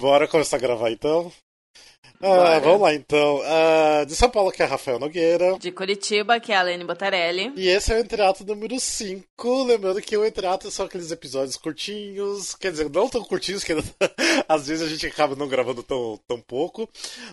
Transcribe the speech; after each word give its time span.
Bora 0.00 0.28
começar 0.28 0.56
a 0.56 0.60
gravar 0.60 0.90
então? 0.90 1.32
Ah, 2.22 2.58
vamos 2.58 2.82
lá 2.82 2.94
então. 2.94 3.38
Uh, 3.38 4.04
de 4.04 4.14
São 4.14 4.28
Paulo, 4.28 4.52
que 4.52 4.62
é 4.62 4.66
Rafael 4.66 4.98
Nogueira. 4.98 5.58
De 5.58 5.72
Curitiba, 5.72 6.38
que 6.38 6.52
é 6.52 6.56
a 6.56 6.62
Lene 6.62 6.84
Botarelli. 6.84 7.50
E 7.56 7.66
esse 7.66 7.90
é 7.92 7.96
o 7.96 7.98
Entreato 7.98 8.44
número 8.44 8.78
5. 8.78 9.64
Lembrando 9.64 10.02
que 10.02 10.14
o 10.18 10.24
Entreato 10.24 10.70
são 10.70 10.84
aqueles 10.84 11.10
episódios 11.10 11.56
curtinhos, 11.56 12.54
quer 12.54 12.72
dizer, 12.72 12.90
não 12.90 13.08
tão 13.08 13.24
curtinhos, 13.24 13.64
que 13.64 13.72
às 14.46 14.68
vezes 14.68 14.86
a 14.86 14.90
gente 14.90 15.06
acaba 15.06 15.34
não 15.34 15.48
gravando 15.48 15.82
tão, 15.82 16.20
tão 16.28 16.38
pouco. 16.42 16.86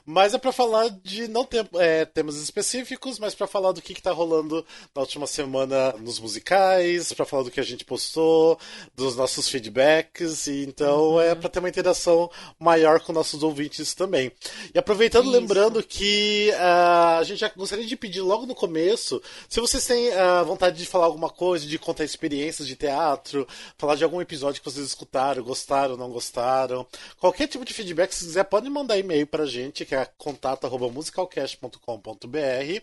Mas 0.05 0.33
é 0.33 0.38
para 0.38 0.54
falar 0.54 0.88
de 1.04 1.27
não 1.27 1.43
ter, 1.43 1.68
é, 1.75 2.05
temas 2.05 2.38
específicos, 2.38 3.20
mas 3.20 3.36
para 3.36 3.45
falar 3.45 3.73
do 3.73 3.82
que, 3.82 3.93
que 3.93 4.02
tá 4.02 4.14
rolando 4.14 4.66
na 4.95 5.02
última 5.02 5.27
semana 5.27 5.91
nos 6.00 6.18
musicais, 6.18 7.11
para 7.11 7.25
falar 7.25 7.43
do 7.43 7.52
que 7.52 7.59
a 7.59 7.64
gente 7.64 7.84
postou, 7.84 8.57
dos 8.95 9.18
nossos 9.18 9.50
feedbacks. 9.50 10.48
E 10.48 10.64
então 10.64 11.16
uhum. 11.16 11.21
é 11.21 11.36
para 11.36 11.50
ter 11.50 11.59
uma 11.59 11.68
interação 11.68 12.32
maior 12.57 13.02
com 13.02 13.11
nossos 13.11 13.43
ouvintes 13.43 13.93
também. 13.93 14.31
E 14.73 14.80
aproveitando, 14.80 15.26
Isso. 15.26 15.34
lembrando 15.34 15.84
que 15.84 16.52
uh, 16.54 17.20
a 17.20 17.23
gente 17.23 17.40
já 17.40 17.52
gostaria 17.55 17.86
de 17.86 17.96
pedir 17.96 18.22
logo 18.22 18.46
no 18.46 18.55
começo, 18.55 19.22
se 19.50 19.60
vocês 19.60 19.86
têm 19.86 20.10
uh, 20.10 20.46
vontade 20.46 20.77
de 20.77 20.86
falar 20.86 21.05
alguma 21.05 21.30
coisa, 21.30 21.66
de 21.66 21.80
contar 21.80 22.04
experiências 22.04 22.68
de 22.68 22.76
teatro, 22.76 23.48
falar 23.77 23.96
de 23.96 24.04
algum 24.04 24.22
episódio 24.22 24.62
que 24.62 24.70
vocês 24.70 24.86
escutaram, 24.86 25.44
gostaram, 25.44 25.98
não 25.98 26.10
gostaram, 26.10 26.86
qualquer 27.20 27.48
tipo 27.48 27.66
de 27.66 27.73
feedback, 27.73 28.13
se 28.13 28.26
quiser, 28.26 28.44
pode 28.44 28.70
mandar 28.70 28.98
e-mail 28.98 29.26
pra 29.26 29.46
gente, 29.46 29.86
que 29.86 29.96
é 29.96 30.05
contato.musicalcast.com.br, 30.18 32.82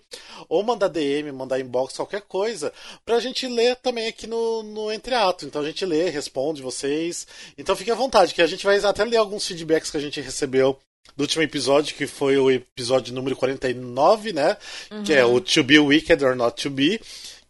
ou 0.48 0.62
mandar 0.62 0.88
DM, 0.88 1.30
mandar 1.32 1.60
inbox, 1.60 1.96
qualquer 1.96 2.22
coisa, 2.22 2.72
pra 3.04 3.20
gente 3.20 3.46
ler 3.46 3.76
também 3.76 4.08
aqui 4.08 4.26
no, 4.26 4.62
no 4.62 4.92
Entreato. 4.92 5.46
Então 5.46 5.62
a 5.62 5.66
gente 5.66 5.84
lê, 5.84 6.10
responde 6.10 6.62
vocês. 6.62 7.26
Então 7.56 7.76
fique 7.76 7.90
à 7.90 7.94
vontade, 7.94 8.34
que 8.34 8.42
a 8.42 8.46
gente 8.46 8.64
vai 8.64 8.78
até 8.78 9.04
ler 9.04 9.16
alguns 9.16 9.46
feedbacks 9.46 9.90
que 9.90 9.96
a 9.96 10.00
gente 10.00 10.20
recebeu 10.20 10.78
do 11.16 11.22
último 11.22 11.42
episódio, 11.42 11.94
que 11.94 12.06
foi 12.06 12.36
o 12.36 12.50
episódio 12.50 13.14
número 13.14 13.36
49, 13.36 14.32
né? 14.32 14.56
Uhum. 14.90 15.04
Que 15.04 15.12
é 15.12 15.24
o 15.24 15.40
To 15.40 15.62
Be 15.62 15.78
Wicked 15.78 16.24
or 16.24 16.34
Not 16.34 16.62
To 16.62 16.70
Be, 16.70 17.00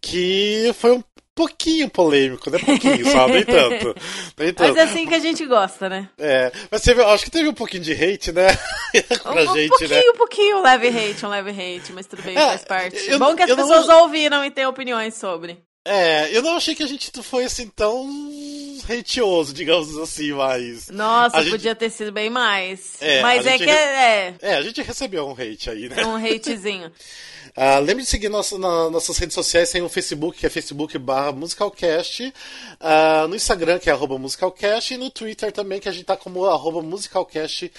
que 0.01 0.75
foi 0.79 0.93
um 0.93 1.03
pouquinho 1.35 1.89
polêmico, 1.89 2.49
né? 2.51 2.59
Pouquinho 2.59 3.11
só, 3.11 3.27
nem 3.27 3.45
tanto. 3.45 3.97
Nem 4.39 4.53
tanto. 4.53 4.75
Mas 4.75 4.77
é 4.77 4.83
assim 4.83 5.07
que 5.07 5.15
a 5.15 5.19
gente 5.19 5.45
gosta, 5.47 5.89
né? 5.89 6.09
É, 6.17 6.53
mas 6.71 6.83
teve, 6.83 7.03
acho 7.03 7.25
que 7.25 7.31
teve 7.31 7.49
um 7.49 7.55
pouquinho 7.55 7.83
de 7.83 7.93
hate, 7.93 8.33
né? 8.33 8.47
pra 9.23 9.33
um, 9.33 9.55
gente, 9.55 9.67
um 9.67 9.69
pouquinho, 9.69 9.91
né? 9.91 10.03
um 10.11 10.17
pouquinho, 10.17 10.57
um 10.59 10.63
leve 10.63 10.89
hate, 10.89 11.27
um 11.27 11.29
leve 11.29 11.51
hate, 11.51 11.93
mas 11.93 12.07
tudo 12.07 12.23
bem, 12.23 12.37
é, 12.37 12.47
faz 12.47 12.65
parte. 12.65 13.11
Eu, 13.11 13.19
Bom 13.19 13.35
que 13.35 13.43
as 13.43 13.55
pessoas 13.55 13.87
não... 13.87 14.03
ouviram 14.03 14.45
e 14.45 14.51
têm 14.51 14.67
opiniões 14.67 15.15
sobre. 15.15 15.59
É, 15.87 16.35
eu 16.35 16.43
não 16.43 16.57
achei 16.57 16.75
que 16.75 16.83
a 16.83 16.87
gente 16.87 17.11
foi 17.23 17.45
assim 17.45 17.69
tão 17.69 18.07
hateoso, 18.89 19.53
digamos 19.53 19.97
assim, 19.97 20.33
mas. 20.33 20.89
Nossa, 20.89 21.41
gente... 21.43 21.51
podia 21.51 21.75
ter 21.75 21.91
sido 21.91 22.13
bem 22.13 22.31
mais. 22.31 22.97
É, 23.01 23.23
mas 23.23 23.47
é 23.47 23.59
que 23.59 23.71
é, 23.71 23.75
é. 23.75 24.35
É, 24.43 24.55
a 24.55 24.63
gente 24.63 24.83
recebeu 24.83 25.27
um 25.27 25.33
hate 25.33 25.71
aí, 25.71 25.89
né? 25.89 26.05
Um 26.07 26.17
hatezinho. 26.17 26.93
Uh, 27.57 27.81
lembre 27.85 28.03
de 28.03 28.09
seguir 28.09 28.29
nosso, 28.29 28.59
na, 28.59 28.91
nossas 28.91 29.17
redes 29.17 29.35
sociais, 29.35 29.71
tem 29.71 29.83
o 29.83 29.89
Facebook, 29.89 30.39
que 30.39 30.47
é 30.47 30.51
facebook 30.51 30.99
barra 30.99 31.33
musicalcast, 31.33 32.33
uh, 32.81 33.29
no 33.29 33.37
Instagram, 33.37 33.79
que 33.79 33.89
é 33.89 33.93
arroba 33.93 34.19
musicalcast, 34.19 34.95
e 34.95 34.97
no 34.97 35.11
Twitter 35.11 35.53
também, 35.53 35.81
que 35.81 35.89
a 35.89 35.93
gente 35.93 36.05
tá 36.05 36.17
como 36.17 36.45
arroba 36.47 36.83
musicalcast 36.83 37.71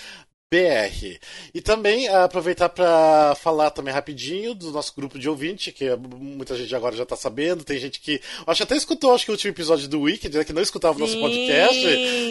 BR. 0.51 1.19
E 1.53 1.61
também 1.61 2.09
uh, 2.09 2.23
aproveitar 2.23 2.69
para 2.69 3.35
falar 3.35 3.71
também 3.71 3.93
rapidinho 3.93 4.53
do 4.53 4.71
nosso 4.71 4.93
grupo 4.95 5.17
de 5.17 5.27
ouvinte, 5.27 5.71
que 5.71 5.95
muita 5.95 6.55
gente 6.55 6.73
agora 6.75 6.95
já 6.95 7.03
está 7.03 7.15
sabendo, 7.15 7.63
tem 7.63 7.77
gente 7.79 7.99
que 7.99 8.21
acho 8.45 8.63
até 8.63 8.75
escutou 8.75 9.13
acho 9.13 9.25
que 9.25 9.31
o 9.31 9.33
último 9.33 9.51
episódio 9.51 9.87
do 9.87 10.01
Wicked, 10.01 10.37
né, 10.37 10.43
que 10.43 10.53
não 10.53 10.61
escutava 10.61 10.95
o 10.95 10.99
nosso 10.99 11.19
podcast, 11.19 11.81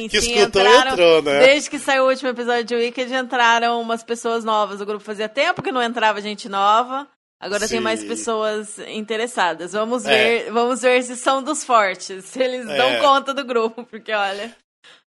que 0.09 0.20
sim, 0.20 0.33
escutou 0.33 0.62
entraram, 0.62 0.91
e 0.91 0.92
entrou, 0.92 1.23
né? 1.23 1.47
Desde 1.47 1.70
que 1.70 1.79
saiu 1.79 2.05
o 2.05 2.09
último 2.09 2.29
episódio 2.31 2.65
do 2.65 2.77
Wicked 2.77 3.12
entraram 3.12 3.81
umas 3.81 4.03
pessoas 4.03 4.45
novas, 4.45 4.81
o 4.81 4.87
grupo 4.87 5.05
fazia 5.05 5.29
tempo 5.29 5.62
que 5.62 5.73
não 5.73 5.83
entrava 5.83 6.20
gente 6.20 6.48
nova. 6.48 7.09
Agora 7.41 7.67
Sim. 7.67 7.75
tem 7.75 7.81
mais 7.81 8.03
pessoas 8.03 8.79
interessadas. 8.89 9.73
Vamos 9.73 10.07
é. 10.07 10.08
ver, 10.08 10.51
vamos 10.51 10.80
ver 10.80 11.03
se 11.03 11.14
são 11.14 11.42
dos 11.42 11.63
fortes, 11.63 12.24
se 12.24 12.42
eles 12.42 12.67
é. 12.67 12.77
dão 12.77 13.01
conta 13.01 13.35
do 13.35 13.45
grupo, 13.45 13.85
porque 13.85 14.13
olha. 14.13 14.57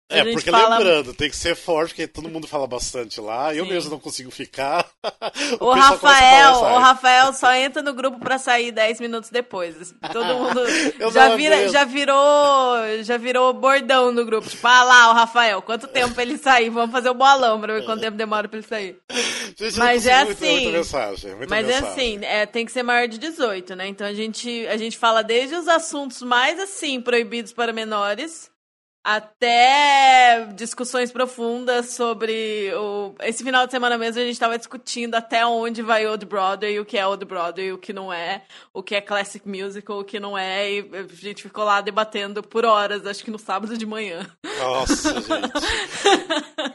É, 0.08 0.22
porque 0.22 0.50
fala... 0.50 0.78
lembrando, 0.78 1.12
tem 1.12 1.28
que 1.28 1.36
ser 1.36 1.56
forte, 1.56 1.88
porque 1.88 2.06
todo 2.06 2.28
mundo 2.28 2.46
fala 2.46 2.64
bastante 2.66 3.20
lá. 3.20 3.50
Sim. 3.50 3.58
Eu 3.58 3.66
mesmo 3.66 3.90
não 3.90 3.98
consigo 3.98 4.30
ficar. 4.30 4.88
o, 5.58 5.66
o 5.66 5.72
Rafael, 5.72 6.52
o 6.52 6.78
Rafael 6.78 7.32
só 7.32 7.52
entra 7.54 7.82
no 7.82 7.92
grupo 7.92 8.20
para 8.20 8.38
sair 8.38 8.70
10 8.70 9.00
minutos 9.00 9.30
depois. 9.30 9.92
Todo 10.12 10.26
mundo 10.38 10.60
já, 11.12 11.34
vira, 11.34 11.68
já 11.68 11.84
virou, 11.84 13.02
já 13.02 13.16
virou 13.16 13.52
bordão 13.52 14.12
no 14.12 14.24
grupo. 14.24 14.48
Tipo, 14.48 14.66
ah 14.68 14.84
lá, 14.84 15.10
o 15.10 15.14
Rafael, 15.14 15.60
quanto 15.60 15.88
tempo 15.88 16.14
pra 16.14 16.22
ele 16.22 16.38
sair? 16.38 16.70
Vamos 16.70 16.92
fazer 16.92 17.10
o 17.10 17.14
bolão 17.14 17.60
pra 17.60 17.74
ver 17.74 17.84
quanto 17.84 18.00
tempo 18.00 18.16
demora 18.16 18.48
pra 18.48 18.58
ele 18.58 18.66
sair. 18.66 18.96
Gente, 19.58 19.76
mas 19.76 20.06
é 20.06 20.14
assim. 20.14 20.46
Muita, 20.46 20.62
muita 20.62 20.78
mensagem, 20.78 21.34
muita 21.34 21.54
mas 21.54 21.66
mensagem. 21.66 21.88
é 21.88 21.90
assim, 21.90 22.24
é, 22.24 22.46
tem 22.46 22.64
que 22.64 22.70
ser 22.70 22.84
maior 22.84 23.08
de 23.08 23.18
18, 23.18 23.74
né? 23.74 23.88
Então 23.88 24.06
a 24.06 24.14
gente, 24.14 24.66
a 24.68 24.76
gente 24.76 24.96
fala 24.96 25.22
desde 25.22 25.56
os 25.56 25.66
assuntos 25.66 26.22
mais 26.22 26.60
assim 26.60 27.00
proibidos 27.00 27.52
para 27.52 27.72
menores 27.72 28.54
até 29.06 30.48
discussões 30.52 31.12
profundas 31.12 31.90
sobre 31.90 32.74
o... 32.74 33.14
esse 33.20 33.44
final 33.44 33.64
de 33.64 33.70
semana 33.70 33.96
mesmo 33.96 34.20
a 34.20 34.24
gente 34.24 34.32
estava 34.32 34.58
discutindo 34.58 35.14
até 35.14 35.46
onde 35.46 35.80
vai 35.80 36.04
Old 36.08 36.26
Broadway, 36.26 36.80
o 36.80 36.84
que 36.84 36.98
é 36.98 37.06
Old 37.06 37.24
Broadway, 37.24 37.70
o 37.70 37.78
que 37.78 37.92
não 37.92 38.12
é, 38.12 38.42
o 38.74 38.82
que 38.82 38.96
é 38.96 39.00
classic 39.00 39.48
musical, 39.48 40.00
o 40.00 40.04
que 40.04 40.18
não 40.18 40.36
é, 40.36 40.72
e 40.72 40.90
a 40.92 41.14
gente 41.14 41.44
ficou 41.44 41.62
lá 41.62 41.80
debatendo 41.80 42.42
por 42.42 42.64
horas, 42.64 43.06
acho 43.06 43.22
que 43.22 43.30
no 43.30 43.38
sábado 43.38 43.78
de 43.78 43.86
manhã. 43.86 44.28
Nossa, 44.58 45.14
gente. 45.22 45.52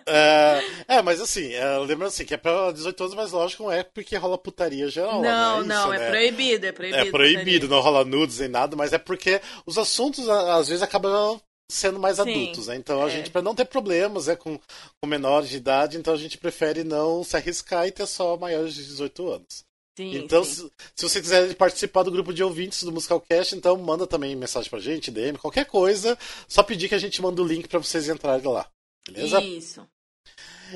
é, 0.07 0.63
é, 0.87 1.01
mas 1.01 1.19
assim, 1.19 1.51
é, 1.53 1.79
lembra 1.79 2.07
assim, 2.07 2.23
que 2.23 2.33
é 2.33 2.37
para 2.37 2.71
18 2.71 3.03
anos, 3.03 3.15
mas 3.15 3.31
lógico 3.33 3.63
não 3.63 3.71
é 3.73 3.83
porque 3.83 4.15
rola 4.15 4.37
putaria 4.37 4.87
geral. 4.87 5.21
Não, 5.21 5.21
não, 5.21 5.57
é, 5.57 5.59
isso, 5.59 5.67
não, 5.67 5.93
é 5.93 5.99
né? 5.99 6.09
proibido, 6.09 6.65
é 6.65 6.71
proibido. 6.71 7.01
É 7.01 7.11
proibido, 7.11 7.67
não 7.67 7.81
rola 7.81 8.05
nudes 8.05 8.39
nem 8.39 8.47
nada, 8.47 8.73
mas 8.77 8.93
é 8.93 8.97
porque 8.97 9.41
os 9.65 9.77
assuntos 9.77 10.29
às 10.29 10.69
vezes 10.69 10.81
acabam 10.81 11.41
sendo 11.71 11.99
mais 11.99 12.17
Sim, 12.17 12.21
adultos, 12.21 12.67
né? 12.67 12.75
Então 12.75 13.03
a 13.03 13.07
é. 13.07 13.09
gente, 13.09 13.31
para 13.31 13.41
não 13.41 13.55
ter 13.55 13.65
problemas 13.65 14.27
né, 14.27 14.35
com, 14.35 14.59
com 14.99 15.07
menores 15.07 15.49
de 15.49 15.57
idade, 15.57 15.97
então 15.97 16.13
a 16.13 16.17
gente 16.17 16.37
prefere 16.37 16.83
não 16.83 17.23
se 17.23 17.35
arriscar 17.35 17.87
e 17.87 17.91
ter 17.91 18.05
só 18.05 18.37
maiores 18.37 18.73
de 18.73 18.85
18 18.85 19.29
anos. 19.29 19.65
Sim, 19.97 20.15
então, 20.15 20.43
sim. 20.43 20.53
Se, 20.53 20.71
se, 20.95 21.09
você 21.09 21.21
quiser 21.21 21.55
participar 21.55 22.03
do 22.03 22.11
grupo 22.11 22.33
de 22.33 22.43
ouvintes 22.43 22.83
do 22.83 22.91
Musicalcast, 22.91 23.55
então 23.55 23.75
manda 23.77 24.07
também 24.07 24.35
mensagem 24.35 24.69
pra 24.69 24.79
gente, 24.79 25.11
DM, 25.11 25.37
qualquer 25.37 25.65
coisa. 25.65 26.17
Só 26.47 26.63
pedir 26.63 26.87
que 26.87 26.95
a 26.95 26.99
gente 26.99 27.21
manda 27.21 27.41
o 27.41 27.47
link 27.47 27.67
para 27.67 27.79
vocês 27.79 28.07
entrarem 28.07 28.47
lá. 28.47 28.67
Beleza? 29.05 29.41
Isso. 29.41 29.87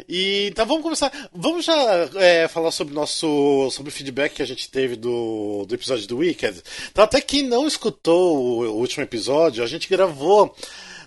E, 0.07 0.47
então 0.51 0.65
vamos 0.65 0.83
começar. 0.83 1.11
Vamos 1.33 1.65
já 1.65 2.09
é, 2.15 2.47
falar 2.47 2.71
sobre 2.71 2.93
o 2.93 2.95
nosso 2.95 3.69
sobre 3.71 3.89
o 3.89 3.93
feedback 3.93 4.35
que 4.35 4.41
a 4.41 4.47
gente 4.47 4.69
teve 4.69 4.95
do, 4.95 5.65
do 5.67 5.75
episódio 5.75 6.07
do 6.07 6.17
Wicked. 6.17 6.61
Então, 6.91 7.03
até 7.03 7.21
quem 7.21 7.43
não 7.43 7.67
escutou 7.67 8.37
o, 8.37 8.59
o 8.67 8.79
último 8.79 9.03
episódio, 9.03 9.63
a 9.63 9.67
gente 9.67 9.89
gravou 9.89 10.55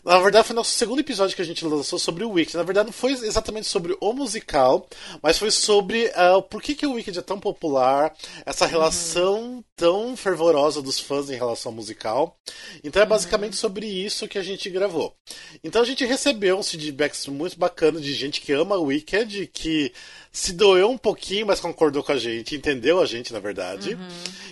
na 0.04 0.18
verdade, 0.20 0.46
foi 0.46 0.56
nosso 0.56 0.70
segundo 0.70 1.00
episódio 1.00 1.36
que 1.36 1.42
a 1.42 1.44
gente 1.44 1.64
lançou 1.66 1.98
sobre 1.98 2.24
o 2.24 2.30
Wicked. 2.30 2.56
Na 2.56 2.62
verdade, 2.62 2.86
não 2.86 2.92
foi 2.92 3.12
exatamente 3.12 3.66
sobre 3.66 3.94
o 4.00 4.12
musical, 4.14 4.86
mas 5.22 5.38
foi 5.38 5.50
sobre 5.50 6.06
uh, 6.06 6.40
por 6.42 6.62
que, 6.62 6.74
que 6.74 6.86
o 6.86 6.92
Wicked 6.92 7.18
é 7.18 7.22
tão 7.22 7.38
popular, 7.38 8.14
essa 8.46 8.64
uhum. 8.64 8.70
relação 8.70 9.42
uhum. 9.42 9.64
Tão 9.78 10.16
fervorosa 10.16 10.82
dos 10.82 10.98
fãs 10.98 11.30
em 11.30 11.36
relação 11.36 11.70
ao 11.70 11.76
musical. 11.76 12.36
Então 12.82 13.00
é 13.00 13.04
uhum. 13.04 13.08
basicamente 13.08 13.54
sobre 13.54 13.86
isso 13.86 14.26
que 14.26 14.36
a 14.36 14.42
gente 14.42 14.68
gravou. 14.68 15.14
Então 15.62 15.80
a 15.80 15.84
gente 15.84 16.04
recebeu 16.04 16.58
uns 16.58 16.68
feedbacks 16.68 17.26
muito 17.28 17.56
bacanas 17.56 18.02
de 18.02 18.12
gente 18.12 18.40
que 18.40 18.52
ama 18.52 18.76
o 18.76 18.86
Wicked, 18.86 19.46
que 19.46 19.92
se 20.32 20.52
doeu 20.52 20.90
um 20.90 20.98
pouquinho, 20.98 21.46
mas 21.46 21.60
concordou 21.60 22.02
com 22.02 22.10
a 22.10 22.18
gente, 22.18 22.56
entendeu 22.56 23.00
a 23.00 23.06
gente, 23.06 23.32
na 23.32 23.38
verdade. 23.38 23.94
Uhum. 23.94 24.08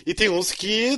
E 0.06 0.14
tem 0.14 0.28
uns 0.28 0.52
que 0.52 0.96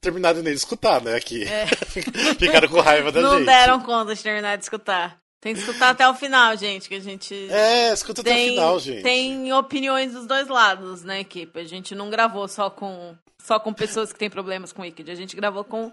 terminaram 0.00 0.40
nem 0.40 0.52
de 0.52 0.58
escutar, 0.58 1.02
né? 1.02 1.18
Que 1.18 1.42
é. 1.42 1.66
ficaram 2.38 2.68
com 2.68 2.80
raiva 2.80 3.10
da 3.10 3.20
Não 3.20 3.30
gente. 3.30 3.38
Não 3.40 3.46
deram 3.46 3.80
conta 3.80 4.14
de 4.14 4.22
terminar 4.22 4.56
de 4.56 4.62
escutar. 4.62 5.18
Tem 5.48 5.54
que 5.54 5.60
escutar 5.60 5.90
até 5.90 6.06
o 6.06 6.14
final, 6.14 6.54
gente, 6.58 6.90
que 6.90 6.94
a 6.94 7.00
gente. 7.00 7.34
É, 7.50 7.90
escuta 7.90 8.22
tem, 8.22 8.32
até 8.32 8.42
o 8.42 8.50
final, 8.50 8.80
gente. 8.80 9.02
Tem 9.02 9.52
opiniões 9.54 10.12
dos 10.12 10.26
dois 10.26 10.46
lados, 10.46 11.02
né, 11.02 11.20
equipe? 11.20 11.58
A 11.58 11.64
gente 11.64 11.94
não 11.94 12.10
gravou 12.10 12.46
só 12.46 12.68
com 12.68 13.16
só 13.42 13.58
com 13.58 13.72
pessoas 13.72 14.12
que 14.12 14.18
têm 14.18 14.28
problemas 14.28 14.74
com 14.74 14.82
o 14.82 14.84
Wicked, 14.84 15.10
a 15.10 15.14
gente 15.14 15.34
gravou 15.34 15.64
com 15.64 15.90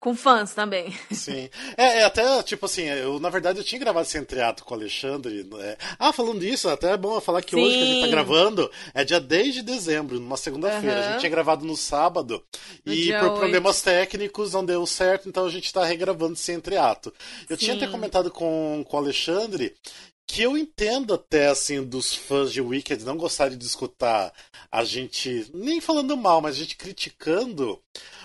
com 0.00 0.14
fãs 0.14 0.54
também. 0.54 0.94
Sim. 1.12 1.50
É, 1.76 2.00
é, 2.00 2.04
até, 2.04 2.42
tipo 2.42 2.66
assim, 2.66 2.82
eu, 2.82 3.18
na 3.18 3.30
verdade, 3.30 3.58
eu 3.58 3.64
tinha 3.64 3.80
gravado 3.80 4.06
esse 4.06 4.16
entreato 4.16 4.64
com 4.64 4.74
o 4.74 4.76
Alexandre. 4.76 5.44
Né? 5.44 5.76
Ah, 5.98 6.12
falando 6.12 6.40
disso, 6.40 6.68
até 6.68 6.92
é 6.92 6.96
bom 6.96 7.20
falar 7.20 7.42
que 7.42 7.56
Sim. 7.56 7.62
hoje 7.62 7.76
que 7.76 7.82
a 7.82 7.86
gente 7.86 8.00
tá 8.02 8.06
gravando 8.08 8.70
é 8.94 9.04
dia 9.04 9.20
10 9.20 9.54
de 9.54 9.62
dezembro, 9.62 10.20
numa 10.20 10.36
segunda-feira. 10.36 10.96
Uhum. 10.96 11.02
A 11.02 11.10
gente 11.10 11.20
tinha 11.20 11.30
gravado 11.30 11.64
no 11.64 11.76
sábado 11.76 12.42
no 12.84 12.92
e 12.92 13.12
por 13.12 13.30
8. 13.30 13.38
problemas 13.38 13.82
técnicos 13.82 14.52
não 14.52 14.64
deu 14.64 14.86
certo, 14.86 15.28
então 15.28 15.44
a 15.44 15.50
gente 15.50 15.72
tá 15.72 15.84
regravando 15.84 16.34
esse 16.34 16.52
entreato. 16.52 17.12
Eu 17.48 17.56
Sim. 17.56 17.64
tinha 17.64 17.76
até 17.76 17.86
comentado 17.88 18.30
com, 18.30 18.84
com 18.88 18.96
o 18.96 19.00
Alexandre 19.00 19.74
que 20.28 20.42
eu 20.42 20.58
entendo 20.58 21.14
até, 21.14 21.48
assim, 21.48 21.82
dos 21.82 22.14
fãs 22.14 22.52
de 22.52 22.60
Wicked 22.60 23.02
não 23.02 23.16
gostarem 23.16 23.56
de 23.56 23.64
escutar 23.64 24.30
a 24.70 24.84
gente, 24.84 25.50
nem 25.54 25.80
falando 25.80 26.14
mal, 26.18 26.42
mas 26.42 26.54
a 26.54 26.58
gente 26.58 26.76
criticando, 26.76 27.80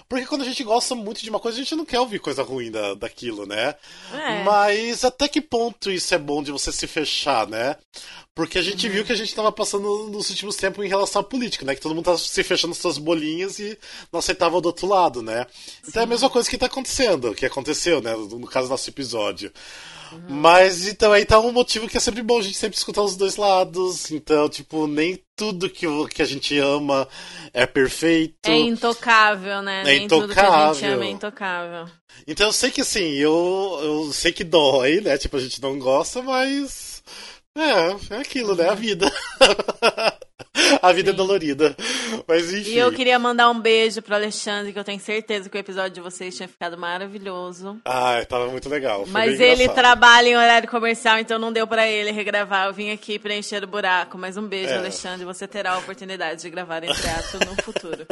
Porque 0.10 0.26
quando 0.26 0.42
a 0.42 0.46
gente 0.46 0.64
gosta 0.64 0.94
muito 0.96 1.22
de 1.24 1.30
uma 1.30 1.40
coisa, 1.40 1.58
a 1.58 1.64
gente 1.64 1.76
não 1.76 1.86
quer 1.86 2.00
ouvir 2.00 2.20
coisa 2.20 2.44
ruim 2.44 2.70
da, 2.72 2.94
daquilo, 2.94 3.46
né? 3.46 3.76
É. 4.14 4.44
Mas 4.44 5.04
até 5.04 5.28
que 5.28 5.42
ponto 5.42 5.90
isso 5.92 6.14
é 6.14 6.18
bom 6.18 6.44
de 6.44 6.52
você 6.52 6.72
se 6.72 6.86
fechar, 6.88 7.48
né? 7.48 7.76
Porque 8.36 8.58
a 8.58 8.62
gente 8.64 8.88
Uhum. 8.88 8.94
viu 8.94 9.06
que 9.06 9.12
a 9.12 9.16
gente 9.16 9.34
tava 9.36 9.52
passando 9.52 10.08
nos 10.10 10.30
últimos 10.30 10.56
tempos 10.56 10.84
em 10.84 10.88
relação 10.90 11.22
à 11.22 11.24
política, 11.24 11.66
né? 11.66 11.76
Que 11.76 11.82
todo 11.82 11.94
mundo 11.94 12.06
tá 12.06 12.18
se 12.18 12.44
fechando 12.44 12.70
nas 12.70 12.80
suas 12.80 12.98
bolinhas 12.98 13.60
e 13.60 13.78
não 14.12 14.20
aceitava 14.20 14.60
do 14.60 14.66
outro 14.66 14.88
lado, 14.88 15.22
né? 15.22 15.46
Então 15.88 16.02
é 16.02 16.06
a 16.06 16.08
mesma 16.08 16.30
coisa 16.30 16.50
que 16.50 16.58
tá 16.58 16.66
acontecendo, 16.66 17.34
que 17.36 17.46
aconteceu, 17.46 18.02
né? 18.02 18.16
No 18.16 18.48
caso 18.48 18.68
do 18.68 18.72
nosso 18.72 18.90
episódio. 18.90 19.52
Uhum. 20.14 20.36
Mas 20.36 20.88
então 20.88 21.12
aí 21.12 21.26
tá 21.26 21.40
um 21.40 21.52
motivo 21.52 21.88
que 21.88 21.98
é 21.98 22.00
sempre 22.00 22.22
bom 22.22 22.40
a 22.40 22.42
gente 22.42 22.58
sempre 22.58 22.78
escutar 22.78 23.02
os 23.02 23.16
dois 23.16 23.36
lados. 23.36 24.12
Então, 24.12 24.48
tipo, 24.48 24.88
nem 24.88 25.22
tudo 25.36 25.70
que, 25.70 25.86
que 26.10 26.22
a 26.22 26.26
gente 26.26 26.58
ama 26.60 27.08
é 27.54 27.66
perfeito. 27.66 28.36
É 28.46 28.56
intocável, 28.58 29.62
né? 29.62 29.82
É 29.82 29.84
Nem 29.84 30.08
tudo 30.08 30.34
que 30.34 30.40
a 30.40 30.44
gente 30.44 30.78
intocável. 30.78 30.94
ama 30.96 31.06
é 31.06 31.10
intocável. 31.10 31.86
Então 32.28 32.48
eu 32.48 32.54
sei 32.54 32.72
que 32.72 32.82
assim, 32.82 33.14
eu, 33.14 33.80
eu 33.82 34.14
sei 34.14 34.32
que 34.32 34.44
dói, 34.44 35.02
né? 35.02 35.18
Tipo, 35.18 35.38
a 35.38 35.40
gente 35.40 35.62
não 35.62 35.78
gosta, 35.80 36.22
mas. 36.22 37.02
É, 37.56 38.16
é 38.16 38.18
aquilo, 38.20 38.56
né? 38.56 38.70
A 38.70 38.74
vida. 38.74 39.12
a 40.84 40.92
vida 40.94 41.10
é 41.10 41.14
Sim. 41.14 41.18
dolorida. 41.18 41.76
Mas 42.28 42.54
enfim. 42.54 42.72
E 42.72 42.78
eu 42.78 42.92
queria 42.92 43.18
mandar 43.18 43.50
um 43.50 43.60
beijo 43.60 44.02
pro 44.02 44.14
Alexandre, 44.16 44.72
que 44.72 44.78
eu 44.80 44.84
tenho 44.84 45.00
certeza 45.00 45.50
que 45.50 45.58
o 45.58 45.60
episódio 45.60 45.92
de 45.92 46.02
vocês 46.02 46.36
tinha 46.36 46.48
ficado 46.48 46.78
maravilhoso. 46.78 47.80
Ai, 47.86 48.26
tava 48.26 48.48
muito 48.48 48.70
legal. 48.70 49.04
foi 49.04 49.12
Mas 49.12 49.40
ele 49.40 49.64
engraçado. 49.64 49.76
trabalha 49.76 50.28
em 50.30 50.36
horário 50.38 50.70
comercial, 50.70 51.18
então 51.20 51.40
não 51.40 51.52
deu 51.52 51.66
pra 51.66 51.88
ele 51.88 52.12
regravar. 52.12 52.68
Eu 52.68 52.74
vim 52.74 52.92
aqui 52.92 53.18
preencher 53.18 53.64
o 53.64 53.68
buraco. 53.68 54.18
Mas 54.18 54.38
um 54.38 54.48
beijo, 54.48 54.72
É. 54.74 54.78
Alexandre. 54.78 55.26
Você 55.26 55.48
terá 55.48 55.72
a 55.74 55.78
oportunidade 55.80 56.42
de 56.42 56.50
gravar 56.50 56.84
entre 56.84 56.94
atos 57.10 57.40
no 57.40 57.64
futuro. 57.64 58.06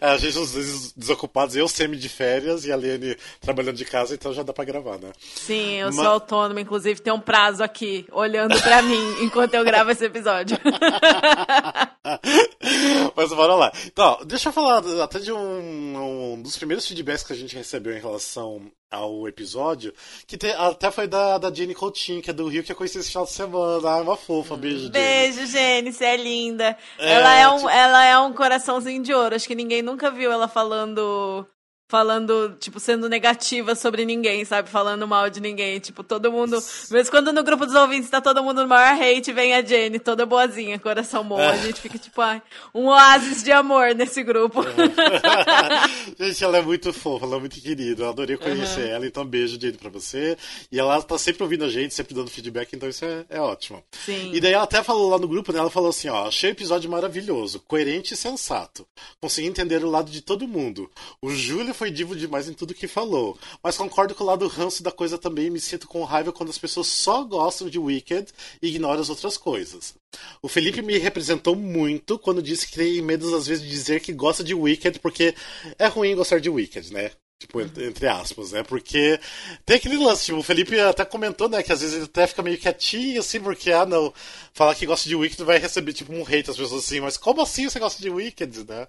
É, 0.00 0.06
a 0.06 0.16
gente, 0.16 0.38
às 0.38 0.52
vezes, 0.54 0.92
desocupados, 0.96 1.56
eu 1.56 1.66
semi 1.66 1.96
de 1.96 2.08
férias 2.08 2.64
e 2.64 2.72
a 2.72 2.76
Lene 2.76 3.16
trabalhando 3.40 3.76
de 3.76 3.84
casa, 3.84 4.14
então 4.14 4.32
já 4.32 4.42
dá 4.42 4.52
pra 4.52 4.64
gravar, 4.64 4.98
né? 4.98 5.10
Sim, 5.34 5.74
eu 5.80 5.86
Ma- 5.92 6.02
sou 6.02 6.06
autônoma, 6.12 6.60
inclusive 6.60 7.00
tem 7.00 7.12
um 7.12 7.20
prazo 7.20 7.62
aqui, 7.62 8.06
olhando 8.12 8.60
pra 8.60 8.82
mim 8.82 9.00
enquanto 9.22 9.54
eu 9.54 9.64
gravo 9.64 9.90
esse 9.90 10.04
episódio. 10.04 10.56
Mas 13.16 13.28
bora 13.32 13.54
lá. 13.54 13.72
Então, 13.86 14.18
deixa 14.24 14.48
eu 14.48 14.52
falar 14.52 14.82
até 15.02 15.18
de 15.18 15.32
um, 15.32 16.32
um 16.34 16.42
dos 16.42 16.56
primeiros 16.56 16.86
feedbacks 16.86 17.22
que 17.24 17.32
a 17.32 17.36
gente 17.36 17.54
recebeu 17.56 17.96
em 17.96 18.00
relação 18.00 18.70
ao 18.90 19.26
episódio, 19.26 19.92
que 20.26 20.36
te- 20.36 20.50
até 20.52 20.90
foi 20.90 21.06
da, 21.06 21.38
da 21.38 21.52
Jenny 21.52 21.74
Coutinho, 21.74 22.20
que 22.20 22.28
é 22.30 22.32
do 22.32 22.46
Rio, 22.48 22.62
que 22.62 22.72
eu 22.72 22.76
conheci 22.76 22.98
esse 22.98 23.08
final 23.08 23.24
de 23.24 23.32
semana. 23.32 23.88
Ah, 23.88 24.02
uma 24.02 24.16
fofa, 24.16 24.56
beijo, 24.56 24.78
Jenny. 24.80 24.90
Beijo, 24.90 25.46
Jenny, 25.46 25.92
você 25.92 26.04
é 26.04 26.16
linda. 26.16 26.76
É, 26.98 27.12
ela, 27.12 27.34
é 27.36 27.48
um, 27.48 27.56
tipo- 27.56 27.68
ela 27.70 28.04
é 28.04 28.18
um 28.18 28.32
coraçãozinho 28.32 29.02
de 29.02 29.14
ouro. 29.14 29.34
Acho 29.34 29.46
que 29.48 29.54
ninguém 29.54 29.80
nunca 29.82 30.10
viu 30.10 30.30
ela 30.30 30.46
falando. 30.48 31.46
Falando, 31.92 32.56
tipo, 32.58 32.80
sendo 32.80 33.06
negativa 33.06 33.74
sobre 33.74 34.06
ninguém, 34.06 34.46
sabe? 34.46 34.70
Falando 34.70 35.06
mal 35.06 35.28
de 35.28 35.42
ninguém. 35.42 35.78
Tipo, 35.78 36.02
todo 36.02 36.32
mundo. 36.32 36.58
Mesmo 36.90 37.10
quando 37.10 37.34
no 37.34 37.44
grupo 37.44 37.66
dos 37.66 37.74
ouvintes 37.74 38.08
tá 38.08 38.18
todo 38.18 38.42
mundo 38.42 38.62
no 38.62 38.66
maior 38.66 38.98
hate, 38.98 39.30
vem 39.30 39.52
a 39.52 39.60
Jenny, 39.60 39.98
toda 39.98 40.24
boazinha, 40.24 40.78
coração 40.78 41.22
bom. 41.22 41.38
A 41.38 41.54
gente 41.58 41.82
fica, 41.82 41.98
tipo, 41.98 42.18
ai, 42.22 42.40
um 42.74 42.86
oásis 42.86 43.42
de 43.42 43.52
amor 43.52 43.94
nesse 43.94 44.22
grupo. 44.22 44.62
gente, 46.18 46.42
ela 46.42 46.56
é 46.56 46.62
muito 46.62 46.94
fofa, 46.94 47.26
ela 47.26 47.36
é 47.36 47.40
muito 47.40 47.60
querida. 47.60 48.04
Eu 48.04 48.08
adorei 48.08 48.38
conhecer 48.38 48.88
ela, 48.88 49.06
então 49.06 49.22
beijo, 49.22 49.60
Jenny, 49.60 49.76
pra 49.76 49.90
você. 49.90 50.38
E 50.72 50.80
ela 50.80 51.02
tá 51.02 51.18
sempre 51.18 51.42
ouvindo 51.42 51.66
a 51.66 51.68
gente, 51.68 51.92
sempre 51.92 52.14
dando 52.14 52.30
feedback, 52.30 52.74
então 52.74 52.88
isso 52.88 53.04
é, 53.04 53.26
é 53.28 53.38
ótimo. 53.38 53.84
Sim. 54.06 54.30
E 54.32 54.40
daí 54.40 54.54
ela 54.54 54.64
até 54.64 54.82
falou 54.82 55.10
lá 55.10 55.18
no 55.18 55.28
grupo, 55.28 55.52
né? 55.52 55.58
Ela 55.58 55.68
falou 55.68 55.90
assim, 55.90 56.08
ó, 56.08 56.28
achei 56.28 56.48
o 56.48 56.52
episódio 56.52 56.90
maravilhoso, 56.90 57.60
coerente 57.68 58.14
e 58.14 58.16
sensato. 58.16 58.86
Consegui 59.20 59.46
entender 59.46 59.84
o 59.84 59.90
lado 59.90 60.10
de 60.10 60.22
todo 60.22 60.48
mundo. 60.48 60.90
O 61.20 61.28
Júlio 61.28 61.74
foi 61.82 61.90
divo 61.90 62.14
demais 62.14 62.48
em 62.48 62.52
tudo 62.52 62.74
que 62.74 62.86
falou. 62.86 63.36
Mas 63.60 63.76
concordo 63.76 64.14
com 64.14 64.22
o 64.22 64.26
lado 64.28 64.46
ranço 64.46 64.84
da 64.84 64.92
coisa 64.92 65.18
também 65.18 65.46
e 65.46 65.50
me 65.50 65.58
sinto 65.58 65.88
com 65.88 66.04
raiva 66.04 66.32
quando 66.32 66.50
as 66.50 66.56
pessoas 66.56 66.86
só 66.86 67.24
gostam 67.24 67.68
de 67.68 67.76
Wicked 67.76 68.32
e 68.62 68.68
ignoram 68.68 69.00
as 69.00 69.10
outras 69.10 69.36
coisas. 69.36 69.92
O 70.40 70.46
Felipe 70.46 70.80
me 70.80 70.96
representou 70.96 71.56
muito 71.56 72.20
quando 72.20 72.40
disse 72.40 72.68
que 72.68 72.76
tem 72.76 73.02
medo 73.02 73.34
às 73.34 73.48
vezes 73.48 73.64
de 73.64 73.68
dizer 73.68 74.00
que 74.00 74.12
gosta 74.12 74.44
de 74.44 74.54
Wicked 74.54 75.00
porque 75.00 75.34
é 75.76 75.88
ruim 75.88 76.14
gostar 76.14 76.40
de 76.40 76.48
Wicked, 76.48 76.92
né? 76.92 77.10
Tipo, 77.42 77.60
entre, 77.60 78.06
aspas, 78.06 78.52
né? 78.52 78.62
Porque 78.62 79.18
tem 79.66 79.76
aquele 79.76 79.96
lance, 79.96 80.26
tipo, 80.26 80.38
o 80.38 80.44
Felipe 80.44 80.78
até 80.78 81.04
comentou, 81.04 81.48
né, 81.48 81.60
que 81.60 81.72
às 81.72 81.80
vezes 81.80 81.96
ele 81.96 82.04
até 82.04 82.24
fica 82.24 82.40
meio 82.40 82.56
quietinho, 82.56 83.18
assim, 83.18 83.40
porque, 83.40 83.72
ah, 83.72 83.84
não, 83.84 84.14
falar 84.54 84.76
que 84.76 84.86
gosta 84.86 85.08
de 85.08 85.16
Wicked 85.16 85.42
vai 85.42 85.58
receber, 85.58 85.92
tipo, 85.92 86.12
um 86.12 86.22
hate 86.22 86.44
das 86.44 86.56
pessoas 86.56 86.84
assim, 86.84 87.00
mas 87.00 87.16
como 87.16 87.42
assim 87.42 87.68
você 87.68 87.80
gosta 87.80 88.00
de 88.00 88.08
Wicked, 88.08 88.64
né? 88.68 88.86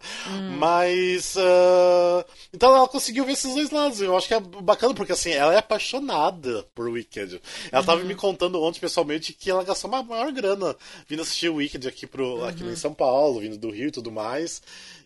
Mas, 0.60 1.36
ah, 1.36 2.24
então 2.54 2.76
ela 2.76 2.88
conseguiu 2.88 3.26
ver 3.26 3.32
esses 3.32 3.56
dois 3.56 3.72
lados, 3.72 4.00
eu 4.02 4.16
acho 4.16 4.28
que 4.28 4.36
é 4.36 4.40
bacana, 4.40 4.94
porque, 4.94 5.14
assim, 5.14 5.32
ela 5.32 5.52
é 5.56 5.58
apaixonada 5.58 6.64
por 6.76 6.88
Wicked. 6.88 7.42
Ela 7.72 7.84
tava 7.84 8.04
me 8.04 8.14
contando 8.14 8.62
ontem, 8.62 8.80
pessoalmente, 8.80 9.34
que 9.34 9.50
ela 9.50 9.64
gastou 9.64 9.90
uma 9.90 10.04
maior 10.04 10.32
grana 10.32 10.76
vindo 11.08 11.24
assistir 11.24 11.50
Wicked 11.50 11.88
aqui, 11.88 12.06
pro, 12.06 12.46
aqui 12.46 12.64
em 12.64 12.76
São 12.76 12.94
Paulo, 12.94 13.40
vindo 13.40 13.58
do 13.58 13.72
Rio 13.72 13.88
e 13.88 13.92
tudo 13.92 14.12
mais. 14.12 14.62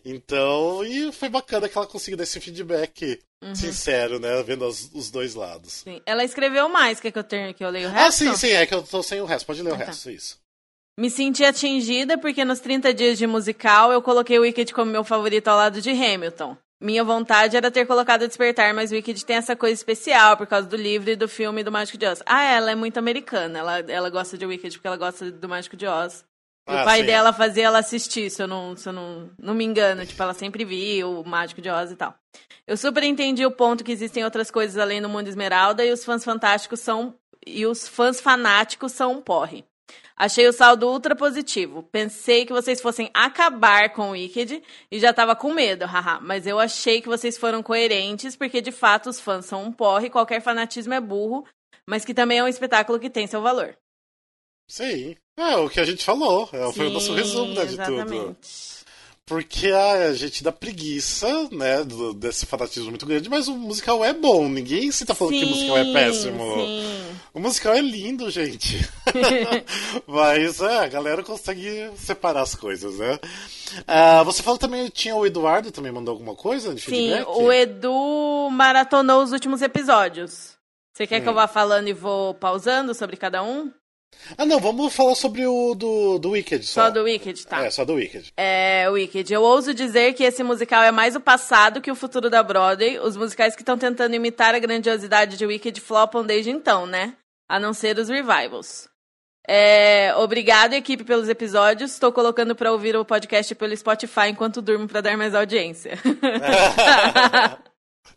Então, 0.09 0.83
e 0.86 1.12
foi 1.12 1.27
bacana 1.30 1.68
que 1.68 1.77
ela 1.77 1.86
conseguiu 1.88 2.18
dar 2.18 2.24
esse 2.24 2.39
feedback 2.39 3.19
sincero, 3.54 4.19
né? 4.19 4.42
Vendo 4.44 4.65
as- 4.65 4.89
os 4.94 5.12
dois 5.12 5.36
lados. 5.36 5.74
Sim. 5.83 6.01
Ela 6.06 6.24
escreveu 6.24 6.69
mais, 6.69 7.00
quer 7.00 7.12
que 7.12 7.19
eu, 7.19 7.24
tenha, 7.24 7.54
que 7.54 7.63
eu 7.63 7.69
leio 7.69 7.88
o 7.88 7.92
Ah, 7.92 8.06
resto? 8.06 8.19
sim, 8.19 8.36
sim, 8.36 8.51
é 8.51 8.65
que 8.65 8.74
eu 8.74 8.81
tô 8.83 9.04
sem 9.04 9.21
o 9.21 9.25
resto. 9.25 9.45
Pode 9.45 9.62
ler 9.62 9.71
o 9.71 9.75
Ah, 9.75 9.80
tá. 9.80 9.86
resto, 9.86 10.09
isso. 10.09 10.39
Me 11.00 11.09
senti 11.12 11.44
atingida 11.45 12.18
porque 12.18 12.44
nos 12.44 12.59
30 12.59 12.92
dias 12.94 13.18
de 13.18 13.27
musical 13.27 13.92
eu 13.92 14.01
coloquei 14.01 14.39
o 14.39 14.42
Wicked 14.42 14.74
como 14.74 14.92
meu 14.92 15.04
favorito 15.04 15.48
ao 15.50 15.57
lado 15.57 15.80
de 15.81 15.92
Hamilton. 15.92 16.57
Minha 16.81 17.04
vontade 17.04 17.57
era 17.57 17.69
ter 17.71 17.86
colocado 17.86 18.27
Despertar, 18.27 18.74
mas 18.74 18.92
Wicked 18.92 19.25
tem 19.25 19.36
essa 19.36 19.56
coisa 19.56 19.74
especial 19.74 20.38
por 20.38 20.48
causa 20.48 20.68
do 20.68 20.75
livro 20.75 21.09
e 21.09 21.15
do 21.15 21.27
filme 21.27 21.63
do 21.63 21.71
Mágico 21.71 21.98
de 21.98 22.06
Oz. 22.07 22.21
Ah, 22.25 22.44
ela 22.45 22.71
é 22.71 22.75
muito 22.75 22.98
americana. 22.98 23.59
Ela, 23.59 23.80
ela 23.80 24.09
gosta 24.09 24.38
de 24.38 24.45
Wicked 24.45 24.75
porque 24.77 24.88
ela 24.88 24.98
gosta 24.98 25.30
do 25.31 25.50
Mágico 25.50 25.75
de 25.75 25.86
Oz. 25.88 26.24
Ah, 26.67 26.81
o 26.81 26.85
pai 26.85 26.99
sim. 26.99 27.05
dela 27.05 27.31
fazia 27.31 27.65
ela 27.65 27.79
assistir, 27.79 28.29
se 28.29 28.41
eu, 28.43 28.47
não, 28.47 28.75
se 28.75 28.89
eu 28.89 28.93
não, 28.93 29.31
não 29.39 29.53
me 29.53 29.63
engano. 29.63 30.05
Tipo, 30.05 30.21
ela 30.21 30.33
sempre 30.33 30.65
via 30.65 31.07
o 31.07 31.23
Mágico 31.23 31.61
de 31.61 31.69
Oz 31.69 31.91
e 31.91 31.95
tal. 31.95 32.13
Eu 32.67 32.75
super 32.75 33.03
entendi 33.03 33.45
o 33.45 33.51
ponto 33.51 33.83
que 33.83 33.91
existem 33.91 34.25
outras 34.25 34.51
coisas 34.51 34.77
além 34.77 35.01
do 35.01 35.07
mundo 35.07 35.29
Esmeralda 35.29 35.85
e 35.85 35.91
os 35.91 36.03
fãs 36.03 36.25
fantásticos 36.25 36.81
são. 36.81 37.15
E 37.45 37.65
os 37.65 37.87
fãs 37.87 38.19
fanáticos 38.19 38.91
são 38.91 39.13
um 39.13 39.21
porre. 39.21 39.63
Achei 40.17 40.47
o 40.47 40.51
saldo 40.51 40.89
ultra 40.89 41.15
positivo. 41.15 41.83
Pensei 41.83 42.45
que 42.45 42.51
vocês 42.51 42.81
fossem 42.81 43.09
acabar 43.13 43.93
com 43.93 44.09
o 44.09 44.11
Wicked 44.11 44.61
e 44.91 44.99
já 44.99 45.13
tava 45.13 45.35
com 45.35 45.53
medo, 45.53 45.85
haha. 45.85 46.19
Mas 46.19 46.45
eu 46.45 46.59
achei 46.59 47.01
que 47.01 47.07
vocês 47.07 47.37
foram 47.37 47.63
coerentes, 47.63 48.35
porque 48.35 48.59
de 48.59 48.71
fato 48.71 49.09
os 49.09 49.19
fãs 49.19 49.45
são 49.45 49.63
um 49.63 49.71
porre, 49.71 50.09
qualquer 50.09 50.41
fanatismo 50.41 50.93
é 50.93 50.99
burro, 50.99 51.47
mas 51.87 52.03
que 52.03 52.13
também 52.13 52.39
é 52.39 52.43
um 52.43 52.47
espetáculo 52.47 52.99
que 52.99 53.09
tem 53.09 53.27
seu 53.27 53.41
valor. 53.41 53.77
Sim. 54.67 55.15
É 55.37 55.55
o 55.55 55.69
que 55.69 55.79
a 55.79 55.85
gente 55.85 56.03
falou. 56.03 56.49
É, 56.51 56.71
foi 56.73 56.87
o 56.87 56.89
nosso 56.89 57.07
Sim, 57.07 57.15
resumo, 57.15 57.53
né, 57.53 57.65
de 57.65 57.77
tudo. 57.77 58.35
Porque 59.25 59.67
a 59.67 60.13
gente 60.13 60.41
dá 60.41 60.53
preguiça, 60.53 61.27
né, 61.51 61.83
do- 61.83 62.13
desse 62.13 62.45
fanatismo 62.45 62.89
muito 62.89 63.06
grande, 63.06 63.29
mas 63.29 63.47
o 63.49 63.53
musical 63.56 64.03
é 64.03 64.13
bom. 64.13 64.47
Ninguém 64.47 64.89
se 64.89 65.06
tá 65.06 65.13
falando 65.13 65.33
que 65.37 65.44
o 65.44 65.49
musical 65.49 65.77
é 65.77 65.91
péssimo. 65.91 66.39
Sim. 66.56 67.03
O 67.33 67.39
musical 67.41 67.73
é 67.73 67.81
lindo, 67.81 68.31
gente. 68.31 68.77
Mas 70.07 70.61
é, 70.61 70.79
a 70.79 70.87
galera 70.87 71.21
consegue 71.23 71.91
separar 71.97 72.41
as 72.41 72.56
coisas, 72.56 72.97
né? 72.97 73.19
Ah, 73.85 74.23
você 74.23 74.41
falou 74.41 74.57
também, 74.57 74.87
tinha 74.89 75.15
o 75.15 75.25
Eduardo 75.25 75.71
também 75.71 75.91
mandou 75.91 76.13
alguma 76.13 76.33
coisa 76.33 76.73
de 76.73 76.81
Sim, 76.81 76.91
feedback? 76.91 77.27
o 77.27 77.51
Edu 77.51 78.49
maratonou 78.51 79.21
os 79.23 79.31
últimos 79.33 79.61
episódios. 79.61 80.56
Você 80.94 81.06
quer 81.06 81.19
que 81.21 81.27
eu 81.27 81.33
Hum. 81.33 81.35
vá 81.35 81.47
falando 81.47 81.87
e 81.89 81.94
vou 81.94 82.33
pausando 82.33 82.95
sobre 82.95 83.17
cada 83.17 83.44
um? 83.44 83.71
Ah, 84.37 84.45
não, 84.45 84.59
vamos 84.59 84.94
falar 84.94 85.16
sobre 85.16 85.45
o 85.45 85.73
do, 85.73 86.18
do 86.19 86.31
Wicked 86.31 86.66
só. 86.66 86.85
Só 86.85 86.92
do 86.92 87.04
Wicked, 87.04 87.47
tá? 87.47 87.66
É, 87.66 87.69
só 87.69 87.85
do 87.85 87.94
Wicked. 87.94 88.33
É, 88.35 88.90
Wicked. 88.90 89.31
Eu 89.31 89.42
ouso 89.42 89.73
dizer 89.73 90.14
que 90.14 90.23
esse 90.23 90.44
musical 90.44 90.83
é 90.83 90.92
mais 90.92 91.16
o 91.16 91.21
passado 91.21 91.81
que 91.81 91.92
o 91.92 91.95
futuro 91.95 92.30
da 92.30 92.44
Broadway. 92.44 92.99
Os 92.99 93.16
musicais 93.16 93.56
que 93.56 93.61
estão 93.61 93.78
tentando 93.78 94.16
imitar 94.16 94.54
a 94.54 94.59
grandiosidade 94.59 95.37
de 95.37 95.45
Wicked 95.45 95.80
flopam 95.80 96.26
desde 96.26 96.49
então, 96.49 96.85
né? 96.85 97.14
A 97.47 97.59
não 97.59 97.73
ser 97.73 97.97
os 97.97 98.09
revivals. 98.09 98.90
É, 99.47 100.14
obrigado, 100.18 100.73
equipe, 100.73 101.06
pelos 101.06 101.30
episódios. 101.30 101.94
Estou 101.94 102.11
colocando 102.11 102.54
pra 102.54 102.73
ouvir 102.73 102.97
o 102.97 103.06
podcast 103.06 103.56
pelo 103.56 103.78
Spotify 103.78 104.28
enquanto 104.30 104.61
durmo 104.61 104.87
pra 104.90 104.99
dar 104.99 105.16
mais 105.16 105.33
audiência. 105.33 105.97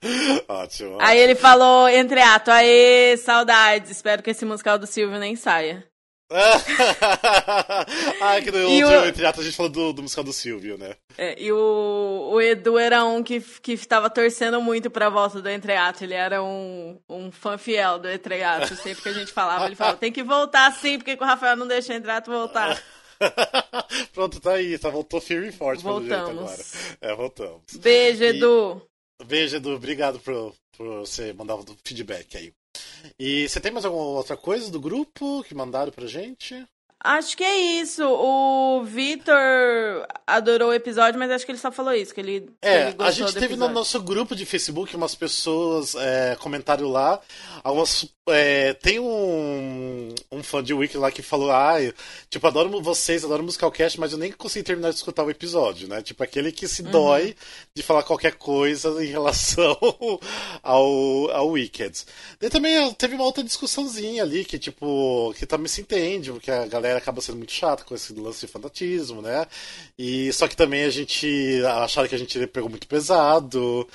Ótimo. 0.48 0.98
Aí 1.00 1.18
ele 1.18 1.34
falou, 1.34 1.88
entre 1.88 2.20
ato, 2.20 2.50
aê, 2.50 3.16
saudades. 3.16 3.90
Espero 3.90 4.22
que 4.22 4.30
esse 4.30 4.44
musical 4.44 4.78
do 4.78 4.86
Silvio 4.86 5.18
nem 5.18 5.36
saia. 5.36 5.84
ah, 8.20 8.40
que 8.40 8.50
no 8.52 8.58
E 8.70 8.84
outro 8.84 8.98
o- 9.00 9.26
a 9.40 9.42
gente 9.42 9.56
falou 9.56 9.70
do, 9.70 9.92
do 9.92 10.02
musical 10.02 10.24
do 10.24 10.32
Silvio, 10.32 10.78
né? 10.78 10.94
É, 11.18 11.34
e 11.42 11.50
o, 11.52 12.30
o 12.32 12.40
Edu 12.40 12.78
era 12.78 13.04
um 13.04 13.22
que, 13.22 13.40
que 13.40 13.76
tava 13.86 14.08
torcendo 14.08 14.60
muito 14.62 14.90
pra 14.90 15.08
volta 15.08 15.40
do 15.42 15.48
Entreato. 15.48 16.04
Ele 16.04 16.14
era 16.14 16.42
um, 16.42 17.00
um 17.08 17.30
fã 17.32 17.58
fiel 17.58 17.98
do 17.98 18.08
Entreato. 18.10 18.74
Sempre 18.76 19.02
que 19.02 19.08
a 19.08 19.12
gente 19.12 19.32
falava, 19.32 19.66
ele 19.66 19.74
falava, 19.76 19.96
tem 19.96 20.12
que 20.12 20.22
voltar 20.22 20.72
sim, 20.72 20.98
porque 20.98 21.16
que 21.16 21.22
o 21.22 21.26
Rafael 21.26 21.56
não 21.56 21.66
deixa 21.66 21.92
o 21.92 21.96
Entreato 21.96 22.30
voltar. 22.30 22.80
Pronto, 24.14 24.40
tá 24.40 24.52
aí, 24.52 24.78
tá, 24.78 24.88
voltou 24.88 25.20
firme 25.20 25.48
e 25.48 25.52
forte 25.52 25.82
pelo 25.82 26.00
jeito 26.00 26.14
Voltamos. 26.16 26.42
agora. 26.42 26.62
É, 27.00 27.14
voltamos. 27.14 27.62
Beijo, 27.76 28.24
E- 28.24 28.40
Beijo, 29.26 29.56
Edu. 29.56 29.74
Obrigado 29.74 30.18
por, 30.20 30.54
por 30.76 31.00
você 31.00 31.32
mandar 31.32 31.56
o 31.56 31.64
feedback 31.84 32.36
aí. 32.36 32.52
E 33.18 33.48
você 33.48 33.60
tem 33.60 33.72
mais 33.72 33.84
alguma 33.84 34.04
outra 34.04 34.36
coisa 34.36 34.70
do 34.70 34.80
grupo 34.80 35.42
que 35.44 35.54
mandaram 35.54 35.92
pra 35.92 36.06
gente? 36.06 36.54
Acho 37.02 37.34
que 37.34 37.42
é 37.42 37.80
isso. 37.80 38.04
O 38.04 38.84
Vitor 38.84 39.34
adorou 40.26 40.68
o 40.68 40.74
episódio, 40.74 41.18
mas 41.18 41.30
acho 41.30 41.46
que 41.46 41.52
ele 41.52 41.58
só 41.58 41.72
falou 41.72 41.94
isso, 41.94 42.12
que 42.12 42.20
ele. 42.20 42.50
É, 42.60 42.88
ele 42.88 42.96
a 42.98 43.10
gente 43.10 43.32
teve 43.32 43.56
no 43.56 43.68
nosso 43.68 43.98
grupo 44.02 44.36
de 44.36 44.44
Facebook 44.44 44.94
umas 44.94 45.14
pessoas 45.14 45.94
é, 45.94 46.36
comentaram 46.38 46.88
lá. 46.88 47.18
Algumas, 47.64 48.06
é, 48.28 48.74
tem 48.74 48.98
um, 48.98 50.14
um 50.30 50.42
fã 50.42 50.62
de 50.62 50.74
Wiki 50.74 50.98
lá 50.98 51.10
que 51.10 51.22
falou: 51.22 51.50
Ah, 51.50 51.76
tipo, 52.28 52.46
adoro 52.46 52.82
vocês, 52.82 53.24
adoro 53.24 53.42
Musicalcast, 53.42 53.98
mas 53.98 54.12
eu 54.12 54.18
nem 54.18 54.32
consegui 54.32 54.64
terminar 54.64 54.90
de 54.90 54.96
escutar 54.96 55.24
o 55.24 55.30
episódio, 55.30 55.88
né? 55.88 56.02
Tipo, 56.02 56.22
aquele 56.22 56.52
que 56.52 56.68
se 56.68 56.82
uhum. 56.82 56.90
dói 56.90 57.34
de 57.74 57.82
falar 57.82 58.02
qualquer 58.02 58.34
coisa 58.34 59.02
em 59.02 59.08
relação 59.08 59.74
ao, 60.62 61.30
ao 61.30 61.48
Wicked. 61.48 62.04
E 62.42 62.50
também 62.50 62.92
teve 62.92 63.14
uma 63.14 63.24
outra 63.24 63.42
discussãozinha 63.42 64.22
ali 64.22 64.44
que, 64.44 64.58
tipo, 64.58 65.34
que 65.38 65.46
também 65.46 65.68
se 65.68 65.80
entende, 65.80 66.30
porque 66.30 66.50
a 66.50 66.66
galera 66.66 66.89
acaba 66.96 67.20
sendo 67.20 67.38
muito 67.38 67.52
chata 67.52 67.84
com 67.84 67.94
esse 67.94 68.12
lance 68.12 68.46
de 68.46 68.52
fanatismo, 68.52 69.22
né? 69.22 69.46
E 69.98 70.32
só 70.32 70.48
que 70.48 70.56
também 70.56 70.84
a 70.84 70.90
gente 70.90 71.62
acharam 71.82 72.08
que 72.08 72.14
a 72.14 72.18
gente 72.18 72.46
pegou 72.46 72.70
muito 72.70 72.86
pesado. 72.86 73.86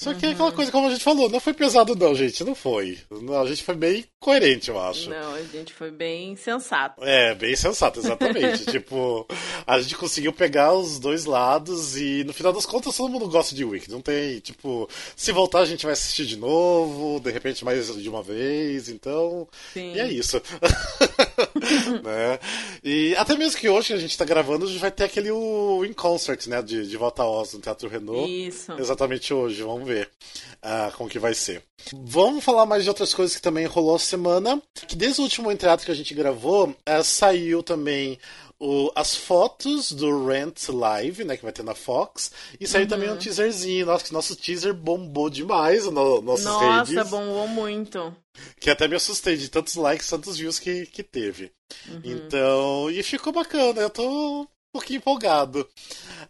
Só 0.00 0.14
que 0.14 0.24
uhum. 0.24 0.32
aquela 0.32 0.52
coisa, 0.52 0.72
como 0.72 0.86
a 0.86 0.90
gente 0.90 1.04
falou, 1.04 1.28
não 1.28 1.38
foi 1.38 1.52
pesado, 1.52 1.94
não, 1.94 2.14
gente. 2.14 2.42
Não 2.42 2.54
foi. 2.54 2.98
A 3.38 3.46
gente 3.46 3.62
foi 3.62 3.74
bem 3.74 4.02
coerente, 4.18 4.70
eu 4.70 4.80
acho. 4.80 5.10
Não, 5.10 5.34
a 5.34 5.42
gente 5.42 5.74
foi 5.74 5.90
bem 5.90 6.34
sensato. 6.36 7.04
É, 7.04 7.34
bem 7.34 7.54
sensato, 7.54 8.00
exatamente. 8.00 8.64
tipo, 8.72 9.28
a 9.66 9.78
gente 9.78 9.94
conseguiu 9.96 10.32
pegar 10.32 10.72
os 10.72 10.98
dois 10.98 11.26
lados 11.26 11.98
e 11.98 12.24
no 12.24 12.32
final 12.32 12.50
das 12.50 12.64
contas 12.64 12.96
todo 12.96 13.10
mundo 13.10 13.28
gosta 13.28 13.54
de 13.54 13.62
Wicked. 13.62 13.92
Não 13.92 14.00
tem, 14.00 14.40
tipo, 14.40 14.88
se 15.14 15.32
voltar 15.32 15.60
a 15.60 15.66
gente 15.66 15.84
vai 15.84 15.92
assistir 15.92 16.24
de 16.24 16.36
novo, 16.38 17.20
de 17.20 17.30
repente 17.30 17.62
mais 17.62 17.94
de 17.94 18.08
uma 18.08 18.22
vez, 18.22 18.88
então. 18.88 19.46
Sim. 19.74 19.92
E 19.92 20.00
é 20.00 20.10
isso. 20.10 20.40
né? 22.02 22.38
E 22.82 23.14
até 23.16 23.36
mesmo 23.36 23.58
que 23.58 23.68
hoje 23.68 23.88
que 23.88 23.92
a 23.94 23.98
gente 23.98 24.16
tá 24.16 24.24
gravando, 24.24 24.64
a 24.64 24.68
gente 24.68 24.80
vai 24.80 24.90
ter 24.90 25.04
aquele 25.04 25.30
o 25.30 25.84
In 25.84 25.92
Concert, 25.92 26.46
né? 26.46 26.62
De, 26.62 26.86
de 26.86 26.96
Volta 26.96 27.22
a 27.22 27.28
Oz 27.28 27.54
no 27.54 27.60
Teatro 27.60 27.88
Renault. 27.88 28.30
Isso. 28.30 28.72
Exatamente 28.72 29.32
hoje, 29.32 29.62
vamos 29.62 29.86
ver 29.86 30.10
uh, 30.64 30.96
como 30.96 31.08
que 31.08 31.18
vai 31.18 31.34
ser. 31.34 31.62
Vamos 31.92 32.44
falar 32.44 32.66
mais 32.66 32.82
de 32.82 32.88
outras 32.88 33.14
coisas 33.14 33.34
que 33.36 33.42
também 33.42 33.66
rolou 33.66 33.96
essa 33.96 34.06
semana. 34.06 34.60
Que 34.86 34.96
desde 34.96 35.20
o 35.20 35.24
último 35.24 35.50
entreato 35.50 35.84
que 35.84 35.90
a 35.90 35.94
gente 35.94 36.14
gravou, 36.14 36.68
uh, 36.68 37.04
saiu 37.04 37.62
também 37.62 38.18
o, 38.60 38.92
as 38.94 39.16
fotos 39.16 39.90
do 39.90 40.26
Rent 40.26 40.68
Live, 40.68 41.24
né, 41.24 41.36
que 41.36 41.42
vai 41.42 41.52
ter 41.52 41.62
na 41.62 41.74
Fox, 41.74 42.30
e 42.60 42.66
saiu 42.66 42.82
uhum. 42.82 42.88
também 42.88 43.10
um 43.10 43.16
teaserzinho. 43.16 43.86
Nossa, 43.86 44.04
que 44.04 44.12
nosso 44.12 44.36
teaser 44.36 44.74
bombou 44.74 45.30
demais 45.30 45.86
no 45.86 46.20
nossas 46.20 46.44
Nossa, 46.44 46.76
redes. 46.76 46.92
Nossa, 46.92 47.10
bombou 47.10 47.48
muito. 47.48 48.14
Que 48.60 48.68
até 48.68 48.86
me 48.86 48.96
assustei 48.96 49.36
de 49.36 49.48
tantos 49.48 49.74
likes, 49.76 50.08
tantos 50.08 50.36
views 50.36 50.58
que, 50.58 50.84
que 50.86 51.02
teve. 51.02 51.50
Uhum. 51.88 52.00
Então, 52.04 52.90
e 52.90 53.02
ficou 53.02 53.32
bacana. 53.32 53.80
Eu 53.80 53.90
tô 53.90 54.46
um 54.70 54.78
pouquinho 54.78 54.98
empolgado. 54.98 55.68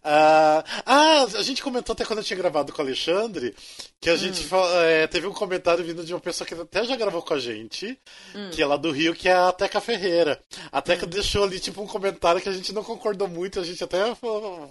Uh, 0.02 0.64
ah, 0.86 1.26
a 1.36 1.42
gente 1.42 1.62
comentou 1.62 1.92
até 1.92 2.04
quando 2.04 2.20
eu 2.20 2.24
tinha 2.24 2.38
gravado 2.38 2.72
com 2.72 2.80
o 2.80 2.84
Alexandre 2.84 3.54
que 4.00 4.08
a 4.08 4.14
hum. 4.14 4.16
gente 4.16 4.48
é, 4.86 5.06
teve 5.06 5.26
um 5.26 5.32
comentário 5.32 5.84
vindo 5.84 6.02
de 6.02 6.14
uma 6.14 6.20
pessoa 6.20 6.48
que 6.48 6.54
até 6.54 6.84
já 6.84 6.96
gravou 6.96 7.20
com 7.20 7.34
a 7.34 7.38
gente, 7.38 7.98
hum. 8.34 8.48
que 8.50 8.62
é 8.62 8.66
lá 8.66 8.78
do 8.78 8.90
Rio, 8.90 9.14
que 9.14 9.28
é 9.28 9.34
a 9.34 9.52
Teca 9.52 9.78
Ferreira. 9.78 10.40
A 10.72 10.80
Teca 10.80 11.04
hum. 11.04 11.10
deixou 11.10 11.44
ali 11.44 11.60
tipo 11.60 11.82
um 11.82 11.86
comentário 11.86 12.40
que 12.40 12.48
a 12.48 12.52
gente 12.52 12.72
não 12.72 12.82
concordou 12.82 13.28
muito, 13.28 13.60
a 13.60 13.64
gente 13.64 13.84
até 13.84 13.98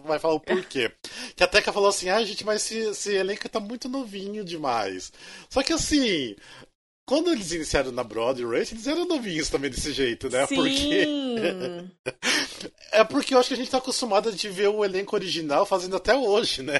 vai 0.03 0.17
falar 0.17 0.33
o 0.33 0.39
porquê. 0.39 0.91
que 1.35 1.43
a 1.43 1.47
Teca 1.47 1.71
falou 1.71 1.89
assim: 1.89 2.09
ah, 2.09 2.23
gente, 2.25 2.43
mas 2.43 2.65
esse, 2.65 2.89
esse 2.89 3.13
elenco 3.13 3.47
tá 3.47 3.59
muito 3.59 3.87
novinho 3.87 4.43
demais. 4.43 5.13
Só 5.47 5.61
que 5.61 5.73
assim, 5.73 6.35
quando 7.09 7.31
eles 7.31 7.51
iniciaram 7.51 7.91
na 7.91 8.03
Broadway, 8.03 8.67
eles 8.71 8.85
eram 8.85 9.03
novinhos 9.03 9.49
também 9.49 9.71
desse 9.71 9.91
jeito, 9.91 10.29
né? 10.29 10.45
Sim. 10.45 10.55
Porque. 10.55 11.07
é 12.93 13.03
porque 13.03 13.33
eu 13.33 13.39
acho 13.39 13.47
que 13.47 13.55
a 13.55 13.57
gente 13.57 13.71
tá 13.71 13.79
acostumado 13.79 14.29
a 14.29 14.31
ver 14.31 14.67
o 14.67 14.85
elenco 14.85 15.15
original 15.15 15.65
fazendo 15.65 15.95
até 15.95 16.15
hoje, 16.15 16.61
né? 16.61 16.79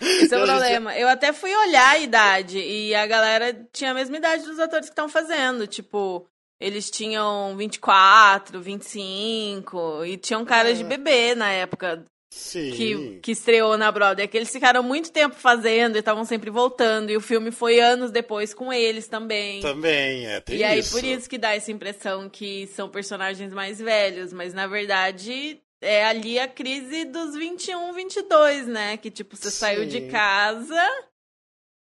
Esse 0.00 0.32
é 0.32 0.38
o 0.38 0.46
problema. 0.46 0.92
Gente... 0.92 1.02
Eu 1.02 1.08
até 1.08 1.32
fui 1.32 1.52
olhar 1.52 1.88
a 1.88 1.98
idade 1.98 2.60
e 2.60 2.94
a 2.94 3.04
galera 3.04 3.68
tinha 3.72 3.90
a 3.90 3.94
mesma 3.94 4.18
idade 4.18 4.44
dos 4.44 4.60
atores 4.60 4.86
que 4.86 4.92
estão 4.92 5.08
fazendo. 5.08 5.66
Tipo, 5.66 6.24
eles 6.60 6.88
tinham 6.88 7.56
24, 7.56 8.60
25 8.60 10.04
e 10.04 10.16
tinham 10.16 10.44
caras 10.44 10.74
é. 10.74 10.76
de 10.76 10.84
bebê 10.84 11.34
na 11.34 11.50
época 11.50 12.04
Sim. 12.34 12.70
Que, 12.70 13.18
que 13.20 13.32
estreou 13.32 13.76
na 13.76 13.92
Broadway, 13.92 14.26
que 14.26 14.38
eles 14.38 14.50
ficaram 14.50 14.82
muito 14.82 15.12
tempo 15.12 15.34
fazendo 15.34 15.96
e 15.96 15.98
estavam 15.98 16.24
sempre 16.24 16.48
voltando, 16.48 17.10
e 17.10 17.16
o 17.16 17.20
filme 17.20 17.50
foi 17.50 17.78
anos 17.78 18.10
depois 18.10 18.54
com 18.54 18.72
eles 18.72 19.06
também. 19.06 19.60
Também, 19.60 20.26
é, 20.26 20.40
tem 20.40 20.56
E 20.56 20.64
aí, 20.64 20.78
isso. 20.78 20.92
por 20.92 21.04
isso 21.04 21.28
que 21.28 21.36
dá 21.36 21.54
essa 21.54 21.70
impressão 21.70 22.30
que 22.30 22.66
são 22.68 22.88
personagens 22.88 23.52
mais 23.52 23.78
velhos, 23.78 24.32
mas 24.32 24.54
na 24.54 24.66
verdade 24.66 25.60
é 25.82 26.06
ali 26.06 26.38
a 26.38 26.48
crise 26.48 27.04
dos 27.04 27.34
21, 27.34 27.92
22, 27.92 28.66
né? 28.66 28.96
Que 28.96 29.10
tipo, 29.10 29.36
você 29.36 29.50
Sim. 29.50 29.58
saiu 29.58 29.84
de 29.84 30.00
casa 30.08 30.82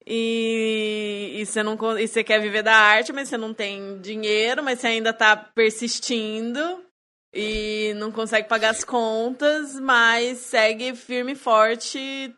e, 0.04 1.36
e, 1.36 1.46
você 1.46 1.62
não, 1.62 1.78
e 2.00 2.08
você 2.08 2.24
quer 2.24 2.42
viver 2.42 2.64
da 2.64 2.74
arte, 2.76 3.14
mas 3.14 3.30
você 3.30 3.38
não 3.38 3.54
tem 3.54 4.00
dinheiro, 4.02 4.64
mas 4.64 4.80
você 4.80 4.88
ainda 4.88 5.14
tá 5.14 5.36
persistindo 5.36 6.84
e 7.34 7.94
não 7.98 8.12
consegue 8.12 8.48
pagar 8.48 8.72
as 8.72 8.84
contas, 8.84 9.80
mas 9.80 10.40
segue 10.40 10.96
firme 10.96 11.34
e 11.34 11.36
forte, 11.36 12.34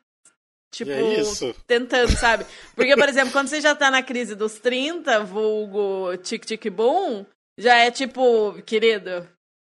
tipo, 0.71 0.91
é 0.91 1.53
tentando, 1.65 2.11
sabe? 2.17 2.45
Porque, 2.75 2.95
por 2.95 3.07
exemplo, 3.07 3.31
quando 3.31 3.47
você 3.47 3.61
já 3.61 3.75
tá 3.75 3.89
na 3.89 4.03
crise 4.03 4.35
dos 4.35 4.59
30, 4.59 5.23
vulgo 5.23 6.15
tic-tic-boom, 6.17 7.25
já 7.57 7.77
é 7.77 7.91
tipo, 7.91 8.61
querido, 8.65 9.27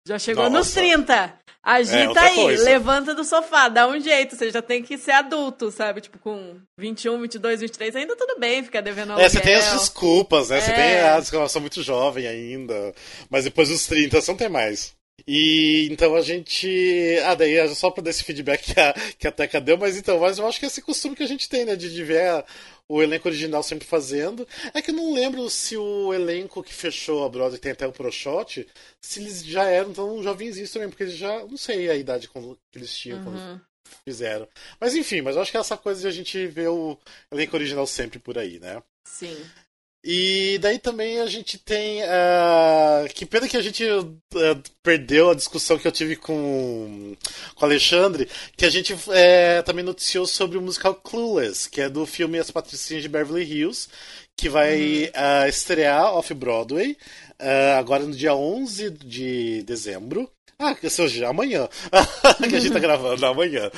já 0.07 0.19
chegou 0.19 0.49
Nossa. 0.49 0.57
nos 0.57 0.71
30. 0.73 1.39
Agita 1.65 2.19
é, 2.19 2.23
aí, 2.27 2.35
coisa. 2.35 2.63
levanta 2.65 3.15
do 3.15 3.23
sofá, 3.23 3.69
dá 3.69 3.87
um 3.87 3.97
jeito. 3.97 4.35
Você 4.35 4.51
já 4.51 4.61
tem 4.61 4.83
que 4.83 4.97
ser 4.97 5.11
adulto, 5.11 5.71
sabe? 5.71 6.01
Tipo, 6.01 6.19
com 6.19 6.57
21, 6.77 7.21
22, 7.21 7.61
23, 7.61 7.95
ainda 7.95 8.17
tudo 8.17 8.37
bem 8.37 8.61
ficar 8.63 8.81
devendo 8.81 9.11
aluguel. 9.11 9.25
É, 9.25 9.29
você 9.29 9.39
tem 9.39 9.55
as 9.55 9.71
desculpas, 9.71 10.49
né? 10.49 10.57
É. 10.57 10.61
Você 10.61 10.73
tem 10.73 10.99
as 10.99 11.29
que 11.29 11.35
eu 11.37 11.47
sou 11.47 11.61
muito 11.61 11.81
jovem 11.81 12.27
ainda. 12.27 12.93
Mas 13.29 13.45
depois 13.45 13.69
dos 13.69 13.87
30, 13.87 14.19
você 14.19 14.29
não 14.29 14.37
tem 14.37 14.49
mais. 14.49 14.93
E 15.27 15.87
então 15.91 16.15
a 16.15 16.21
gente. 16.21 17.17
Ah, 17.25 17.35
daí 17.35 17.55
é 17.55 17.67
só 17.75 17.91
para 17.91 18.03
dar 18.03 18.09
esse 18.09 18.23
feedback 18.23 18.73
que 18.73 18.79
a, 18.79 18.93
que 19.17 19.27
a 19.27 19.31
Teca 19.31 19.61
deu, 19.61 19.77
mas 19.77 19.95
então, 19.95 20.19
mas 20.19 20.37
eu 20.37 20.47
acho 20.47 20.59
que 20.59 20.65
é 20.65 20.67
esse 20.67 20.81
costume 20.81 21.15
que 21.15 21.23
a 21.23 21.27
gente 21.27 21.47
tem, 21.47 21.65
né? 21.65 21.75
De, 21.75 21.93
de 21.93 22.03
ver 22.03 22.27
a, 22.27 22.45
o 22.89 23.01
elenco 23.01 23.27
original 23.27 23.63
sempre 23.63 23.87
fazendo. 23.87 24.47
É 24.73 24.81
que 24.81 24.91
eu 24.91 24.95
não 24.95 25.13
lembro 25.13 25.49
se 25.49 25.77
o 25.77 26.13
elenco 26.13 26.63
que 26.63 26.73
fechou 26.73 27.23
a 27.23 27.29
Broadway 27.29 27.59
tem 27.59 27.71
até 27.71 27.87
o 27.87 27.91
ProShot, 27.91 28.67
se 28.99 29.19
eles 29.19 29.45
já 29.45 29.63
eram 29.65 29.93
tão 29.93 30.21
jovenzinhos 30.21 30.71
também, 30.71 30.89
porque 30.89 31.03
eles 31.03 31.15
já. 31.15 31.45
Não 31.45 31.57
sei 31.57 31.89
a 31.89 31.95
idade 31.95 32.27
que 32.27 32.37
eles 32.75 32.97
tinham 32.97 33.19
uhum. 33.19 33.23
quando 33.23 33.61
fizeram. 34.03 34.47
Mas 34.79 34.95
enfim, 34.95 35.21
mas 35.21 35.35
eu 35.35 35.41
acho 35.41 35.51
que 35.51 35.57
é 35.57 35.59
essa 35.59 35.77
coisa 35.77 36.01
de 36.01 36.07
a 36.07 36.11
gente 36.11 36.47
ver 36.47 36.69
o 36.69 36.97
elenco 37.31 37.55
original 37.55 37.85
sempre 37.85 38.19
por 38.19 38.37
aí, 38.37 38.59
né? 38.59 38.81
Sim. 39.05 39.37
E 40.05 40.57
daí 40.59 40.77
também 40.79 41.21
a 41.21 41.27
gente 41.27 41.57
tem. 41.57 42.01
Uh, 42.03 43.07
que 43.13 43.25
pena 43.25 43.47
que 43.47 43.55
a 43.55 43.61
gente 43.61 43.85
uh, 43.85 44.63
perdeu 44.83 45.29
a 45.29 45.35
discussão 45.35 45.77
que 45.77 45.87
eu 45.87 45.93
tive 45.93 46.17
com, 46.17 47.15
com 47.55 47.61
o 47.61 47.65
Alexandre, 47.65 48.27
que 48.57 48.65
a 48.65 48.69
gente 48.69 48.93
uh, 48.93 49.63
também 49.65 49.85
noticiou 49.85 50.25
sobre 50.27 50.57
o 50.57 50.61
musical 50.61 50.93
Clueless, 50.95 51.69
que 51.69 51.79
é 51.79 51.87
do 51.87 52.05
filme 52.05 52.37
As 52.37 52.51
Patricinhas 52.51 53.01
de 53.01 53.07
Beverly 53.07 53.43
Hills, 53.43 53.87
que 54.35 54.49
vai 54.49 55.03
uhum. 55.03 55.47
estrear 55.47 56.13
off-Broadway 56.15 56.97
agora 57.77 58.03
no 58.03 58.15
dia 58.15 58.35
11 58.35 58.89
de 58.89 59.61
dezembro. 59.63 60.29
Ah, 60.59 60.75
que 60.75 60.89
seja, 60.89 61.29
amanhã. 61.29 61.67
que 62.49 62.55
a 62.55 62.59
gente 62.59 62.73
tá 62.73 62.79
gravando 62.79 63.25
amanhã. 63.25 63.69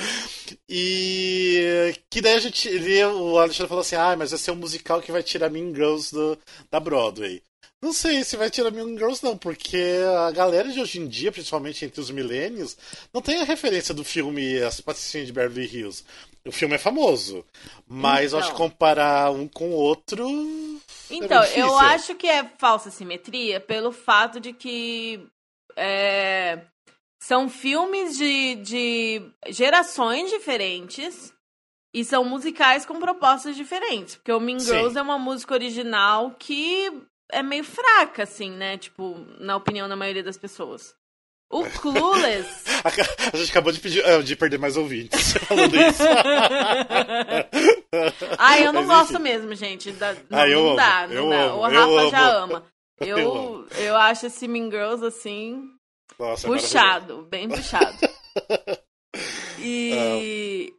E 0.68 1.94
que 2.10 2.20
daí 2.20 2.34
a 2.34 2.40
gente. 2.40 2.68
Ele, 2.68 3.04
o 3.04 3.38
Alexandre 3.38 3.68
falou 3.68 3.82
assim: 3.82 3.96
ah, 3.96 4.14
mas 4.16 4.30
vai 4.30 4.38
ser 4.38 4.50
um 4.50 4.56
musical 4.56 5.00
que 5.00 5.12
vai 5.12 5.22
tirar 5.22 5.50
Mean 5.50 5.74
Girls 5.74 6.12
do, 6.12 6.38
da 6.70 6.78
Broadway. 6.78 7.42
Não 7.82 7.92
sei 7.92 8.24
se 8.24 8.36
vai 8.36 8.50
tirar 8.50 8.70
Mean 8.70 8.96
Girls, 8.96 9.22
não, 9.22 9.36
porque 9.36 10.00
a 10.26 10.30
galera 10.30 10.72
de 10.72 10.80
hoje 10.80 10.98
em 10.98 11.06
dia, 11.06 11.30
principalmente 11.30 11.84
entre 11.84 12.00
os 12.00 12.10
milênios, 12.10 12.76
não 13.12 13.20
tem 13.20 13.36
a 13.40 13.44
referência 13.44 13.94
do 13.94 14.02
filme 14.02 14.58
As 14.62 14.80
Patricinhas 14.80 15.26
de 15.26 15.32
Beverly 15.32 15.66
Hills. 15.66 16.02
O 16.46 16.52
filme 16.52 16.76
é 16.76 16.78
famoso, 16.78 17.44
mas 17.86 18.26
então, 18.26 18.38
acho 18.38 18.50
que 18.52 18.56
comparar 18.56 19.30
um 19.30 19.46
com 19.46 19.70
o 19.70 19.74
outro. 19.74 20.26
É 21.10 21.14
então, 21.14 21.42
é 21.42 21.60
eu 21.60 21.76
acho 21.78 22.14
que 22.14 22.26
é 22.26 22.48
falsa 22.56 22.90
simetria 22.90 23.60
pelo 23.60 23.92
fato 23.92 24.40
de 24.40 24.52
que 24.52 25.26
é, 25.76 26.60
são 27.20 27.48
filmes 27.48 28.16
de, 28.16 28.54
de 28.56 29.22
gerações 29.48 30.30
diferentes 30.30 31.32
e 31.92 32.04
são 32.04 32.24
musicais 32.24 32.84
com 32.86 32.98
propostas 32.98 33.56
diferentes. 33.56 34.16
Porque 34.16 34.32
o 34.32 34.40
Mean 34.40 34.58
Girls 34.58 34.92
Sim. 34.92 34.98
é 34.98 35.02
uma 35.02 35.18
música 35.18 35.54
original 35.54 36.34
que 36.38 36.90
é 37.32 37.42
meio 37.42 37.64
fraca, 37.64 38.22
assim, 38.22 38.50
né? 38.50 38.78
Tipo, 38.78 39.16
na 39.40 39.56
opinião 39.56 39.88
da 39.88 39.96
maioria 39.96 40.22
das 40.22 40.36
pessoas. 40.36 40.94
O 41.50 41.64
Clueless. 41.80 42.64
A 43.32 43.36
gente 43.36 43.50
acabou 43.50 43.72
de, 43.72 43.80
pedir, 43.80 44.04
ah, 44.04 44.20
de 44.20 44.36
perder 44.36 44.58
mais 44.58 44.76
ouvintes 44.76 45.32
falando 45.46 45.74
isso. 45.74 46.02
ah, 48.38 48.60
eu 48.60 48.72
não 48.72 48.84
Mas, 48.84 48.98
gosto 49.00 49.20
mesmo, 49.20 49.54
gente. 49.54 49.92
Da, 49.92 50.14
não, 50.28 50.38
ah, 50.38 50.46
não 50.46 50.76
dá, 50.76 51.06
não 51.08 51.28
dá. 51.30 51.42
Amo, 51.44 51.58
o 51.58 51.62
Rafa 51.62 52.10
já 52.10 52.28
ama. 52.36 52.75
Eu, 53.00 53.18
eu, 53.18 53.68
eu 53.78 53.96
acho 53.96 54.26
esse 54.26 54.48
Mean 54.48 54.70
Girls 54.70 55.04
assim. 55.04 55.70
Nossa, 56.18 56.46
é 56.46 56.50
puxado, 56.50 57.22
bem 57.22 57.48
puxado. 57.48 57.96
E, 59.58 60.74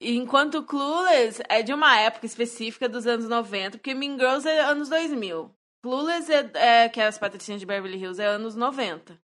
e 0.00 0.16
enquanto 0.16 0.62
Clueless 0.62 1.42
é 1.48 1.62
de 1.62 1.72
uma 1.72 1.98
época 2.00 2.26
específica 2.26 2.88
dos 2.88 3.06
anos 3.06 3.28
90, 3.28 3.78
porque 3.78 3.94
Mean 3.94 4.18
Girls 4.18 4.48
é 4.48 4.60
anos 4.60 4.88
2000. 4.88 5.54
Clueless 5.82 6.32
é, 6.32 6.50
é 6.54 6.88
que 6.88 7.00
é 7.00 7.06
as 7.06 7.18
patricinhas 7.18 7.60
de 7.60 7.66
Beverly 7.66 7.98
Hills 7.98 8.20
é 8.20 8.26
anos 8.26 8.56
90. 8.56 9.20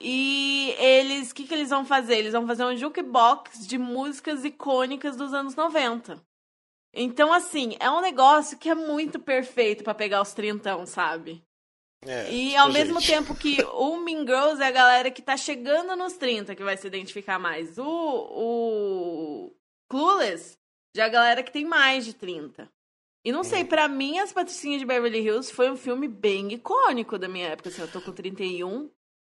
E 0.00 0.74
eles, 0.78 1.30
o 1.30 1.34
que, 1.34 1.46
que 1.46 1.54
eles 1.54 1.70
vão 1.70 1.84
fazer? 1.84 2.18
Eles 2.18 2.32
vão 2.32 2.46
fazer 2.46 2.64
um 2.64 2.76
jukebox 2.76 3.66
de 3.66 3.78
músicas 3.78 4.44
icônicas 4.44 5.16
dos 5.16 5.34
anos 5.34 5.56
90. 5.56 6.22
Então, 6.94 7.32
assim, 7.32 7.76
é 7.80 7.90
um 7.90 8.00
negócio 8.00 8.58
que 8.58 8.68
é 8.68 8.74
muito 8.74 9.18
perfeito 9.18 9.84
para 9.84 9.94
pegar 9.94 10.22
os 10.22 10.32
trintão, 10.32 10.86
sabe? 10.86 11.44
É, 12.06 12.32
e 12.32 12.56
ao 12.56 12.70
mesmo 12.70 13.00
gente. 13.00 13.12
tempo 13.12 13.34
que 13.34 13.62
o 13.74 13.98
Mean 13.98 14.20
Girls 14.20 14.62
é 14.62 14.66
a 14.66 14.70
galera 14.70 15.10
que 15.10 15.20
tá 15.20 15.36
chegando 15.36 15.96
nos 15.96 16.14
30 16.14 16.54
que 16.54 16.62
vai 16.62 16.76
se 16.76 16.86
identificar 16.86 17.38
mais. 17.38 17.76
O, 17.78 17.84
o 17.84 19.52
Clueless 19.90 20.56
já 20.94 21.04
é 21.04 21.06
a 21.06 21.10
galera 21.10 21.42
que 21.42 21.52
tem 21.52 21.64
mais 21.64 22.04
de 22.04 22.14
30. 22.14 22.70
E 23.24 23.32
não 23.32 23.44
sei, 23.44 23.64
para 23.64 23.88
mim, 23.88 24.18
As 24.18 24.32
Patricinhas 24.32 24.80
de 24.80 24.86
Beverly 24.86 25.18
Hills 25.18 25.52
foi 25.52 25.70
um 25.70 25.76
filme 25.76 26.08
bem 26.08 26.52
icônico 26.52 27.18
da 27.18 27.28
minha 27.28 27.48
época. 27.48 27.68
Assim, 27.68 27.82
eu 27.82 27.90
tô 27.90 28.00
com 28.00 28.12
31. 28.12 28.90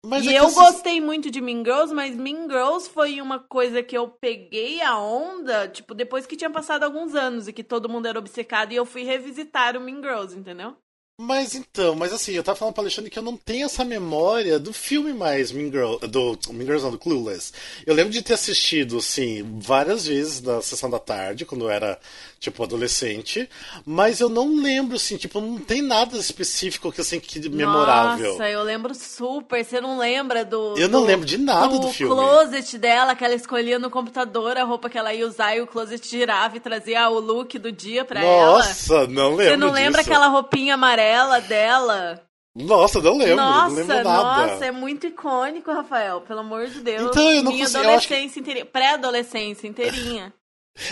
Mas 0.05 0.25
e 0.25 0.35
é 0.35 0.39
eu 0.39 0.51
gostei 0.51 0.99
muito 0.99 1.31
de 1.31 1.39
Mean 1.39 1.63
Girls, 1.63 1.93
mas 1.93 2.15
Mean 2.15 2.49
Girls 2.49 2.89
foi 2.89 3.21
uma 3.21 3.39
coisa 3.39 3.81
que 3.81 3.97
eu 3.97 4.09
peguei 4.09 4.81
a 4.81 4.97
onda, 4.97 5.69
tipo, 5.69 5.93
depois 5.93 6.25
que 6.25 6.35
tinha 6.35 6.49
passado 6.49 6.83
alguns 6.83 7.15
anos 7.15 7.47
e 7.47 7.53
que 7.53 7.63
todo 7.63 7.87
mundo 7.87 8.05
era 8.05 8.19
obcecado 8.19 8.73
e 8.73 8.75
eu 8.75 8.85
fui 8.85 9.03
revisitar 9.03 9.77
o 9.77 9.81
Mean 9.81 10.01
Girls, 10.01 10.37
entendeu? 10.37 10.75
Mas 11.19 11.53
então, 11.53 11.95
mas 11.95 12.11
assim, 12.11 12.31
eu 12.31 12.43
tava 12.43 12.57
falando 12.57 12.73
pra 12.73 12.81
Alexandre 12.83 13.11
que 13.11 13.19
eu 13.19 13.23
não 13.23 13.37
tenho 13.37 13.65
essa 13.65 13.85
memória 13.85 14.57
do 14.57 14.73
filme 14.73 15.13
mais 15.13 15.51
Mean 15.51 15.71
Girl, 15.71 15.97
do 15.97 16.39
Mean 16.51 16.65
Girls, 16.65 16.83
não, 16.83 16.91
do 16.91 16.97
Clueless. 16.97 17.53
Eu 17.85 17.93
lembro 17.93 18.11
de 18.11 18.23
ter 18.23 18.33
assistido, 18.33 18.97
assim, 18.97 19.43
várias 19.59 20.07
vezes 20.07 20.41
na 20.41 20.59
sessão 20.61 20.89
da 20.89 20.97
tarde, 20.97 21.45
quando 21.45 21.65
eu 21.65 21.69
era, 21.69 21.99
tipo, 22.43 22.63
adolescente, 22.63 23.49
mas 23.85 24.19
eu 24.19 24.29
não 24.29 24.55
lembro, 24.55 24.95
assim, 24.95 25.17
tipo, 25.17 25.41
não 25.41 25.57
tem 25.57 25.81
nada 25.81 26.17
específico 26.17 26.91
que, 26.91 27.01
assim, 27.01 27.19
que 27.19 27.49
memorável. 27.49 28.31
Nossa, 28.31 28.49
eu 28.49 28.63
lembro 28.63 28.93
super, 28.95 29.63
você 29.63 29.81
não 29.81 29.97
lembra 29.97 30.45
do... 30.45 30.77
Eu 30.77 30.87
não 30.87 31.01
do, 31.01 31.07
lembro 31.07 31.25
de 31.25 31.37
nada 31.37 31.67
do, 31.67 31.79
do 31.79 31.89
filme. 31.89 32.13
O 32.13 32.15
closet 32.15 32.77
dela, 32.77 33.15
que 33.15 33.23
ela 33.23 33.35
escolhia 33.35 33.77
no 33.77 33.89
computador 33.89 34.57
a 34.57 34.63
roupa 34.63 34.89
que 34.89 34.97
ela 34.97 35.13
ia 35.13 35.27
usar 35.27 35.55
e 35.55 35.61
o 35.61 35.67
closet 35.67 36.07
girava 36.07 36.57
e 36.57 36.59
trazia 36.59 37.09
o 37.09 37.19
look 37.19 37.57
do 37.57 37.71
dia 37.71 38.05
pra 38.05 38.21
Nossa, 38.21 38.29
ela. 38.33 38.53
Nossa, 38.53 39.07
não 39.07 39.35
lembro 39.35 39.51
Você 39.51 39.57
não 39.57 39.71
lembra 39.71 40.01
disso. 40.01 40.11
aquela 40.11 40.27
roupinha 40.27 40.73
amarela 40.73 41.03
amarela 41.03 41.41
dela. 41.41 42.21
Nossa, 42.55 43.01
não 43.01 43.17
lembro. 43.17 43.35
Nossa, 43.35 43.69
não 43.69 43.75
lembro 43.75 44.03
nada. 44.03 44.47
nossa, 44.47 44.65
é 44.65 44.71
muito 44.71 45.07
icônico, 45.07 45.71
Rafael. 45.71 46.21
Pelo 46.21 46.41
amor 46.41 46.67
de 46.67 46.81
Deus. 46.81 47.09
Então, 47.09 47.31
eu 47.31 47.43
não 47.43 47.51
Minha 47.51 47.65
consigo, 47.65 47.83
adolescência 47.83 48.39
inteirinha. 48.39 48.65
Pré-adolescência 48.65 49.67
inteirinha. 49.67 50.33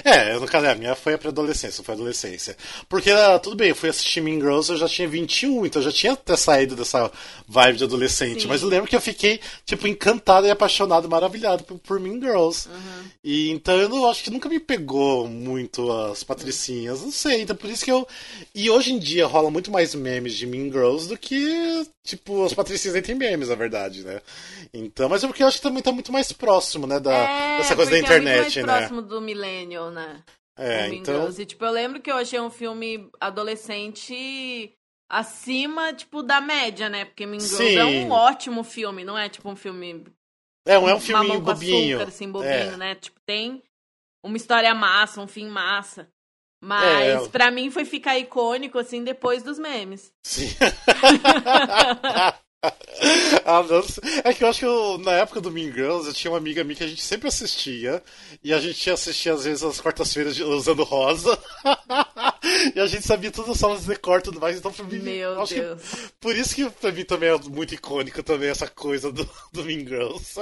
É, 0.03 0.37
no 0.37 0.45
caso, 0.45 0.67
é, 0.67 0.71
a 0.71 0.75
minha 0.75 0.95
foi 0.95 1.15
a 1.15 1.17
pré-adolescência, 1.17 1.83
foi 1.83 1.93
a 1.93 1.97
adolescência. 1.97 2.55
Porque, 2.87 3.09
ah, 3.09 3.39
tudo 3.39 3.55
bem, 3.55 3.69
eu 3.69 3.75
fui 3.75 3.89
assistir 3.89 4.21
Mean 4.21 4.39
Girls, 4.39 4.71
eu 4.71 4.77
já 4.77 4.87
tinha 4.87 5.07
21, 5.07 5.65
então 5.65 5.81
eu 5.81 5.85
já 5.85 5.91
tinha 5.91 6.13
até 6.13 6.35
saído 6.35 6.75
dessa 6.75 7.11
vibe 7.47 7.77
de 7.77 7.83
adolescente. 7.85 8.43
Sim. 8.43 8.47
Mas 8.47 8.61
eu 8.61 8.67
lembro 8.67 8.87
que 8.87 8.95
eu 8.95 9.01
fiquei, 9.01 9.39
tipo, 9.65 9.87
encantado 9.87 10.45
e 10.45 10.51
apaixonado, 10.51 11.09
maravilhado 11.09 11.63
por, 11.63 11.79
por 11.79 11.99
Mean 11.99 12.19
Girls. 12.19 12.69
Uhum. 12.69 13.09
E 13.23 13.49
então 13.49 13.75
eu 13.75 13.89
não, 13.89 14.09
acho 14.09 14.23
que 14.23 14.29
nunca 14.29 14.47
me 14.47 14.59
pegou 14.59 15.27
muito 15.27 15.91
as 15.91 16.23
patricinhas, 16.23 17.01
não 17.01 17.11
sei, 17.11 17.41
então 17.41 17.55
por 17.55 17.69
isso 17.69 17.83
que 17.83 17.91
eu. 17.91 18.07
E 18.53 18.69
hoje 18.69 18.93
em 18.93 18.99
dia 18.99 19.25
rola 19.25 19.49
muito 19.49 19.71
mais 19.71 19.95
memes 19.95 20.35
de 20.35 20.45
Mean 20.45 20.71
Girls 20.71 21.07
do 21.07 21.17
que, 21.17 21.85
tipo, 22.03 22.43
as 22.43 22.53
patricinhas 22.53 22.95
entre 22.95 23.13
memes, 23.13 23.49
na 23.49 23.55
verdade, 23.55 24.03
né? 24.03 24.21
Então, 24.73 25.07
mas 25.07 25.23
é 25.23 25.27
porque 25.27 25.43
eu 25.43 25.47
acho 25.47 25.57
que 25.57 25.63
também 25.63 25.83
tá 25.83 25.91
muito 25.91 26.11
mais 26.11 26.31
próximo, 26.31 26.87
né, 26.87 26.99
da, 26.99 27.13
é, 27.13 27.57
dessa 27.57 27.75
coisa 27.75 27.91
da 27.91 27.99
internet, 27.99 28.37
é 28.37 28.41
muito 28.41 28.67
mais 28.67 28.81
né? 28.81 28.87
próximo 28.87 29.01
do 29.01 29.21
milênio 29.21 29.91
né? 29.91 30.23
É, 30.57 30.87
então... 30.89 31.29
E, 31.29 31.45
tipo, 31.45 31.63
eu 31.63 31.71
lembro 31.71 32.01
que 32.01 32.11
eu 32.11 32.17
achei 32.17 32.39
um 32.39 32.49
filme 32.49 33.09
adolescente 33.19 34.73
acima, 35.09 35.93
tipo, 35.93 36.21
da 36.23 36.39
média, 36.39 36.89
né? 36.89 37.05
Porque 37.05 37.25
Mean 37.25 37.39
Girls 37.39 37.77
é 37.77 37.85
um 37.85 38.11
ótimo 38.11 38.63
filme, 38.63 39.03
não 39.03 39.17
é 39.17 39.27
tipo 39.29 39.49
um 39.49 39.55
filme... 39.55 40.05
É, 40.65 40.75
não 40.75 40.87
é 40.87 40.95
um 40.95 40.99
filme 40.99 41.39
bobinho. 41.39 41.97
Açúcar, 41.97 42.09
assim, 42.09 42.31
bobinho, 42.31 42.51
é. 42.51 42.77
né? 42.77 42.95
Tipo, 42.95 43.19
tem 43.25 43.63
uma 44.23 44.37
história 44.37 44.73
massa, 44.75 45.19
um 45.19 45.27
fim 45.27 45.47
massa. 45.47 46.07
Mas 46.61 47.25
é. 47.25 47.27
para 47.29 47.49
mim 47.49 47.71
foi 47.71 47.83
ficar 47.85 48.19
icônico, 48.19 48.77
assim, 48.77 49.03
depois 49.03 49.41
dos 49.41 49.57
memes. 49.57 50.13
Sim. 50.21 50.47
ah, 53.43 53.63
é 54.23 54.33
que 54.33 54.43
eu 54.43 54.47
acho 54.47 54.59
que 54.59 54.65
eu, 54.65 54.99
na 54.99 55.13
época 55.13 55.41
do 55.41 55.49
Mean 55.49 55.71
Girls 55.71 56.07
eu 56.07 56.13
tinha 56.13 56.29
uma 56.29 56.37
amiga 56.37 56.63
minha 56.63 56.75
que 56.75 56.83
a 56.83 56.87
gente 56.87 57.01
sempre 57.01 57.27
assistia. 57.27 58.03
E 58.43 58.53
a 58.53 58.59
gente 58.59 58.89
assistia 58.91 59.33
às 59.33 59.43
vezes 59.45 59.63
às 59.63 59.81
quartas-feiras 59.81 60.39
usando 60.39 60.83
rosa. 60.83 61.37
e 62.75 62.79
a 62.79 62.87
gente 62.87 63.05
sabia 63.05 63.31
todas 63.31 63.51
as 63.51 63.57
salas 63.57 63.85
de 63.85 63.95
cor 63.95 64.19
e 64.19 64.23
tudo 64.23 64.39
mais. 64.39 64.57
Então 64.57 64.71
pra 64.71 64.85
mim. 64.85 64.99
Meu 64.99 65.41
acho 65.41 65.53
Deus. 65.53 65.81
Que, 65.81 65.97
por 66.19 66.35
isso 66.35 66.55
que 66.55 66.69
pra 66.69 66.91
mim 66.91 67.05
também 67.05 67.29
é 67.29 67.37
muito 67.37 67.73
icônico 67.73 68.23
também 68.23 68.49
essa 68.49 68.67
coisa 68.67 69.11
do, 69.11 69.27
do 69.53 69.63
Mean 69.63 69.85
Girls. 69.85 70.35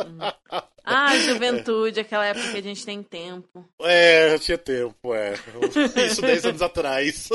ah, 0.83 1.17
juventude, 1.19 1.99
aquela 1.99 2.25
época 2.25 2.51
que 2.51 2.57
a 2.57 2.63
gente 2.63 2.85
tem 2.85 3.03
tempo. 3.03 3.65
É, 3.81 4.33
eu 4.33 4.39
tinha 4.39 4.57
tempo, 4.57 5.13
é. 5.13 5.33
Isso 6.07 6.21
10 6.21 6.45
anos 6.45 6.61
atrás. 6.61 7.29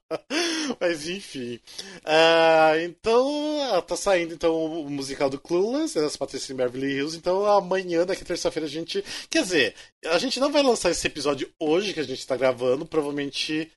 Mas 0.80 1.08
enfim. 1.08 1.60
Uh, 1.98 2.80
então, 2.84 3.82
tá 3.86 3.96
saindo 3.96 4.34
então 4.34 4.82
o 4.82 4.90
musical 4.90 5.28
do 5.28 5.38
Clueless, 5.38 5.94
das 5.94 6.16
Patricinhas 6.16 6.56
Beverly 6.56 6.96
Hills. 6.96 7.16
Então 7.16 7.44
amanhã, 7.46 8.06
daqui 8.06 8.24
terça-feira, 8.24 8.66
a 8.66 8.70
gente. 8.70 9.04
Quer 9.28 9.42
dizer, 9.42 9.74
a 10.06 10.18
gente 10.18 10.40
não 10.40 10.50
vai 10.50 10.62
lançar 10.62 10.90
esse 10.90 11.06
episódio 11.06 11.50
hoje 11.58 11.92
que 11.92 12.00
a 12.00 12.04
gente 12.04 12.26
tá 12.26 12.36
gravando, 12.36 12.86
provavelmente 12.86 13.70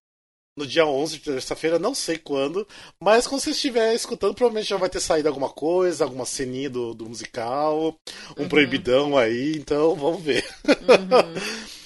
no 0.55 0.67
dia 0.67 0.85
11 0.85 1.17
de 1.17 1.23
terça-feira, 1.23 1.79
não 1.79 1.95
sei 1.95 2.17
quando, 2.17 2.67
mas 2.99 3.25
quando 3.25 3.41
você 3.41 3.51
estiver 3.51 3.93
escutando, 3.93 4.35
provavelmente 4.35 4.69
já 4.69 4.77
vai 4.77 4.89
ter 4.89 4.99
saído 4.99 5.27
alguma 5.27 5.49
coisa, 5.49 6.03
alguma 6.03 6.25
ceninha 6.25 6.69
do, 6.69 6.93
do 6.93 7.09
musical, 7.09 7.97
um 8.37 8.43
uhum. 8.43 8.49
proibidão 8.49 9.17
aí, 9.17 9.55
então 9.57 9.95
vamos 9.95 10.21
ver. 10.21 10.45
Uhum. 10.65 11.73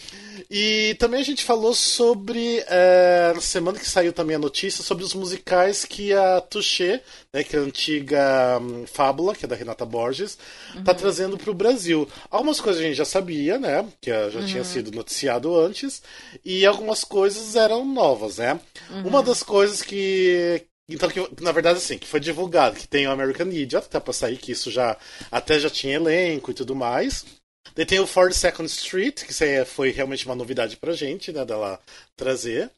E 0.50 0.96
também 0.98 1.20
a 1.20 1.24
gente 1.24 1.44
falou 1.44 1.74
sobre, 1.74 2.64
é, 2.68 3.34
na 3.36 3.42
semana 3.42 3.78
que 3.78 3.88
saiu 3.88 4.14
também 4.14 4.36
a 4.38 4.40
notícia, 4.40 4.84
sobre 4.84 5.04
os 5.04 5.14
musicais 5.14 5.84
que 5.84 6.14
a 6.14 6.40
Touché, 6.40 7.02
né, 7.34 7.44
que 7.44 7.56
é 7.56 7.60
a 7.60 7.64
antiga 7.64 8.60
um, 8.62 8.88
Fábula, 8.88 9.36
que 9.36 9.44
é 9.44 9.48
da 9.48 9.56
Renata 9.56 9.86
Borges, 9.86 10.38
está 10.76 10.92
uhum. 10.94 10.98
trazendo 10.98 11.38
para 11.38 11.52
o 11.52 11.54
Brasil. 11.54 12.08
Algumas 12.32 12.62
coisas 12.62 12.82
a 12.82 12.86
gente 12.86 12.96
já 12.96 13.06
sabia, 13.06 13.60
né, 13.60 13.86
que 14.00 14.10
já 14.10 14.40
uhum. 14.40 14.46
tinha 14.46 14.64
sido 14.64 14.92
noticiado 14.92 15.54
antes, 15.60 16.02
e 16.46 16.66
algumas 16.66 17.04
coisas 17.04 17.56
eram 17.56 17.84
novas, 17.84 18.38
né. 18.38 18.60
Uhum. 18.90 19.08
Uma 19.08 19.22
das 19.22 19.44
coisas 19.44 19.82
que, 19.82 20.66
então, 20.90 21.10
que, 21.10 21.20
na 21.42 21.52
verdade, 21.52 21.80
assim, 21.80 21.98
que 21.98 22.08
foi 22.08 22.22
divulgado 22.22 22.78
que 22.78 22.88
tem 22.88 23.06
o 23.06 23.12
American 23.12 23.50
Idiot, 23.50 23.90
tá 23.90 24.00
pra 24.00 24.14
sair, 24.14 24.38
que 24.38 24.54
isso 24.54 24.72
já 24.72 24.96
até 25.30 25.60
já 25.60 25.70
tinha 25.70 25.96
elenco 25.96 26.52
e 26.52 26.54
tudo 26.54 26.74
mais. 26.74 27.26
Daí 27.76 27.86
tem 27.86 28.00
o 28.00 28.06
42nd 28.06 28.66
Street, 28.66 29.24
que 29.24 29.44
é, 29.44 29.66
foi 29.66 29.92
realmente 29.92 30.26
uma 30.26 30.36
novidade 30.36 30.78
pra 30.78 30.94
gente, 30.94 31.32
né, 31.32 31.46
dela 31.46 31.80
trazer. 32.16 32.72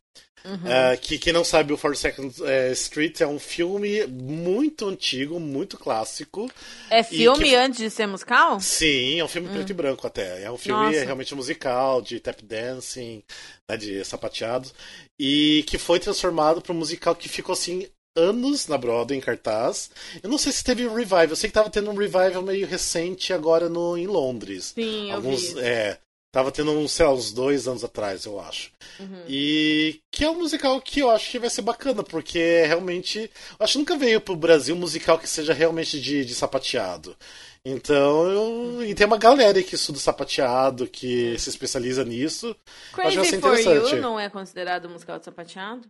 Uhum. 0.45 0.54
Uh, 0.54 0.97
que 1.02 1.17
quem 1.17 1.34
não 1.34 1.43
sabe, 1.43 1.73
o 1.73 1.78
42nd 1.78 2.39
uh, 2.39 2.71
Street 2.71 3.19
é 3.19 3.28
um 3.28 3.39
filme 3.39 4.06
muito 4.08 4.88
antigo, 4.88 5.39
muito 5.39 5.78
clássico. 5.78 6.49
É 6.89 7.04
filme 7.04 7.49
que... 7.49 7.56
antes 7.56 7.80
de 7.80 7.89
ser 7.89 8.08
musical? 8.08 8.60
Sim, 8.60 9.19
é 9.19 9.23
um 9.23 9.28
filme 9.28 9.47
uhum. 9.47 9.54
preto 9.54 9.69
e 9.69 9.73
branco 9.73 10.08
até. 10.08 10.43
É 10.43 10.52
um 10.52 10.58
filme 10.58 10.86
Nossa. 10.86 11.04
realmente 11.04 11.36
musical, 11.36 12.02
de 12.02 12.19
tap 12.19 12.41
dancing, 12.41 13.21
né, 13.69 13.75
de 13.75 14.04
sapateados. 14.06 14.73
E 15.19 15.63
que 15.67 15.78
foi 15.78 15.99
transformado 15.99 16.62
para 16.62 16.71
um 16.71 16.78
musical 16.78 17.15
que 17.15 17.28
ficou 17.28 17.54
assim 17.54 17.88
anos 18.15 18.67
na 18.67 18.78
Broadway 18.78 19.17
em 19.17 19.22
cartaz. 19.22 19.89
Eu 20.22 20.30
não 20.30 20.38
sei 20.38 20.52
se 20.52 20.63
teve 20.63 20.88
um 20.88 20.93
revival. 20.93 21.30
Eu 21.30 21.36
sei 21.36 21.50
que 21.50 21.54
tava 21.54 21.69
tendo 21.69 21.89
um 21.89 21.95
revival 21.95 22.41
meio 22.41 22.67
recente 22.67 23.34
agora 23.34 23.69
no, 23.69 23.98
em 23.98 24.08
Londres. 24.08 24.74
Sim, 24.76 25.12
Alguns, 25.12 25.50
eu 25.50 25.56
vi. 25.56 25.62
É, 25.62 25.98
tava 26.32 26.52
tendo 26.52 26.72
uns, 26.72 26.91
sei 26.91 27.06
lá, 27.06 27.13
uns 27.13 27.32
dois 27.32 27.67
anos 27.67 27.84
atrás, 27.84 28.26
eu 28.26 28.39
acho. 28.39 28.72
Uhum. 29.00 29.24
E 29.28 30.02
que 30.12 30.24
é 30.24 30.30
um 30.30 30.38
musical 30.39 30.80
que 30.82 31.00
eu 31.00 31.10
acho 31.10 31.30
que 31.30 31.39
vai 31.39 31.50
ser 31.50 31.62
bacana, 31.62 32.04
porque 32.04 32.63
realmente. 32.65 33.32
Eu 33.60 33.63
acho 33.63 33.74
que 33.74 33.80
nunca 33.80 33.98
veio 33.98 34.22
pro 34.22 34.36
Brasil 34.36 34.76
um 34.76 34.80
musical 34.80 35.17
que 35.17 35.28
seja 35.28 35.54
realmente 35.54 36.00
de, 36.00 36.26
de 36.26 36.36
sapateado. 36.36 37.15
Então, 37.63 38.30
eu, 38.30 38.86
e 38.86 38.95
tem 38.95 39.06
uma 39.06 39.17
galera 39.17 39.62
que 39.62 39.76
estuda 39.76 40.00
sapateado, 40.00 40.88
que 40.88 41.38
se 41.38 41.50
especializa 41.50 42.06
nisso. 42.06 42.56
Crazy 42.93 43.19
acho 43.19 43.39
for 43.41 43.60
You 43.60 44.02
não 44.02 44.19
é 44.19 44.30
considerado 44.30 44.89
musical 44.89 45.19
de 45.19 45.26
sapateado? 45.26 45.86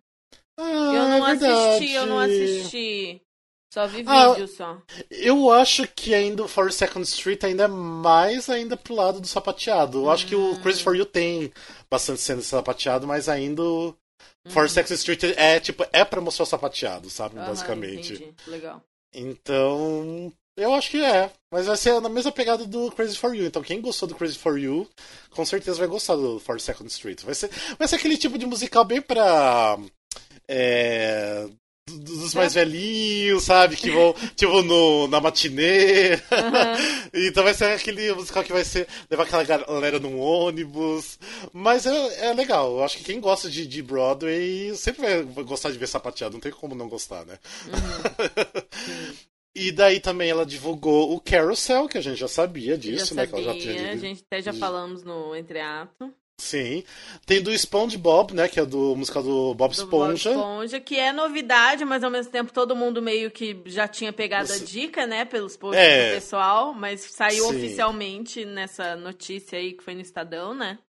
Ah, 0.62 0.94
eu 0.94 1.08
não 1.08 1.28
é 1.28 1.32
assisti, 1.32 1.94
eu 1.94 2.06
não 2.06 2.20
assisti. 2.20 3.22
Só 3.72 3.86
vi 3.86 4.04
ah, 4.08 4.34
vídeo 4.34 4.48
só. 4.48 4.82
Eu 5.12 5.52
acho 5.52 5.88
que 5.88 6.14
ainda 6.14 6.44
o 6.44 6.48
42nd 6.48 7.04
Street 7.04 7.44
ainda 7.44 7.66
é 7.66 7.68
mais 7.68 8.50
ainda 8.50 8.76
pro 8.76 8.96
lado 8.96 9.22
do 9.22 9.28
sapateado. 9.28 10.00
Eu 10.00 10.10
acho 10.10 10.26
que 10.26 10.36
o 10.36 10.60
Crazy 10.60 10.82
For 10.82 10.96
You 10.96 11.06
tem 11.06 11.54
bastante 11.90 12.20
cena 12.20 12.42
de 12.42 12.48
sapateado, 12.48 13.06
mas 13.06 13.30
ainda 13.30 13.62
o 13.62 13.96
uhum. 14.46 14.52
42nd 14.52 14.92
Street 14.94 15.24
é 15.38 15.60
tipo, 15.60 15.86
é 15.94 16.04
pra 16.04 16.20
mostrar 16.20 16.44
o 16.44 16.48
sapateado, 16.48 17.10
sabe? 17.12 17.36
Basicamente. 17.36 18.14
Entendi. 18.14 18.34
Legal. 18.48 18.84
Então, 19.14 20.34
eu 20.58 20.74
acho 20.74 20.90
que 20.90 21.04
é. 21.04 21.32
Mas 21.52 21.68
vai 21.68 21.78
ser 21.78 22.02
na 22.02 22.10
mesma 22.10 22.32
pegada 22.32 22.66
do 22.66 22.92
Crazy 22.92 23.18
For 23.18 23.36
You. 23.36 23.46
Então, 23.46 23.62
quem 23.62 23.80
gostou 23.80 24.10
do 24.10 24.16
Crazy 24.16 24.38
For 24.38 24.58
You, 24.58 24.90
com 25.30 25.46
certeza 25.46 25.78
vai 25.78 25.88
gostar 25.88 26.16
do 26.16 26.42
42nd 26.42 26.88
Street. 26.88 27.22
Vai 27.22 27.36
ser, 27.36 27.50
vai 27.78 27.88
ser 27.88 27.96
aquele 27.96 28.18
tipo 28.18 28.38
de 28.38 28.46
musical 28.48 28.84
bem 28.84 29.00
pra. 29.00 29.78
É, 30.48 31.48
dos 31.90 32.34
mais 32.34 32.54
velhinhos, 32.54 33.44
sabe? 33.44 33.76
Que 33.76 33.90
vão, 33.90 34.14
tipo, 34.36 34.62
no, 34.62 35.08
na 35.08 35.20
matinê. 35.20 36.14
Uhum. 36.14 37.10
então 37.28 37.44
vai 37.44 37.54
ser 37.54 37.66
aquele 37.66 38.14
musical 38.14 38.44
que 38.44 38.54
vai 38.54 38.64
ser 38.64 38.88
levar 39.10 39.24
aquela 39.24 39.44
galera 39.44 40.00
num 40.00 40.20
ônibus. 40.20 41.20
Mas 41.52 41.86
é, 41.86 42.28
é 42.28 42.34
legal. 42.34 42.78
Eu 42.78 42.84
acho 42.84 42.98
que 42.98 43.04
quem 43.04 43.20
gosta 43.20 43.50
de, 43.50 43.66
de 43.66 43.82
Broadway 43.82 44.76
sempre 44.76 45.24
vai 45.24 45.44
gostar 45.44 45.72
de 45.72 45.78
ver 45.78 45.88
sapateado. 45.88 46.34
Não 46.34 46.42
tem 46.42 46.52
como 46.52 46.76
não 46.76 46.90
gostar, 46.90 47.26
né? 47.26 47.38
Uhum. 47.68 49.10
E 49.56 49.72
daí 49.72 50.00
também 50.00 50.30
ela 50.30 50.46
divulgou 50.46 51.14
o 51.14 51.20
Carousel, 51.20 51.88
que 51.88 51.98
a 51.98 52.02
gente 52.02 52.20
já 52.20 52.28
sabia 52.28 52.78
disso, 52.78 53.14
já 53.14 53.16
né? 53.16 53.26
Sabia, 53.26 53.28
que 53.28 53.36
ela 53.36 53.54
já 53.54 53.60
tinha... 53.60 53.92
A 53.92 53.96
gente 53.98 54.24
até 54.26 54.42
já 54.42 54.54
falamos 54.54 55.04
no 55.04 55.36
entreato. 55.36 56.14
Sim. 56.40 56.84
Tem 57.26 57.42
do 57.42 57.52
SpongeBob, 57.52 58.34
né? 58.34 58.48
Que 58.48 58.60
é 58.60 58.66
do 58.66 58.96
musical 58.96 59.22
do 59.22 59.54
Bob 59.54 59.76
do 59.76 59.82
Esponja. 59.82 60.30
Bob 60.32 60.40
Esponja, 60.40 60.80
que 60.80 60.98
é 60.98 61.12
novidade, 61.12 61.86
mas 61.86 62.04
ao 62.04 62.10
mesmo 62.10 62.32
tempo 62.32 62.52
todo 62.54 62.76
mundo 62.76 63.02
meio 63.02 63.30
que 63.30 63.62
já 63.66 63.88
tinha 63.88 64.12
pegado 64.12 64.52
a 64.52 64.58
dica, 64.58 65.06
né? 65.06 65.26
Pelos 65.26 65.58
posts 65.58 65.84
é... 65.84 66.10
do 66.10 66.16
pessoal, 66.16 66.74
mas 66.74 67.02
saiu 67.02 67.46
Sim. 67.46 67.58
oficialmente 67.58 68.46
nessa 68.46 68.96
notícia 68.96 69.60
aí 69.60 69.74
que 69.74 69.84
foi 69.84 69.94
no 69.94 70.02
Estadão, 70.02 70.54
né? 70.54 70.80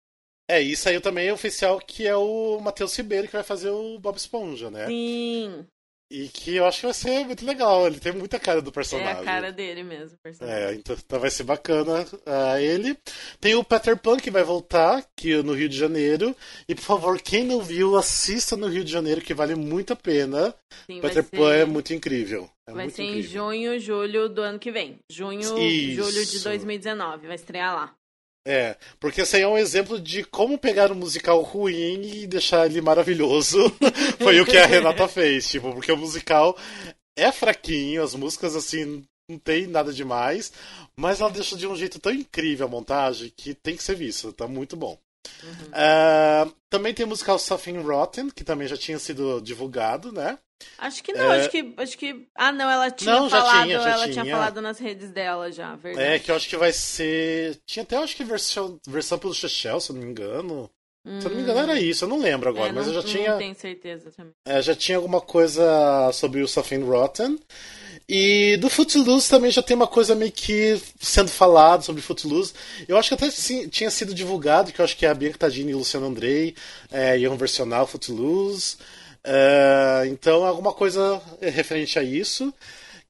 É, 0.48 0.60
e 0.60 0.76
saiu 0.76 1.00
também 1.00 1.30
oficial 1.30 1.78
que 1.78 2.06
é 2.06 2.16
o 2.16 2.58
Matheus 2.60 2.96
Ribeiro 2.96 3.28
que 3.28 3.32
vai 3.32 3.44
fazer 3.44 3.70
o 3.70 3.98
Bob 4.00 4.16
Esponja, 4.16 4.70
né? 4.70 4.86
Sim. 4.86 5.64
E 6.10 6.28
que 6.28 6.56
eu 6.56 6.66
acho 6.66 6.80
que 6.80 6.86
vai 6.86 6.94
ser 6.94 7.24
muito 7.24 7.46
legal. 7.46 7.86
Ele 7.86 8.00
tem 8.00 8.12
muita 8.12 8.40
cara 8.40 8.60
do 8.60 8.72
personagem. 8.72 9.16
É 9.16 9.20
a 9.20 9.22
cara 9.22 9.52
dele 9.52 9.84
mesmo, 9.84 10.18
personagem. 10.20 10.64
É, 10.64 10.74
então, 10.74 10.96
então 10.98 11.20
vai 11.20 11.30
ser 11.30 11.44
bacana 11.44 12.02
uh, 12.02 12.58
ele. 12.58 12.98
Tem 13.40 13.54
o 13.54 13.62
Peter 13.62 13.96
Pan 13.96 14.16
que 14.16 14.30
vai 14.30 14.42
voltar 14.42 14.98
aqui 14.98 15.40
no 15.42 15.52
Rio 15.52 15.68
de 15.68 15.78
Janeiro. 15.78 16.34
E 16.68 16.74
por 16.74 16.82
favor, 16.82 17.20
quem 17.20 17.44
não 17.44 17.62
viu, 17.62 17.96
assista 17.96 18.56
no 18.56 18.66
Rio 18.66 18.82
de 18.82 18.90
Janeiro, 18.90 19.20
que 19.20 19.32
vale 19.32 19.54
muito 19.54 19.92
a 19.92 19.96
pena. 19.96 20.52
Sim, 20.86 21.00
Peter 21.00 21.22
ser... 21.22 21.36
Pan 21.36 21.54
é 21.54 21.64
muito 21.64 21.94
incrível. 21.94 22.50
É 22.66 22.72
vai 22.72 22.84
muito 22.84 22.96
ser 22.96 23.04
incrível. 23.04 23.52
em 23.52 23.78
junho, 23.78 23.78
julho 23.78 24.28
do 24.28 24.42
ano 24.42 24.58
que 24.58 24.72
vem. 24.72 24.98
Junho, 25.08 25.40
Isso. 25.58 25.94
julho 25.94 26.26
de 26.26 26.40
2019. 26.40 27.28
Vai 27.28 27.36
estrear 27.36 27.72
lá. 27.72 27.99
É, 28.46 28.76
porque 28.98 29.20
esse 29.20 29.36
aí 29.36 29.42
é 29.42 29.48
um 29.48 29.58
exemplo 29.58 30.00
de 30.00 30.24
como 30.24 30.58
pegar 30.58 30.90
um 30.90 30.94
musical 30.94 31.42
ruim 31.42 32.22
e 32.22 32.26
deixar 32.26 32.66
ele 32.66 32.80
maravilhoso. 32.80 33.58
Foi 34.18 34.40
o 34.40 34.46
que 34.46 34.56
a 34.56 34.66
Renata 34.66 35.06
fez, 35.06 35.48
tipo, 35.48 35.72
porque 35.72 35.92
o 35.92 35.96
musical 35.96 36.56
é 37.16 37.30
fraquinho, 37.30 38.02
as 38.02 38.14
músicas 38.14 38.56
assim 38.56 39.04
não 39.28 39.38
tem 39.38 39.66
nada 39.66 39.92
demais, 39.92 40.52
mas 40.96 41.20
ela 41.20 41.30
deixa 41.30 41.56
de 41.56 41.66
um 41.66 41.76
jeito 41.76 42.00
tão 42.00 42.12
incrível 42.12 42.66
a 42.66 42.70
montagem 42.70 43.32
que 43.36 43.54
tem 43.54 43.76
que 43.76 43.84
ser 43.84 43.94
visto, 43.94 44.32
tá 44.32 44.48
muito 44.48 44.76
bom. 44.76 44.98
Uhum. 45.42 45.68
Uh, 45.68 46.54
também 46.68 46.94
tem 46.94 47.04
o 47.04 47.08
musical 47.08 47.38
Something 47.38 47.78
Rotten, 47.78 48.30
que 48.30 48.42
também 48.42 48.66
já 48.66 48.76
tinha 48.76 48.98
sido 48.98 49.40
divulgado, 49.40 50.10
né? 50.12 50.38
Acho 50.78 51.02
que 51.02 51.12
não, 51.12 51.32
é... 51.32 51.40
acho 51.40 51.50
que. 51.50 51.74
Acho 51.76 51.98
que. 51.98 52.26
Ah, 52.34 52.52
não, 52.52 52.70
ela 52.70 52.90
tinha 52.90 53.14
não, 53.14 53.30
falado. 53.30 53.62
Tinha, 53.64 53.76
ela 53.76 54.08
tinha. 54.08 54.22
tinha. 54.22 54.34
falado 54.34 54.60
nas 54.60 54.78
redes 54.78 55.10
dela 55.10 55.50
já, 55.52 55.74
verdade. 55.76 56.08
É, 56.08 56.18
que 56.18 56.30
eu 56.30 56.36
acho 56.36 56.48
que 56.48 56.56
vai 56.56 56.72
ser. 56.72 57.58
Tinha 57.66 57.82
até 57.82 57.96
acho 57.96 58.16
que 58.16 58.24
versão, 58.24 58.78
versão 58.86 59.18
pelo 59.18 59.34
Chechel, 59.34 59.80
se 59.80 59.90
eu 59.90 59.96
não 59.96 60.02
me 60.02 60.10
engano. 60.10 60.70
Hum. 61.04 61.20
Se 61.20 61.26
eu 61.26 61.30
não 61.30 61.36
me 61.36 61.42
engano, 61.42 61.60
era 61.60 61.80
isso, 61.80 62.04
eu 62.04 62.08
não 62.08 62.18
lembro 62.18 62.50
agora, 62.50 62.68
é, 62.68 62.72
mas 62.72 62.86
eu 62.86 62.94
já 62.94 63.02
tinha. 63.02 63.30
Não 63.32 63.38
tenho 63.38 63.54
certeza 63.54 64.10
também. 64.10 64.32
É, 64.46 64.60
já 64.60 64.74
tinha 64.74 64.98
alguma 64.98 65.20
coisa 65.20 66.10
sobre 66.12 66.42
o 66.42 66.48
Safin 66.48 66.82
Rotten. 66.82 67.38
E 68.12 68.56
do 68.56 68.68
Footloose 68.68 69.30
também 69.30 69.52
já 69.52 69.62
tem 69.62 69.76
uma 69.76 69.86
coisa 69.86 70.16
meio 70.16 70.32
que 70.32 70.80
sendo 70.98 71.30
falado 71.30 71.84
sobre 71.84 72.02
Footloose. 72.02 72.52
Eu 72.88 72.98
acho 72.98 73.08
que 73.08 73.14
até 73.14 73.30
sim, 73.30 73.68
tinha 73.68 73.88
sido 73.88 74.12
divulgado, 74.12 74.72
que 74.72 74.80
eu 74.80 74.84
acho 74.84 74.96
que 74.96 75.06
a 75.06 75.14
Bianca 75.14 75.38
Tadini 75.38 75.70
e 75.70 75.74
o 75.76 75.78
Luciano 75.78 76.06
Andrei 76.06 76.56
é, 76.90 77.16
iam 77.16 77.36
versionar 77.36 77.84
o 77.84 77.86
Footloose. 77.86 78.78
Uh, 79.26 80.06
então, 80.06 80.44
alguma 80.44 80.72
coisa 80.72 81.20
referente 81.40 81.98
a 81.98 82.02
isso. 82.02 82.52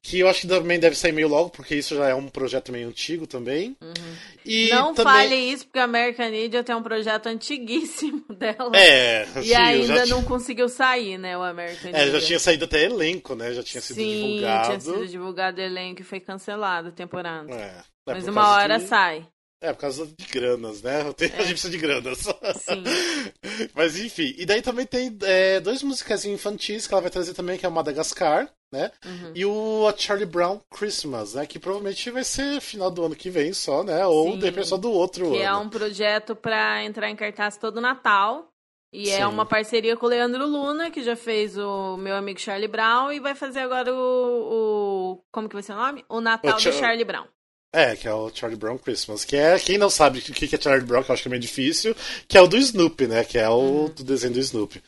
Que 0.03 0.19
eu 0.19 0.27
acho 0.27 0.41
que 0.41 0.47
também 0.47 0.79
deve 0.79 0.95
sair 0.95 1.11
meio 1.11 1.27
logo, 1.27 1.51
porque 1.51 1.75
isso 1.75 1.95
já 1.95 2.07
é 2.07 2.15
um 2.15 2.27
projeto 2.27 2.71
meio 2.71 2.87
antigo 2.87 3.27
também. 3.27 3.77
Uhum. 3.79 4.15
E 4.43 4.69
não 4.69 4.95
também... 4.95 5.13
fale 5.13 5.35
isso, 5.35 5.65
porque 5.65 5.77
a 5.77 5.83
American 5.83 6.33
Idiot 6.33 6.71
é 6.71 6.75
um 6.75 6.81
projeto 6.81 7.27
antiguíssimo 7.27 8.25
dela. 8.33 8.71
É, 8.73 9.27
E 9.35 9.43
sim, 9.43 9.53
ainda 9.53 10.07
não 10.07 10.23
conseguiu 10.23 10.67
sair, 10.67 11.19
né, 11.19 11.37
o 11.37 11.43
American 11.43 11.91
Idiot. 11.91 12.09
É, 12.09 12.11
já 12.13 12.19
tinha 12.19 12.39
saído 12.39 12.65
até 12.65 12.83
elenco, 12.83 13.35
né? 13.35 13.53
Já 13.53 13.61
tinha 13.61 13.79
sido 13.79 13.97
sim, 13.97 14.23
divulgado. 14.23 14.65
tinha 14.65 14.79
sido 14.79 15.07
divulgado 15.07 15.61
elenco 15.61 16.01
e 16.01 16.03
foi 16.03 16.19
cancelado 16.19 16.87
a 16.87 16.91
temporada. 16.91 17.53
É, 17.53 17.57
é 17.57 17.83
Mas 18.07 18.27
uma 18.27 18.49
hora 18.55 18.79
sai. 18.79 19.27
É, 19.61 19.71
por 19.71 19.81
causa 19.81 20.07
de 20.07 20.25
granas, 20.25 20.81
né? 20.81 21.01
É. 21.21 21.25
A 21.25 21.43
gente 21.43 21.51
precisa 21.51 21.69
de 21.69 21.77
granas. 21.77 22.17
Sim. 22.17 22.83
Mas 23.75 23.97
enfim. 23.99 24.33
E 24.37 24.45
daí 24.45 24.61
também 24.61 24.87
tem 24.87 25.15
é, 25.21 25.59
dois 25.59 25.83
musicais 25.83 26.25
infantis 26.25 26.87
que 26.87 26.93
ela 26.93 27.01
vai 27.01 27.11
trazer 27.11 27.35
também, 27.35 27.57
que 27.59 27.65
é 27.65 27.69
o 27.69 27.71
Madagascar, 27.71 28.51
né? 28.73 28.91
Uhum. 29.05 29.31
E 29.35 29.45
o 29.45 29.87
A 29.87 29.95
Charlie 29.95 30.25
Brown 30.25 30.59
Christmas, 30.71 31.35
né? 31.35 31.45
Que 31.45 31.59
provavelmente 31.59 32.09
vai 32.09 32.23
ser 32.23 32.59
final 32.59 32.89
do 32.89 33.05
ano 33.05 33.15
que 33.15 33.29
vem 33.29 33.53
só, 33.53 33.83
né? 33.83 34.03
Ou 34.05 34.35
depois 34.35 34.67
só 34.67 34.77
do 34.77 34.91
outro 34.91 35.25
que 35.25 35.29
ano. 35.29 35.37
Que 35.37 35.43
é 35.43 35.55
um 35.55 35.69
projeto 35.69 36.35
para 36.35 36.83
entrar 36.83 37.09
em 37.09 37.15
cartaz 37.15 37.55
todo 37.57 37.79
Natal. 37.79 38.47
E 38.93 39.09
é 39.09 39.17
Sim. 39.17 39.21
é 39.21 39.27
uma 39.27 39.45
parceria 39.45 39.95
com 39.95 40.05
o 40.05 40.09
Leandro 40.09 40.45
Luna, 40.45 40.91
que 40.91 41.01
já 41.01 41.15
fez 41.15 41.57
o 41.57 41.95
meu 41.95 42.13
amigo 42.13 42.39
Charlie 42.39 42.67
Brown, 42.67 43.11
e 43.11 43.21
vai 43.21 43.33
fazer 43.33 43.59
agora 43.59 43.93
o. 43.93 43.97
o 43.97 45.23
como 45.31 45.47
que 45.47 45.55
vai 45.55 45.63
ser 45.63 45.73
o 45.73 45.77
nome? 45.77 46.03
O 46.09 46.19
Natal 46.19 46.57
o 46.57 46.61
do 46.61 46.73
Charlie 46.73 47.05
Brown. 47.05 47.25
É, 47.73 47.95
que 47.95 48.05
é 48.05 48.13
o 48.13 48.29
Charlie 48.33 48.59
Brown 48.59 48.77
Christmas, 48.77 49.23
que 49.23 49.37
é, 49.37 49.57
quem 49.57 49.77
não 49.77 49.89
sabe 49.89 50.19
o 50.19 50.21
que 50.21 50.53
é 50.53 50.61
Charlie 50.61 50.85
Brown, 50.85 51.03
que 51.03 51.09
eu 51.09 51.13
acho 51.13 51.23
que 51.23 51.29
é 51.29 51.31
meio 51.31 51.41
difícil, 51.41 51.95
que 52.27 52.37
é 52.37 52.41
o 52.41 52.47
do 52.47 52.57
Snoopy, 52.57 53.07
né, 53.07 53.23
que 53.23 53.37
é 53.37 53.47
o 53.47 53.53
uhum. 53.53 53.87
do 53.87 54.03
desenho 54.03 54.33
do 54.33 54.39
Snoopy. 54.41 54.83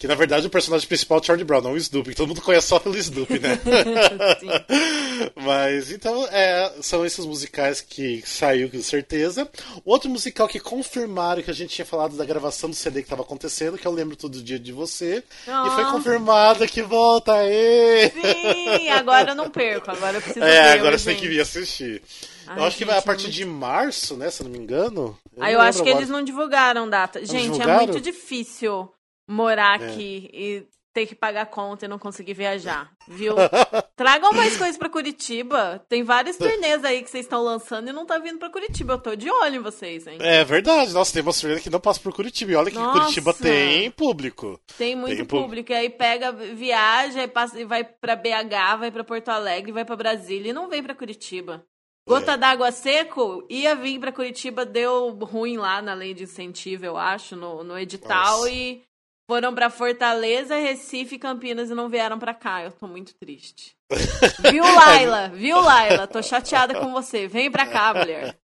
Que 0.00 0.08
na 0.08 0.14
verdade 0.14 0.46
o 0.46 0.50
personagem 0.50 0.88
principal 0.88 1.18
é 1.18 1.20
o 1.20 1.24
Charlie 1.24 1.44
Brown, 1.44 1.60
não 1.60 1.72
o 1.72 1.76
Snoopy, 1.76 2.14
todo 2.14 2.28
mundo 2.28 2.40
conhece 2.40 2.68
só 2.68 2.78
pelo 2.78 2.96
Snoopy, 2.96 3.38
né? 3.38 3.60
Mas 5.36 5.92
então, 5.92 6.26
é, 6.32 6.72
são 6.80 7.04
esses 7.04 7.26
musicais 7.26 7.82
que 7.82 8.22
saiu 8.24 8.70
com 8.70 8.82
certeza. 8.82 9.46
Outro 9.84 10.08
musical 10.08 10.48
que 10.48 10.58
confirmaram 10.58 11.42
que 11.42 11.50
a 11.50 11.54
gente 11.54 11.74
tinha 11.74 11.84
falado 11.84 12.16
da 12.16 12.24
gravação 12.24 12.70
do 12.70 12.76
CD 12.76 13.00
que 13.00 13.06
estava 13.06 13.20
acontecendo, 13.20 13.76
que 13.76 13.86
eu 13.86 13.92
lembro 13.92 14.16
todo 14.16 14.42
dia 14.42 14.58
de 14.58 14.72
você. 14.72 15.22
Oh. 15.46 15.66
E 15.66 15.70
foi 15.72 15.84
confirmado 15.90 16.66
que 16.66 16.80
volta 16.80 17.34
aí! 17.34 18.10
Sim, 18.10 18.88
agora 18.88 19.32
eu 19.32 19.34
não 19.34 19.50
perco, 19.50 19.90
agora 19.90 20.16
eu 20.16 20.22
preciso 20.22 20.46
É, 20.46 20.72
agora 20.72 20.96
você 20.96 21.10
tem 21.10 21.20
que 21.20 21.28
vir 21.28 21.42
assistir. 21.42 22.00
Ai, 22.46 22.58
eu 22.58 22.64
acho 22.64 22.78
que 22.78 22.86
vai 22.86 22.96
a 22.96 23.02
partir 23.02 23.30
de 23.30 23.44
março, 23.44 24.16
né? 24.16 24.30
Se 24.30 24.42
eu 24.42 24.44
não 24.44 24.52
me 24.52 24.58
engano. 24.58 25.18
Eu 25.36 25.42
ah, 25.42 25.52
eu 25.52 25.60
acho 25.60 25.82
que 25.82 25.90
agora. 25.90 26.02
eles 26.02 26.10
não 26.10 26.24
divulgaram 26.24 26.88
data. 26.88 27.18
Não 27.18 27.26
gente, 27.26 27.36
é 27.36 27.52
divulgaram? 27.52 27.74
é 27.74 27.86
muito 27.86 28.00
difícil 28.00 28.90
morar 29.30 29.80
é. 29.80 29.86
aqui 29.86 30.30
e 30.32 30.66
ter 30.92 31.06
que 31.06 31.14
pagar 31.14 31.46
conta 31.46 31.84
e 31.84 31.88
não 31.88 31.98
conseguir 31.98 32.34
viajar, 32.34 32.90
viu? 33.06 33.34
Tragam 33.94 34.32
mais 34.32 34.56
coisas 34.56 34.76
para 34.76 34.88
Curitiba. 34.88 35.80
Tem 35.88 36.02
vários 36.02 36.36
turnês 36.36 36.84
aí 36.84 37.02
que 37.02 37.10
vocês 37.10 37.24
estão 37.24 37.42
lançando 37.42 37.88
e 37.88 37.92
não 37.92 38.04
tá 38.04 38.18
vindo 38.18 38.38
para 38.38 38.50
Curitiba. 38.50 38.94
Eu 38.94 38.98
tô 38.98 39.14
de 39.14 39.30
olho 39.30 39.56
em 39.56 39.62
vocês, 39.62 40.06
hein? 40.06 40.18
É 40.20 40.42
verdade. 40.44 40.92
Nossa, 40.92 41.12
tem 41.12 41.22
uma 41.22 41.32
turnê 41.32 41.60
que 41.60 41.70
não 41.70 41.80
passa 41.80 42.00
por 42.00 42.12
Curitiba. 42.12 42.52
E 42.52 42.56
olha 42.56 42.70
que 42.70 42.76
Nossa. 42.76 42.98
Curitiba 42.98 43.32
tem 43.32 43.90
público. 43.92 44.60
Tem 44.76 44.96
muito 44.96 45.16
tem 45.16 45.24
público. 45.24 45.70
E 45.70 45.74
aí 45.74 45.90
pega, 45.90 46.32
viaja 46.32 47.22
e, 47.22 47.28
passa, 47.28 47.60
e 47.60 47.64
vai 47.64 47.84
para 47.84 48.16
BH, 48.16 48.78
vai 48.80 48.90
para 48.90 49.04
Porto 49.04 49.28
Alegre, 49.28 49.70
vai 49.70 49.84
para 49.84 49.96
Brasília 49.96 50.50
e 50.50 50.54
não 50.54 50.68
vem 50.68 50.82
para 50.82 50.94
Curitiba. 50.94 51.64
Gota 52.08 52.32
é. 52.32 52.36
d'água 52.36 52.72
seco 52.72 53.46
ia 53.48 53.76
vir 53.76 54.00
para 54.00 54.10
Curitiba, 54.10 54.64
deu 54.64 55.10
ruim 55.10 55.56
lá 55.56 55.80
na 55.80 55.94
lei 55.94 56.12
de 56.12 56.24
incentivo, 56.24 56.84
eu 56.84 56.96
acho, 56.96 57.36
no, 57.36 57.62
no 57.62 57.78
edital 57.78 58.38
Nossa. 58.38 58.50
e 58.50 58.82
foram 59.30 59.54
para 59.54 59.70
Fortaleza, 59.70 60.56
Recife 60.56 61.14
e 61.14 61.18
Campinas 61.18 61.70
e 61.70 61.74
não 61.74 61.88
vieram 61.88 62.18
para 62.18 62.34
cá. 62.34 62.64
Eu 62.64 62.72
tô 62.72 62.88
muito 62.88 63.14
triste. 63.14 63.76
Viu, 64.50 64.64
Laila? 64.64 65.28
Viu, 65.28 65.60
Laila? 65.60 66.08
Tô 66.08 66.20
chateada 66.20 66.80
com 66.80 66.90
você. 66.90 67.28
Vem 67.28 67.48
pra 67.48 67.64
cá, 67.64 67.94
mulher. 67.94 68.36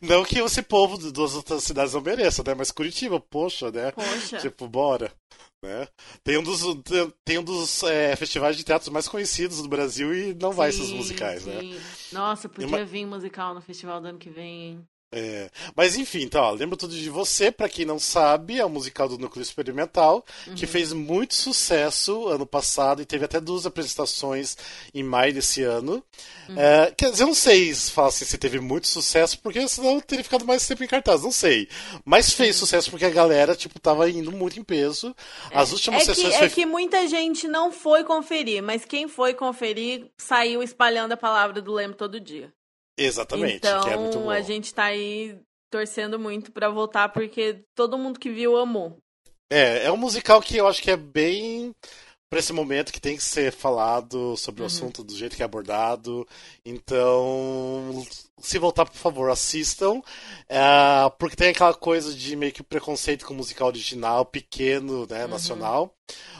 Não 0.00 0.24
que 0.24 0.38
esse 0.38 0.62
povo 0.62 0.96
das 1.12 1.34
outras 1.34 1.62
cidades 1.62 1.92
não 1.92 2.00
mereça, 2.00 2.42
né? 2.42 2.54
Mas 2.54 2.70
Curitiba, 2.70 3.20
poxa, 3.20 3.70
né? 3.70 3.90
Poxa. 3.92 4.38
Tipo, 4.38 4.66
bora. 4.66 5.12
Né? 5.62 5.86
Tem 6.22 6.38
um 6.38 6.42
dos, 6.42 6.62
tem 7.22 7.38
um 7.38 7.44
dos 7.44 7.82
é, 7.82 8.16
festivais 8.16 8.56
de 8.56 8.64
teatro 8.64 8.90
mais 8.90 9.06
conhecidos 9.06 9.60
do 9.60 9.68
Brasil 9.68 10.14
e 10.14 10.32
não 10.32 10.52
sim, 10.52 10.56
vai 10.56 10.70
esses 10.70 10.90
musicais, 10.90 11.44
né? 11.44 11.60
sim. 11.60 11.74
né? 11.74 11.80
Nossa, 12.12 12.48
podia 12.48 12.66
Ima... 12.66 12.84
vir 12.84 13.04
musical 13.04 13.52
no 13.52 13.60
festival 13.60 14.00
do 14.00 14.08
ano 14.08 14.18
que 14.18 14.30
vem, 14.30 14.62
hein? 14.62 14.88
É, 15.16 15.48
mas 15.76 15.96
enfim, 15.96 16.22
então, 16.22 16.42
ó, 16.42 16.50
lembro 16.50 16.76
tudo 16.76 16.92
de 16.92 17.08
você, 17.08 17.52
para 17.52 17.68
quem 17.68 17.84
não 17.84 18.00
sabe, 18.00 18.58
é 18.58 18.64
o 18.64 18.66
um 18.66 18.70
musical 18.70 19.08
do 19.08 19.16
Núcleo 19.16 19.42
Experimental, 19.42 20.24
uhum. 20.46 20.56
que 20.56 20.66
fez 20.66 20.92
muito 20.92 21.34
sucesso 21.34 22.26
ano 22.26 22.44
passado 22.44 23.00
e 23.00 23.04
teve 23.04 23.24
até 23.24 23.40
duas 23.40 23.64
apresentações 23.64 24.56
em 24.92 25.04
maio 25.04 25.32
desse 25.32 25.62
ano. 25.62 26.02
Uhum. 26.48 26.58
É, 26.58 26.92
quer 26.96 27.12
dizer, 27.12 27.22
eu 27.22 27.28
não 27.28 27.34
sei 27.34 27.72
se, 27.72 27.92
assim, 28.00 28.24
se 28.24 28.36
teve 28.36 28.58
muito 28.58 28.88
sucesso, 28.88 29.38
porque 29.38 29.66
senão 29.68 30.00
teria 30.00 30.24
ficado 30.24 30.44
mais 30.44 30.66
tempo 30.66 30.82
em 30.82 30.88
cartaz, 30.88 31.22
não 31.22 31.30
sei. 31.30 31.68
Mas 32.04 32.32
fez 32.32 32.56
uhum. 32.56 32.60
sucesso 32.60 32.90
porque 32.90 33.04
a 33.04 33.10
galera, 33.10 33.54
tipo, 33.54 33.78
tava 33.78 34.10
indo 34.10 34.32
muito 34.32 34.58
em 34.58 34.64
peso. 34.64 35.14
As 35.52 35.70
é. 35.70 35.74
últimas 35.74 36.02
é 36.02 36.04
sessões. 36.06 36.32
Que, 36.32 36.38
foi... 36.38 36.46
É 36.46 36.50
que 36.50 36.66
muita 36.66 37.06
gente 37.06 37.46
não 37.46 37.70
foi 37.70 38.02
conferir, 38.02 38.64
mas 38.64 38.84
quem 38.84 39.06
foi 39.06 39.32
conferir 39.32 40.10
saiu 40.16 40.60
espalhando 40.60 41.12
a 41.12 41.16
palavra 41.16 41.62
do 41.62 41.72
Leme 41.72 41.94
todo 41.94 42.18
dia. 42.18 42.52
Exatamente. 42.96 43.66
Então 43.66 44.30
é 44.32 44.38
a 44.38 44.40
gente 44.40 44.72
tá 44.72 44.84
aí 44.84 45.38
torcendo 45.70 46.18
muito 46.18 46.52
para 46.52 46.68
voltar 46.68 47.08
porque 47.08 47.64
todo 47.74 47.98
mundo 47.98 48.18
que 48.18 48.30
viu 48.30 48.56
amou. 48.56 48.96
É, 49.50 49.86
é 49.86 49.92
um 49.92 49.96
musical 49.96 50.40
que 50.40 50.56
eu 50.56 50.66
acho 50.66 50.82
que 50.82 50.90
é 50.90 50.96
bem 50.96 51.74
para 52.30 52.40
esse 52.40 52.52
momento 52.52 52.92
que 52.92 53.00
tem 53.00 53.16
que 53.16 53.22
ser 53.22 53.52
falado 53.52 54.36
sobre 54.36 54.62
o 54.62 54.64
uhum. 54.64 54.66
assunto 54.66 55.04
do 55.04 55.14
jeito 55.14 55.36
que 55.36 55.42
é 55.42 55.44
abordado. 55.44 56.26
Então, 56.64 58.04
se 58.38 58.58
voltar, 58.58 58.84
por 58.84 58.96
favor, 58.96 59.30
assistam. 59.30 60.02
É, 60.48 60.60
porque 61.18 61.36
tem 61.36 61.50
aquela 61.50 61.74
coisa 61.74 62.14
de 62.14 62.36
meio 62.36 62.52
que 62.52 62.62
preconceito 62.62 63.24
com 63.24 63.34
o 63.34 63.36
musical 63.36 63.68
original, 63.68 64.24
pequeno, 64.24 65.06
né, 65.08 65.24
uhum. 65.24 65.30
nacional. 65.30 65.94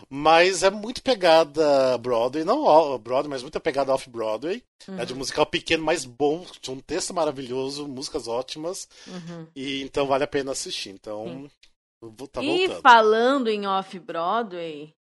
Mas 0.08 0.62
é 0.62 0.70
muito 0.70 1.02
pegada 1.02 1.96
Broadway, 1.98 2.44
não 2.44 2.98
Broadway, 2.98 3.30
mas 3.30 3.42
muito 3.42 3.58
pegada 3.60 3.92
off-Broadway. 3.92 4.62
Uhum. 4.86 5.00
É 5.00 5.04
de 5.04 5.14
um 5.14 5.16
musical 5.16 5.46
pequeno, 5.46 5.82
mas 5.82 6.04
bom, 6.04 6.44
de 6.60 6.70
um 6.70 6.78
texto 6.78 7.14
maravilhoso, 7.14 7.88
músicas 7.88 8.28
ótimas. 8.28 8.88
Uhum. 9.06 9.46
E 9.56 9.82
então 9.82 10.06
vale 10.06 10.24
a 10.24 10.28
pena 10.28 10.52
assistir. 10.52 10.90
Então, 10.90 11.48
tá 12.30 12.42
e 12.42 12.66
voltando. 12.66 12.82
falando 12.82 13.48
em 13.48 13.66
off-Broadway, 13.66 14.94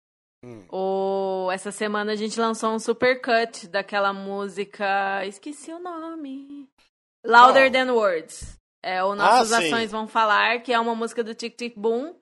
Hum. 0.44 0.66
O... 0.70 1.50
Essa 1.52 1.72
semana 1.72 2.12
a 2.12 2.16
gente 2.16 2.38
lançou 2.38 2.74
um 2.74 2.80
super 2.80 3.22
cut 3.22 3.68
daquela 3.68 4.12
música. 4.12 5.26
Esqueci 5.26 5.72
o 5.72 5.80
nome. 5.80 6.68
Louder. 7.26 7.72
Than 7.72 7.94
Words. 7.94 8.58
É 8.82 9.04
o 9.04 9.16
Nossas 9.16 9.54
ah, 9.54 9.60
Ações 9.60 9.92
Vão 9.92 10.08
Falar, 10.08 10.62
que 10.62 10.74
é 10.74 10.80
uma 10.80 10.94
música 10.94 11.24
do 11.24 11.34
Tic 11.34 11.56
Tic 11.56 11.74
Boom. 11.78 12.16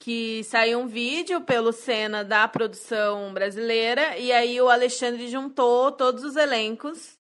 Que 0.00 0.42
saiu 0.44 0.80
um 0.80 0.86
vídeo 0.86 1.40
pelo 1.42 1.72
Cena 1.72 2.24
da 2.24 2.46
produção 2.48 3.32
brasileira. 3.32 4.18
E 4.18 4.32
aí 4.32 4.60
o 4.60 4.68
Alexandre 4.68 5.28
juntou 5.28 5.92
todos 5.92 6.24
os 6.24 6.36
elencos 6.36 7.16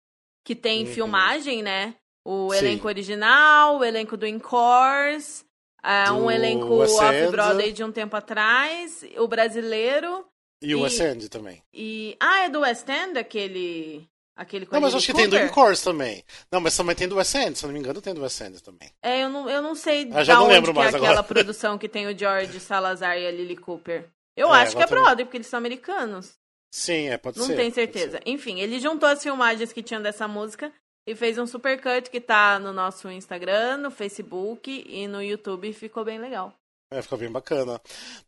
que 0.44 0.54
tem 0.54 0.86
uhum. 0.86 0.92
filmagem, 0.92 1.62
né? 1.62 1.94
O 2.24 2.52
Sim. 2.52 2.58
elenco 2.58 2.86
original, 2.86 3.78
o 3.78 3.84
elenco 3.84 4.16
do 4.16 4.26
Encores, 4.26 5.44
uh, 5.82 6.12
um 6.12 6.30
elenco 6.30 6.82
off-Broadway 6.82 7.72
de 7.72 7.82
um 7.82 7.90
tempo 7.90 8.14
atrás, 8.14 9.04
o 9.16 9.26
brasileiro 9.26 10.26
e 10.62 10.74
o 10.74 10.82
West 10.82 11.00
End 11.00 11.28
também. 11.28 11.62
E, 11.72 12.16
ah, 12.18 12.44
é 12.44 12.48
do 12.48 12.60
West 12.60 12.88
End 12.88 13.18
aquele. 13.18 14.08
Aquele 14.36 14.68
não, 14.70 14.82
mas 14.82 14.94
acho 14.94 15.06
que 15.06 15.14
tem 15.14 15.28
do 15.28 15.38
Incors 15.38 15.80
também. 15.80 16.22
Não, 16.52 16.60
mas 16.60 16.76
também 16.76 16.94
tem 16.94 17.08
do 17.08 17.18
End, 17.18 17.56
se 17.56 17.64
não 17.64 17.72
me 17.72 17.78
engano, 17.78 18.02
tem 18.02 18.12
do 18.12 18.22
End 18.22 18.62
também. 18.62 18.90
É, 19.02 19.22
eu 19.22 19.30
não, 19.30 19.48
eu 19.48 19.62
não 19.62 19.74
sei 19.74 20.10
eu 20.14 20.24
já 20.24 20.34
não 20.34 20.46
lembro 20.46 20.74
mais 20.74 20.92
é 20.92 20.96
agora. 20.96 21.12
aquela 21.12 21.22
produção 21.24 21.78
que 21.78 21.88
tem 21.88 22.06
o 22.06 22.16
George 22.16 22.60
Salazar 22.60 23.16
e 23.16 23.26
a 23.26 23.30
Lily 23.30 23.56
Cooper. 23.56 24.10
Eu 24.36 24.54
é, 24.54 24.60
acho 24.60 24.76
que 24.76 24.82
é 24.82 24.86
Broadway, 24.86 25.24
porque 25.24 25.38
eles 25.38 25.46
são 25.46 25.56
americanos. 25.56 26.34
Sim, 26.70 27.08
é, 27.08 27.16
pode 27.16 27.38
não 27.38 27.46
ser. 27.46 27.52
Não 27.52 27.58
tenho 27.58 27.72
certeza. 27.72 28.20
Enfim, 28.26 28.60
ele 28.60 28.78
juntou 28.78 29.08
as 29.08 29.22
filmagens 29.22 29.72
que 29.72 29.82
tinham 29.82 30.02
dessa 30.02 30.28
música 30.28 30.70
e 31.06 31.14
fez 31.14 31.38
um 31.38 31.46
super 31.46 31.80
cut 31.80 32.10
que 32.10 32.20
tá 32.20 32.58
no 32.58 32.74
nosso 32.74 33.10
Instagram, 33.10 33.78
no 33.78 33.90
Facebook 33.90 34.84
e 34.86 35.08
no 35.08 35.22
YouTube. 35.22 35.72
Ficou 35.72 36.04
bem 36.04 36.18
legal. 36.18 36.52
É, 36.90 37.02
ficou 37.02 37.18
bem 37.18 37.30
bacana. 37.30 37.80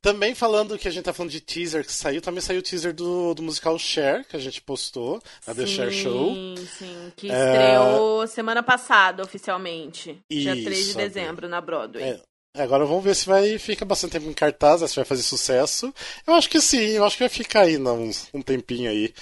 Também 0.02 0.34
falando 0.34 0.76
que 0.76 0.88
a 0.88 0.90
gente 0.90 1.04
tá 1.04 1.12
falando 1.12 1.30
de 1.30 1.40
teaser 1.40 1.84
que 1.84 1.92
saiu, 1.92 2.20
também 2.20 2.40
saiu 2.40 2.58
o 2.58 2.62
teaser 2.62 2.92
do, 2.92 3.32
do 3.32 3.42
musical 3.42 3.78
Share, 3.78 4.24
que 4.24 4.36
a 4.36 4.40
gente 4.40 4.60
postou 4.60 5.22
na 5.46 5.54
The 5.54 5.66
Share 5.66 5.92
Show. 5.92 6.34
Sim, 6.34 6.68
sim. 6.76 7.12
Que 7.16 7.30
é... 7.30 7.34
estreou 7.34 8.26
semana 8.26 8.62
passada, 8.62 9.22
oficialmente. 9.22 10.20
Isso, 10.28 10.52
dia 10.52 10.64
3 10.64 10.86
de 10.86 10.94
dezembro, 10.96 11.48
na 11.48 11.60
Broadway. 11.60 12.02
É. 12.02 12.22
Agora 12.56 12.84
vamos 12.84 13.04
ver 13.04 13.14
se 13.14 13.26
vai 13.26 13.56
ficar 13.58 13.84
bastante 13.84 14.12
tempo 14.12 14.28
em 14.28 14.32
cartaz, 14.32 14.80
se 14.90 14.96
vai 14.96 15.04
fazer 15.04 15.22
sucesso. 15.22 15.94
Eu 16.26 16.34
acho 16.34 16.50
que 16.50 16.60
sim, 16.60 16.90
eu 16.90 17.04
acho 17.04 17.16
que 17.16 17.22
vai 17.22 17.28
ficar 17.28 17.60
ainda 17.60 17.92
um, 17.92 18.10
um 18.34 18.42
tempinho 18.42 18.90
aí. 18.90 19.14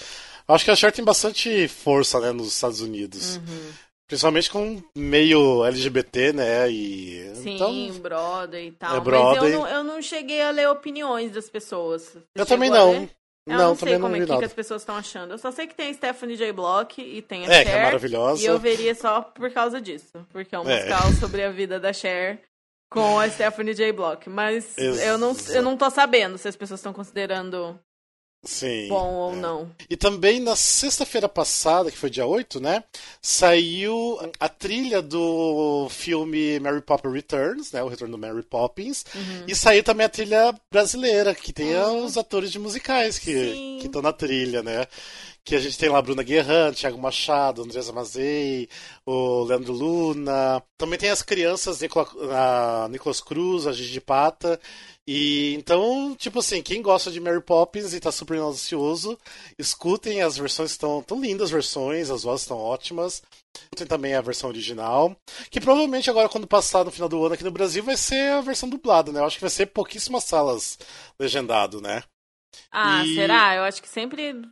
Eu 0.48 0.54
acho 0.54 0.64
que 0.64 0.70
a 0.70 0.76
Cher 0.76 0.92
tem 0.92 1.04
bastante 1.04 1.68
força, 1.68 2.20
né, 2.20 2.32
nos 2.32 2.48
Estados 2.48 2.80
Unidos. 2.80 3.36
Uhum. 3.36 3.72
Principalmente 4.06 4.50
com 4.50 4.80
meio 4.96 5.64
LGBT, 5.64 6.32
né? 6.32 6.70
E, 6.70 7.34
Sim, 7.34 7.56
então, 7.56 8.00
Broadway 8.00 8.68
e 8.68 8.72
tal. 8.72 8.96
É 8.96 9.00
Broadway. 9.00 9.40
Mas 9.40 9.52
eu 9.52 9.58
não, 9.58 9.68
eu 9.68 9.84
não 9.84 10.02
cheguei 10.02 10.40
a 10.42 10.50
ler 10.50 10.68
opiniões 10.68 11.32
das 11.32 11.50
pessoas. 11.50 12.02
Você 12.02 12.20
eu 12.36 12.46
também 12.46 12.70
não. 12.70 13.08
Eu 13.48 13.58
não, 13.58 13.68
não 13.68 13.76
sei 13.76 13.98
como 13.98 14.16
é 14.16 14.20
que, 14.20 14.26
que, 14.26 14.44
as 14.44 14.52
pessoas 14.52 14.82
estão 14.82 14.96
achando. 14.96 15.32
Eu 15.32 15.38
só 15.38 15.52
sei 15.52 15.68
que 15.68 15.74
tem 15.74 15.90
a 15.90 15.94
Stephanie 15.94 16.36
J. 16.36 16.52
Block 16.52 17.00
e 17.00 17.22
tem 17.22 17.46
a 17.46 17.48
é, 17.48 17.54
Cher. 17.54 17.64
Que 17.64 17.70
é 17.70 17.82
maravilhosa. 17.82 18.42
E 18.42 18.46
eu 18.46 18.58
veria 18.58 18.94
só 18.94 19.22
por 19.22 19.50
causa 19.52 19.80
disso. 19.80 20.26
Porque 20.32 20.54
é 20.54 20.58
um 20.58 20.68
é. 20.68 20.76
musical 20.76 21.12
sobre 21.12 21.44
a 21.44 21.50
vida 21.50 21.78
da 21.78 21.92
Cher 21.92 22.42
com 22.90 23.20
a 23.20 23.28
Stephanie 23.30 23.74
J. 23.74 23.92
Block. 23.92 24.28
Mas 24.28 24.76
eu 24.78 25.16
não, 25.16 25.36
eu 25.50 25.62
não 25.62 25.76
tô 25.76 25.88
sabendo 25.90 26.38
se 26.38 26.48
as 26.48 26.56
pessoas 26.56 26.80
estão 26.80 26.92
considerando 26.92 27.78
Sim. 28.46 28.88
Bom 28.88 29.12
ou 29.12 29.32
é. 29.32 29.36
não. 29.36 29.70
E 29.90 29.96
também 29.96 30.40
na 30.40 30.56
sexta-feira 30.56 31.28
passada, 31.28 31.90
que 31.90 31.98
foi 31.98 32.10
dia 32.10 32.26
8, 32.26 32.60
né? 32.60 32.84
Saiu 33.20 34.18
a 34.38 34.48
trilha 34.48 35.02
do 35.02 35.88
filme 35.90 36.58
Mary 36.60 36.80
Poppins 36.80 37.12
Returns, 37.12 37.72
né? 37.72 37.82
O 37.82 37.88
retorno 37.88 38.16
do 38.16 38.20
Mary 38.20 38.42
Poppins. 38.42 39.04
Uhum. 39.14 39.44
E 39.46 39.54
saiu 39.54 39.82
também 39.82 40.06
a 40.06 40.10
trilha 40.10 40.54
brasileira, 40.70 41.34
que 41.34 41.52
tem 41.52 41.74
uhum. 41.74 42.04
os 42.04 42.16
atores 42.16 42.50
de 42.50 42.58
musicais 42.58 43.18
que 43.18 43.80
estão 43.82 44.00
na 44.02 44.12
trilha, 44.12 44.62
né? 44.62 44.86
que 45.46 45.54
a 45.54 45.60
gente 45.60 45.78
tem 45.78 45.88
lá 45.88 45.98
a 45.98 46.02
Bruna 46.02 46.24
Guerran, 46.24 46.72
Thiago 46.72 46.98
Machado, 46.98 47.62
Andresa 47.62 47.92
Mazei, 47.92 48.68
o 49.06 49.44
Leandro 49.44 49.72
Luna. 49.72 50.60
Também 50.76 50.98
tem 50.98 51.08
as 51.08 51.22
crianças, 51.22 51.80
Nicola, 51.80 52.08
a 52.32 52.88
Nicolas 52.88 53.20
Cruz, 53.20 53.64
a 53.64 53.72
Gigi 53.72 54.00
Pata. 54.00 54.60
E 55.08 55.54
então, 55.54 56.16
tipo 56.16 56.40
assim, 56.40 56.60
quem 56.60 56.82
gosta 56.82 57.12
de 57.12 57.20
Mary 57.20 57.40
Poppins 57.40 57.94
e 57.94 58.00
tá 58.00 58.10
super 58.10 58.38
ansioso, 58.38 59.16
escutem 59.56 60.20
as 60.20 60.36
versões 60.36 60.72
estão 60.72 61.00
tão 61.00 61.20
lindas 61.20 61.46
as 61.46 61.50
versões, 61.52 62.10
as 62.10 62.24
vozes 62.24 62.42
estão 62.42 62.58
ótimas. 62.58 63.22
Tem 63.74 63.86
também 63.86 64.14
a 64.14 64.20
versão 64.20 64.50
original, 64.50 65.16
que 65.50 65.60
provavelmente 65.60 66.10
agora 66.10 66.28
quando 66.28 66.46
passar 66.46 66.84
no 66.84 66.90
final 66.90 67.08
do 67.08 67.24
ano 67.24 67.34
aqui 67.34 67.44
no 67.44 67.50
Brasil 67.50 67.82
vai 67.82 67.96
ser 67.96 68.32
a 68.32 68.40
versão 68.40 68.68
dublada, 68.68 69.12
né? 69.12 69.20
Eu 69.20 69.24
acho 69.24 69.36
que 69.36 69.42
vai 69.42 69.50
ser 69.50 69.66
pouquíssimas 69.66 70.24
salas 70.24 70.78
legendado, 71.18 71.80
né? 71.80 72.02
Ah, 72.70 73.04
e... 73.04 73.14
será? 73.14 73.54
Eu 73.54 73.62
acho 73.62 73.80
que 73.80 73.88
sempre 73.88 74.42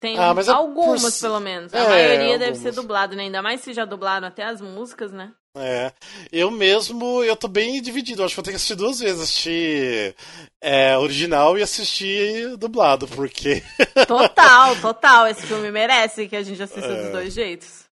tem 0.00 0.18
ah, 0.18 0.34
é 0.34 0.50
algumas, 0.50 1.02
por... 1.02 1.20
pelo 1.20 1.38
menos. 1.38 1.72
A 1.72 1.78
é, 1.78 1.88
maioria 1.88 2.32
algumas. 2.32 2.40
deve 2.40 2.56
ser 2.56 2.72
dublado, 2.72 3.14
né? 3.14 3.24
Ainda 3.24 3.42
mais 3.42 3.60
se 3.60 3.72
já 3.72 3.84
dublaram 3.84 4.26
até 4.26 4.42
as 4.42 4.60
músicas, 4.60 5.12
né? 5.12 5.32
É. 5.54 5.92
Eu 6.32 6.50
mesmo, 6.50 7.22
eu 7.22 7.36
tô 7.36 7.46
bem 7.46 7.80
dividido. 7.82 8.24
Acho 8.24 8.32
que 8.32 8.36
vou 8.36 8.44
ter 8.44 8.50
que 8.50 8.56
assistir 8.56 8.74
duas 8.74 9.00
vezes. 9.00 9.22
Assistir 9.22 10.14
é, 10.60 10.96
original 10.96 11.58
e 11.58 11.62
assistir 11.62 12.56
dublado, 12.56 13.06
porque. 13.08 13.62
Total, 14.06 14.76
total. 14.76 15.26
Esse 15.26 15.46
filme 15.46 15.70
merece 15.70 16.26
que 16.26 16.36
a 16.36 16.42
gente 16.42 16.62
assista 16.62 16.90
é. 16.90 17.02
dos 17.02 17.12
dois 17.12 17.34
jeitos. 17.34 17.82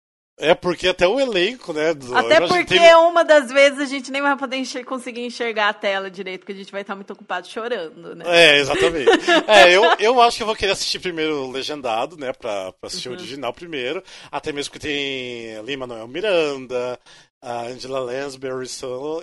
É, 0.40 0.54
porque 0.54 0.88
até 0.88 1.06
o 1.06 1.20
elenco, 1.20 1.70
né? 1.74 1.92
Do... 1.92 2.16
Até 2.16 2.40
porque 2.40 2.78
tem... 2.78 2.94
uma 2.94 3.22
das 3.22 3.52
vezes 3.52 3.78
a 3.78 3.84
gente 3.84 4.10
nem 4.10 4.22
vai 4.22 4.34
poder 4.38 4.56
enxer 4.56 4.86
conseguir 4.86 5.20
enxergar 5.20 5.68
a 5.68 5.74
tela 5.74 6.10
direito, 6.10 6.40
porque 6.40 6.52
a 6.52 6.56
gente 6.56 6.72
vai 6.72 6.80
estar 6.80 6.96
muito 6.96 7.12
ocupado 7.12 7.46
chorando, 7.46 8.14
né? 8.14 8.24
É, 8.26 8.58
exatamente. 8.58 9.10
é, 9.46 9.76
eu, 9.76 9.82
eu 9.98 10.20
acho 10.22 10.38
que 10.38 10.42
eu 10.42 10.46
vou 10.46 10.56
querer 10.56 10.72
assistir 10.72 10.98
primeiro 10.98 11.44
o 11.44 11.50
legendado, 11.50 12.16
né? 12.16 12.32
Pra, 12.32 12.72
pra 12.72 12.86
assistir 12.86 13.10
uhum. 13.10 13.16
o 13.16 13.18
original 13.18 13.52
primeiro. 13.52 14.02
Até 14.32 14.50
mesmo 14.50 14.72
que 14.72 14.78
tem 14.78 15.60
Lima 15.62 15.86
Manuel 15.86 16.08
Miranda, 16.08 16.98
a 17.42 17.62
Angela 17.62 18.00
Lansbury, 18.00 18.68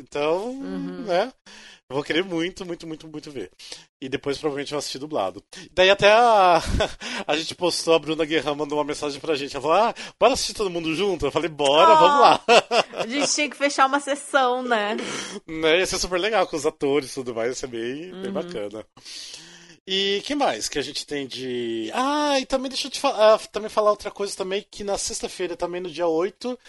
então, 0.01 0.51
uhum. 0.51 1.03
né? 1.03 1.31
Eu 1.89 1.95
vou 1.95 2.03
querer 2.03 2.21
muito, 2.21 2.65
muito, 2.65 2.85
muito, 2.85 3.07
muito 3.07 3.31
ver. 3.31 3.49
E 4.01 4.09
depois 4.09 4.37
provavelmente 4.37 4.71
vou 4.71 4.79
assistir 4.79 4.99
dublado. 4.99 5.41
Daí 5.71 5.89
até 5.89 6.11
a, 6.11 6.61
a 7.25 7.37
gente 7.37 7.55
postou, 7.55 7.93
a 7.93 7.99
Bruna 7.99 8.25
Guerra 8.25 8.53
mandou 8.53 8.77
uma 8.77 8.83
mensagem 8.83 9.21
pra 9.21 9.35
gente. 9.35 9.55
Ela 9.55 9.61
falou, 9.61 9.77
ah, 9.77 9.95
bora 10.19 10.33
assistir 10.33 10.53
todo 10.53 10.69
mundo 10.69 10.93
junto? 10.93 11.25
Eu 11.25 11.31
falei, 11.31 11.47
bora, 11.49 11.93
oh, 11.93 11.97
vamos 11.97 12.19
lá. 12.19 12.41
A 12.91 13.07
gente 13.07 13.33
tinha 13.33 13.49
que 13.49 13.55
fechar 13.55 13.85
uma 13.85 14.01
sessão, 14.01 14.61
né? 14.61 14.97
né? 15.47 15.79
Ia 15.79 15.85
ser 15.85 15.97
super 15.97 16.19
legal 16.19 16.45
com 16.45 16.57
os 16.57 16.65
atores 16.65 17.11
e 17.11 17.13
tudo 17.13 17.33
mais, 17.33 17.49
ia 17.49 17.55
ser 17.55 17.67
bem, 17.67 18.11
uhum. 18.11 18.21
bem 18.21 18.31
bacana. 18.33 18.85
E 19.87 20.21
que 20.25 20.35
mais 20.35 20.67
que 20.67 20.77
a 20.77 20.81
gente 20.81 21.07
tem 21.07 21.25
de. 21.25 21.89
Ah, 21.93 22.37
e 22.37 22.45
também 22.45 22.67
deixa 22.67 22.87
eu 22.87 22.91
te 22.91 22.99
falar, 22.99 23.35
ah, 23.35 23.39
também 23.49 23.69
falar 23.69 23.91
outra 23.91 24.11
coisa 24.11 24.35
também, 24.35 24.65
que 24.69 24.83
na 24.83 24.97
sexta-feira, 24.97 25.55
também 25.55 25.79
no 25.79 25.89
dia 25.89 26.05
8, 26.05 26.59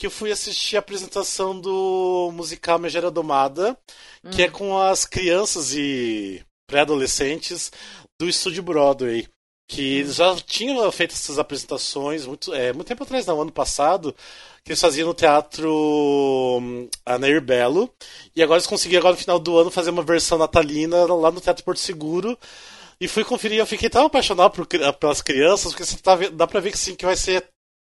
que 0.00 0.06
eu 0.06 0.10
fui 0.10 0.32
assistir 0.32 0.76
a 0.76 0.78
apresentação 0.78 1.60
do 1.60 2.30
musical 2.32 2.78
Megera 2.78 3.10
Domada, 3.10 3.76
hum. 4.24 4.30
que 4.30 4.44
é 4.44 4.48
com 4.48 4.78
as 4.78 5.04
crianças 5.04 5.74
e 5.74 6.42
pré-adolescentes 6.66 7.70
do 8.18 8.26
estúdio 8.26 8.62
Broadway. 8.62 9.28
que 9.68 9.98
eles 9.98 10.14
já 10.14 10.34
tinham 10.36 10.90
feito 10.90 11.12
essas 11.12 11.38
apresentações 11.38 12.24
muito, 12.24 12.54
é, 12.54 12.72
muito 12.72 12.88
tempo 12.88 13.02
atrás, 13.02 13.26
não, 13.26 13.42
ano 13.42 13.52
passado, 13.52 14.16
que 14.64 14.72
eles 14.72 14.80
faziam 14.80 15.06
no 15.06 15.12
teatro 15.12 15.70
hum, 16.62 16.88
Anair 17.04 17.42
Belo, 17.42 17.92
e 18.34 18.42
agora 18.42 18.56
eles 18.56 18.66
conseguiram 18.66 19.00
agora 19.00 19.16
no 19.16 19.20
final 19.20 19.38
do 19.38 19.58
ano 19.58 19.70
fazer 19.70 19.90
uma 19.90 20.02
versão 20.02 20.38
natalina 20.38 21.04
lá 21.12 21.30
no 21.30 21.42
Teatro 21.42 21.62
Porto 21.62 21.78
Seguro, 21.78 22.38
e 22.98 23.06
fui 23.06 23.22
conferir, 23.22 23.58
eu 23.58 23.66
fiquei 23.66 23.90
tão 23.90 24.06
apaixonado 24.06 24.50
por, 24.52 24.66
pelas 24.66 25.20
crianças, 25.20 25.72
porque 25.72 25.84
você 25.84 25.98
tá, 25.98 26.16
dá 26.16 26.46
pra 26.46 26.60
ver 26.60 26.72
que 26.72 26.78
sim, 26.78 26.94
que 26.94 27.04
vai 27.04 27.16
ser 27.16 27.46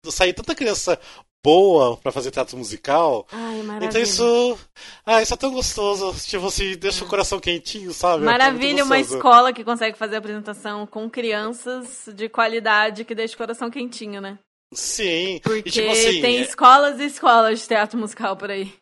sair 0.10 0.34
tanta 0.34 0.56
criança 0.56 1.00
boa 1.44 1.98
para 1.98 2.12
fazer 2.12 2.32
teatro 2.32 2.58
musical. 2.58 3.28
Ai, 3.32 3.62
maravilha. 3.64 3.90
Então 3.90 4.02
isso. 4.02 4.58
Ah, 5.06 5.22
isso 5.22 5.34
é 5.34 5.38
tão 5.38 5.52
gostoso. 5.52 6.16
Tipo 6.26 6.48
assim, 6.48 6.76
deixa 6.78 7.04
o 7.04 7.08
coração 7.08 7.40
quentinho, 7.40 7.94
sabe? 7.94 8.24
Maravilha, 8.24 8.82
é 8.82 8.84
uma 8.84 9.00
escola 9.00 9.54
que 9.54 9.64
consegue 9.64 9.98
fazer 9.98 10.16
apresentação 10.16 10.88
com 10.88 11.10
crianças 11.10 12.10
de 12.16 12.30
qualidade 12.30 13.06
que 13.06 13.16
deixa 13.16 13.36
o 13.36 13.38
coração 13.38 13.70
quentinho, 13.70 14.22
né? 14.22 14.40
Sim. 14.74 15.40
Porque 15.44 15.70
e, 15.70 15.72
tipo 15.72 15.92
assim, 15.92 16.22
tem 16.22 16.42
escolas 16.42 17.00
e 17.00 17.06
escolas 17.06 17.60
de 17.60 17.68
teatro 17.68 18.00
musical 18.00 18.38
por 18.38 18.50
aí. 18.50 18.74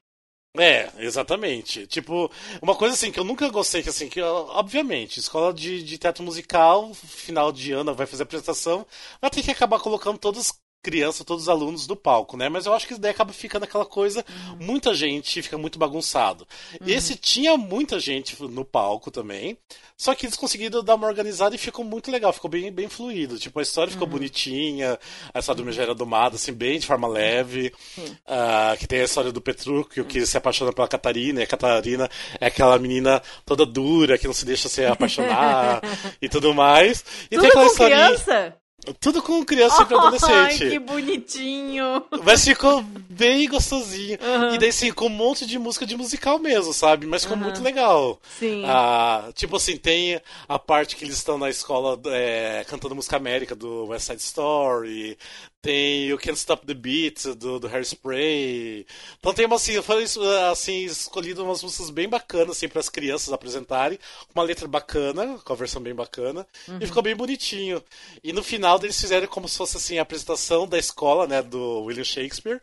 É, 0.58 0.90
exatamente. 0.98 1.86
Tipo, 1.88 2.30
uma 2.62 2.76
coisa 2.76 2.96
assim 2.96 3.12
que 3.12 3.20
eu 3.20 3.24
nunca 3.24 3.48
gostei, 3.50 3.84
que 3.84 3.90
assim, 3.90 4.10
que 4.10 4.22
obviamente, 4.22 5.20
escola 5.20 5.54
de, 5.54 5.84
de 5.84 5.98
teatro 5.98 6.24
musical, 6.24 6.94
final 6.94 7.52
de 7.52 7.72
ano 7.72 7.94
vai 7.94 8.08
fazer 8.08 8.24
apresentação, 8.24 8.86
vai 9.22 9.30
ter 9.30 9.44
que 9.44 9.52
acabar 9.52 9.80
colocando 9.80 10.18
todos 10.18 10.52
criança, 10.82 11.26
todos 11.26 11.44
os 11.44 11.50
alunos 11.50 11.86
do 11.86 11.96
palco, 11.96 12.38
né? 12.38 12.48
Mas 12.50 12.66
eu 12.66 12.74
acho 12.74 12.88
que 12.88 12.94
isso 12.94 13.02
daí 13.02 13.12
acaba 13.12 13.34
ficando 13.34 13.64
aquela 13.64 13.86
coisa, 13.86 14.24
uhum. 14.30 14.66
muita 14.66 14.94
gente 14.94 15.42
fica 15.42 15.58
muito 15.58 15.78
bagunçado. 15.78 16.48
Uhum. 16.80 16.88
Esse 16.88 17.16
tinha 17.16 17.58
muita 17.58 18.00
gente 18.00 18.42
no 18.44 18.64
palco 18.64 19.12
também, 19.12 19.58
só 19.98 20.16
que 20.16 20.26
eles 20.26 20.38
conseguiram 20.38 20.84
dar 20.84 20.96
uma 20.96 21.08
organizada 21.08 21.54
e 21.54 21.58
ficou 21.58 21.84
muito 21.84 22.10
legal, 22.10 22.32
ficou 22.32 22.50
bem, 22.50 22.72
bem 22.72 22.88
fluido. 22.88 23.38
Tipo, 23.38 23.60
a 23.60 23.62
história 23.64 23.92
ficou 23.92 24.08
uhum. 24.08 24.14
bonitinha, 24.14 24.98
a 25.34 25.40
história 25.40 25.62
do 25.62 25.66
Megera 25.66 25.94
Domada, 25.94 26.36
assim, 26.36 26.54
bem 26.54 26.80
de 26.80 26.88
forma 26.88 27.08
leve. 27.08 27.74
Uh, 27.98 28.78
que 28.80 28.88
tem 28.88 29.02
a 29.02 29.06
história 29.06 29.32
do 29.32 29.42
Petrúquio, 29.42 30.06
que 30.06 30.26
se 30.26 30.38
apaixona 30.38 30.72
pela 30.72 30.88
Catarina, 30.88 31.42
e 31.42 31.44
a 31.44 31.48
Catarina 31.48 32.10
é 32.40 32.48
aquela 32.48 32.80
menina 32.80 33.22
toda 33.46 33.66
dura, 33.66 34.18
que 34.18 34.28
não 34.28 34.34
se 34.34 34.46
deixa 34.46 34.70
se 34.70 34.86
apaixonar 34.86 35.82
e 36.22 36.30
tudo 36.30 36.54
mais. 36.54 37.04
E 37.30 37.36
tudo 37.36 37.42
tem 37.42 37.50
aquela 37.50 37.66
com 37.66 37.72
historinha... 37.72 38.06
criança? 38.06 38.60
Tudo 39.00 39.22
com 39.22 39.44
criança 39.46 39.82
e 39.82 39.94
adolescente. 39.94 40.64
Ai, 40.64 40.70
que 40.70 40.80
bonitinho. 40.80 42.04
Mas 42.24 42.44
ficou 42.44 42.82
bem 43.10 43.48
gostosinho. 43.48 44.18
Uhum. 44.22 44.56
E 44.56 44.58
daí, 44.58 44.72
sim, 44.72 44.92
com 44.92 45.08
um 45.08 45.10
monte 45.10 45.46
de 45.46 45.60
música 45.60 45.86
de 45.86 45.96
musical 45.96 46.40
mesmo, 46.40 46.74
sabe? 46.74 47.06
Mas 47.06 47.24
ficou 47.24 47.38
uhum. 47.38 47.44
muito 47.44 47.62
legal. 47.62 48.20
Sim. 48.40 48.64
Ah, 48.66 49.30
tipo 49.34 49.58
assim, 49.58 49.78
tem 49.78 50.22
a 50.48 50.58
parte 50.58 50.96
que 50.96 51.04
eles 51.04 51.18
estão 51.18 51.38
na 51.38 51.50
escola 51.50 52.00
é, 52.08 52.66
cantando 52.68 52.96
música 52.96 53.18
América 53.18 53.56
do 53.56 53.88
West 53.88 54.08
Side 54.08 54.22
Story. 54.22 55.18
Tem 55.62 56.14
o 56.14 56.18
Can't 56.18 56.38
Stop 56.38 56.66
the 56.66 56.74
Beat 56.74 57.36
do, 57.36 57.60
do 57.60 57.68
Hairspray. 57.68 58.86
Então 59.20 59.34
tem 59.34 59.46
uma 59.46 59.58
assim, 59.58 59.82
falei 59.82 60.06
assim, 60.50 60.86
escolhido 60.86 61.44
umas 61.44 61.62
músicas 61.62 61.90
bem 61.90 62.08
bacanas 62.08 62.52
assim 62.52 62.70
para 62.70 62.80
as 62.80 62.88
crianças 62.88 63.34
apresentarem, 63.34 64.00
uma 64.34 64.42
letra 64.42 64.70
bacana, 64.70 65.38
com 65.44 65.52
a 65.52 65.56
versão 65.58 65.82
bem 65.82 65.94
bacana, 65.94 66.48
uhum. 66.66 66.78
e 66.80 66.86
ficou 66.86 67.04
bem 67.04 67.14
bonitinho. 67.14 67.84
E 68.24 68.32
no 68.32 68.42
final 68.42 68.69
eles 68.84 69.00
fizeram 69.00 69.28
como 69.28 69.48
se 69.48 69.58
fosse 69.58 69.78
assim 69.78 69.98
a 69.98 70.02
apresentação 70.02 70.68
da 70.68 70.78
escola, 70.78 71.26
né, 71.28 71.42
do 71.42 71.84
William 71.84 72.04
Shakespeare. 72.04 72.62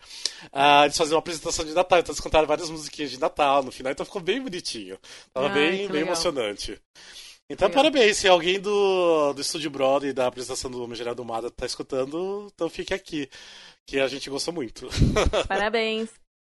Ah, 0.53 0.85
eles 0.85 0.97
faziam 0.97 1.16
uma 1.16 1.21
apresentação 1.21 1.64
de 1.64 1.73
Natal, 1.73 1.99
então 1.99 2.12
eles 2.12 2.21
cantaram 2.21 2.47
várias 2.47 2.71
musiquinhas 2.71 3.11
de 3.11 3.21
Natal 3.21 3.62
no 3.62 3.73
final, 3.73 3.92
então 3.92 4.07
ficou 4.07 4.23
bem 4.23 4.40
bonitinho. 4.40 4.99
Tava 5.33 5.49
Ai, 5.49 5.55
bem, 5.55 5.88
bem 5.88 6.03
emocionante. 6.03 6.81
Então, 7.49 7.69
Legal. 7.69 7.83
parabéns. 7.83 8.16
Se 8.16 8.29
alguém 8.29 8.61
do, 8.61 9.33
do 9.33 9.40
Estúdio 9.40 9.71
Broadway 9.71 10.12
da 10.12 10.27
apresentação 10.27 10.71
do 10.71 10.83
Homem 10.83 10.97
Gerado 10.97 11.25
Mada 11.25 11.51
tá 11.51 11.64
escutando, 11.64 12.51
então 12.55 12.69
fique 12.69 12.92
aqui. 12.92 13.29
Que 13.87 14.01
a 14.01 14.09
gente 14.09 14.29
gostou 14.29 14.53
muito. 14.53 14.88
Parabéns. 15.47 16.11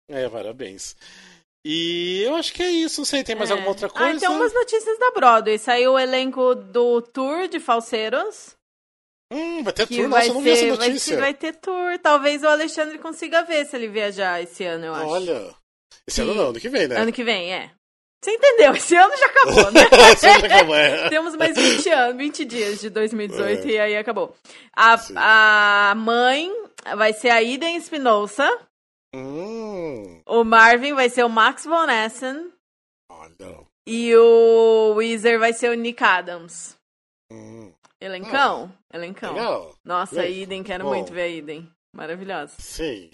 é, 0.09 0.29
parabéns. 0.29 0.97
E 1.65 2.23
eu 2.25 2.35
acho 2.35 2.53
que 2.53 2.63
é 2.63 2.71
isso. 2.71 3.01
Não 3.01 3.05
sei, 3.05 3.23
tem 3.23 3.37
mais 3.37 3.51
é. 3.51 3.53
alguma 3.53 3.69
outra 3.69 3.89
coisa? 3.89 4.17
Ah, 4.17 4.19
tem 4.19 4.29
umas 4.29 4.53
notícias 4.53 4.99
da 4.99 5.13
Broadway. 5.13 5.59
Saiu 5.59 5.93
o 5.93 5.99
elenco 5.99 6.57
do 6.57 7.01
tour 7.01 7.47
de 7.47 7.61
Falseiros. 7.61 8.57
Hum, 9.31 9.63
vai 9.63 9.73
ter 9.73 9.87
tour? 9.87 10.09
Nossa, 10.09 10.27
eu 10.27 10.35
não 10.35 10.43
vi 10.43 10.51
essa 10.51 10.67
notícia. 10.67 11.17
Vai, 11.17 11.25
vai, 11.25 11.35
ter 11.35 11.55
tour. 11.57 11.99
Talvez 12.03 12.43
o 12.43 12.49
Alexandre 12.49 12.99
consiga 12.99 13.43
ver 13.43 13.65
se 13.65 13.77
ele 13.77 13.89
viajar 13.89 14.43
esse 14.43 14.65
ano, 14.65 14.87
eu 14.87 14.95
acho. 14.95 15.07
Olha. 15.07 15.55
Esse 16.07 16.21
ano 16.23 16.35
não, 16.35 16.49
ano 16.49 16.59
que 16.59 16.69
vem, 16.69 16.89
né? 16.89 16.97
Ano 16.97 17.13
que 17.13 17.23
vem, 17.23 17.53
é. 17.53 17.71
Você 18.23 18.33
entendeu? 18.33 18.75
Esse 18.75 18.97
ano 18.97 19.17
já 19.17 19.27
acabou, 19.27 19.71
né? 19.71 19.81
já 20.21 20.37
acabou, 20.37 20.75
é. 20.75 21.09
Temos 21.11 21.37
mais 21.37 21.57
20 21.57 21.89
anos, 21.91 22.17
20 22.17 22.45
dias 22.45 22.81
de 22.81 22.91
2018 22.91 23.67
é. 23.67 23.71
e 23.71 23.79
aí 23.79 23.97
acabou. 23.97 24.35
A, 24.77 25.91
a 25.91 25.95
mãe 25.95 26.53
vai 26.97 27.13
ser 27.13 27.31
a 27.31 27.41
Iden 27.41 27.77
Espinosa. 27.77 28.51
Hum. 29.15 30.21
O 30.27 30.45
Marvin 30.45 30.93
vai 30.93 31.09
ser 31.09 31.25
o 31.25 31.29
Max 31.29 31.65
Von 31.65 31.89
Essen. 31.89 32.53
Olha. 33.11 33.67
E 33.87 34.15
o 34.15 34.95
Weezer 34.97 35.39
vai 35.39 35.53
ser 35.53 35.71
o 35.71 35.75
Nick 35.75 36.03
Adams. 36.05 36.77
Hum. 37.33 37.73
Elencão? 38.01 38.73
Ah, 38.91 38.97
Elencão. 38.97 39.35
Legal. 39.35 39.75
Nossa, 39.85 40.23
a 40.23 40.27
Iden, 40.27 40.63
quero 40.63 40.85
Bom. 40.85 40.91
muito 40.91 41.13
ver 41.13 41.23
a 41.23 41.29
Iden. 41.29 41.71
Maravilhosa. 41.93 42.55
Sim. 42.59 43.11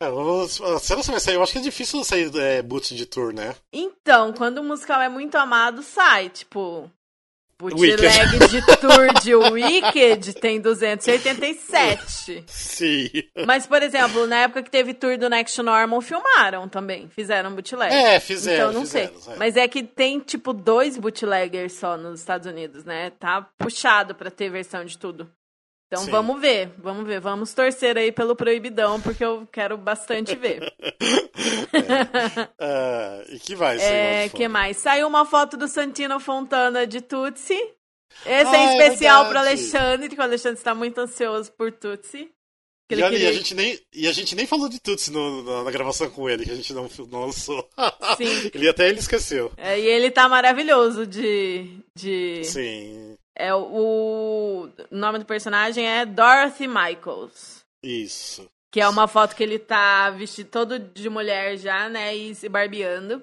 É, 0.00 0.10
vamos, 0.10 0.60
será 0.80 1.00
que 1.02 1.10
vai 1.10 1.20
sair? 1.20 1.34
Eu 1.34 1.42
acho 1.42 1.52
que 1.52 1.58
é 1.58 1.62
difícil 1.62 2.02
sair 2.02 2.34
é, 2.36 2.62
boot 2.62 2.94
de 2.94 3.06
tour, 3.06 3.32
né? 3.32 3.54
Então, 3.72 4.32
quando 4.32 4.58
o 4.58 4.64
musical 4.64 5.00
é 5.00 5.08
muito 5.08 5.36
amado, 5.36 5.82
sai. 5.82 6.30
Tipo, 6.30 6.90
bootleg 7.58 8.48
de 8.50 8.60
tour 8.78 9.12
de 9.22 9.34
Wicked 9.34 10.34
tem 10.34 10.60
287. 10.60 12.44
Sim. 12.46 13.10
Mas, 13.46 13.66
por 13.66 13.82
exemplo, 13.82 14.26
na 14.26 14.42
época 14.42 14.62
que 14.62 14.70
teve 14.70 14.94
tour 14.94 15.16
do 15.18 15.28
Next 15.28 15.60
Normal, 15.62 16.00
filmaram 16.00 16.68
também. 16.68 17.08
Fizeram 17.08 17.54
bootleg. 17.54 17.92
É, 17.94 18.20
fizeram. 18.20 18.70
Então, 18.70 18.72
não 18.72 18.86
fizeram, 18.86 19.20
sei. 19.20 19.34
É. 19.34 19.36
Mas 19.36 19.56
é 19.56 19.66
que 19.66 19.82
tem, 19.82 20.20
tipo, 20.20 20.52
dois 20.52 20.96
bootleggers 20.98 21.72
só 21.74 21.96
nos 21.96 22.20
Estados 22.20 22.46
Unidos, 22.46 22.84
né? 22.84 23.10
Tá 23.18 23.48
puxado 23.58 24.14
pra 24.14 24.30
ter 24.30 24.50
versão 24.50 24.84
de 24.84 24.98
tudo. 24.98 25.30
Então 25.86 26.04
Sim. 26.04 26.10
vamos 26.10 26.40
ver, 26.40 26.72
vamos 26.78 27.06
ver, 27.06 27.20
vamos 27.20 27.54
torcer 27.54 27.96
aí 27.96 28.10
pelo 28.10 28.34
proibidão, 28.34 29.00
porque 29.00 29.24
eu 29.24 29.46
quero 29.52 29.78
bastante 29.78 30.34
ver. 30.34 30.60
é. 32.58 33.30
uh, 33.30 33.34
e 33.34 33.38
que 33.38 33.54
vai 33.54 33.78
É, 33.78 34.28
que 34.28 34.48
mais? 34.48 34.78
Saiu 34.78 35.06
uma 35.06 35.24
foto 35.24 35.56
do 35.56 35.68
Santino 35.68 36.18
Fontana 36.18 36.86
de 36.86 37.00
Tutsi. 37.00 37.54
Esse 38.24 38.54
é 38.54 38.56
ah, 38.56 38.56
é 38.56 38.76
especial 38.76 39.26
é 39.26 39.28
para 39.28 39.40
Alexandre, 39.40 40.08
que 40.08 40.18
o 40.20 40.22
Alexandre 40.22 40.58
está 40.58 40.74
muito 40.74 40.98
ansioso 41.00 41.52
por 41.52 41.70
Tutsi. 41.70 42.32
E, 42.90 42.94
olha, 42.94 43.10
queria... 43.10 43.24
e, 43.24 43.28
a 43.28 43.32
gente 43.32 43.54
nem, 43.54 43.80
e 43.92 44.06
a 44.06 44.12
gente 44.12 44.34
nem 44.36 44.46
falou 44.46 44.68
de 44.68 44.80
Tutsi 44.80 45.10
no, 45.10 45.42
na, 45.42 45.64
na, 45.64 45.70
gravação 45.70 46.08
com 46.08 46.30
ele, 46.30 46.44
que 46.44 46.52
a 46.52 46.54
gente 46.54 46.72
não, 46.72 46.88
não 47.10 47.26
lançou. 47.26 47.68
Sim. 48.16 48.50
ele 48.54 48.68
até 48.68 48.88
ele 48.88 49.00
esqueceu. 49.00 49.52
É, 49.56 49.78
e 49.78 49.86
ele 49.86 50.10
tá 50.10 50.28
maravilhoso 50.28 51.06
de. 51.06 51.80
de... 51.96 52.44
Sim. 52.44 53.16
É, 53.38 53.54
o 53.54 54.68
nome 54.90 55.18
do 55.18 55.26
personagem 55.26 55.86
é 55.86 56.06
Dorothy 56.06 56.66
Michaels. 56.66 57.64
Isso. 57.82 58.48
Que 58.72 58.80
é 58.80 58.88
uma 58.88 59.06
foto 59.06 59.36
que 59.36 59.42
ele 59.42 59.58
tá 59.58 60.10
vestido 60.10 60.50
todo 60.50 60.78
de 60.78 61.08
mulher 61.10 61.56
já, 61.58 61.88
né? 61.88 62.16
E 62.16 62.34
se 62.34 62.48
barbeando. 62.48 63.22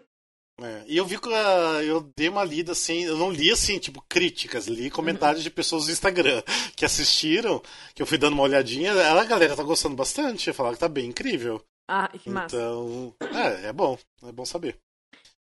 É, 0.61 0.83
e 0.85 0.97
eu 0.97 1.05
vi 1.05 1.19
que 1.19 1.27
eu 1.27 2.11
dei 2.15 2.29
uma 2.29 2.43
lida 2.43 2.73
assim, 2.73 3.05
eu 3.05 3.17
não 3.17 3.31
li 3.31 3.51
assim, 3.51 3.79
tipo, 3.79 4.03
críticas, 4.07 4.67
li 4.67 4.91
comentários 4.91 5.39
uhum. 5.39 5.45
de 5.45 5.49
pessoas 5.49 5.85
do 5.85 5.91
Instagram 5.91 6.43
que 6.77 6.85
assistiram, 6.85 7.61
que 7.95 8.01
eu 8.01 8.05
fui 8.05 8.19
dando 8.19 8.33
uma 8.33 8.43
olhadinha, 8.43 8.93
a 8.93 9.23
galera 9.23 9.55
tá 9.55 9.63
gostando 9.63 9.95
bastante, 9.95 10.53
falaram 10.53 10.75
que 10.75 10.79
tá 10.79 10.87
bem 10.87 11.07
incrível. 11.07 11.63
Ah, 11.89 12.07
que 12.07 12.29
massa. 12.29 12.55
Então, 12.55 13.15
é, 13.33 13.69
é 13.69 13.73
bom, 13.73 13.97
é 14.23 14.31
bom 14.31 14.45
saber. 14.45 14.77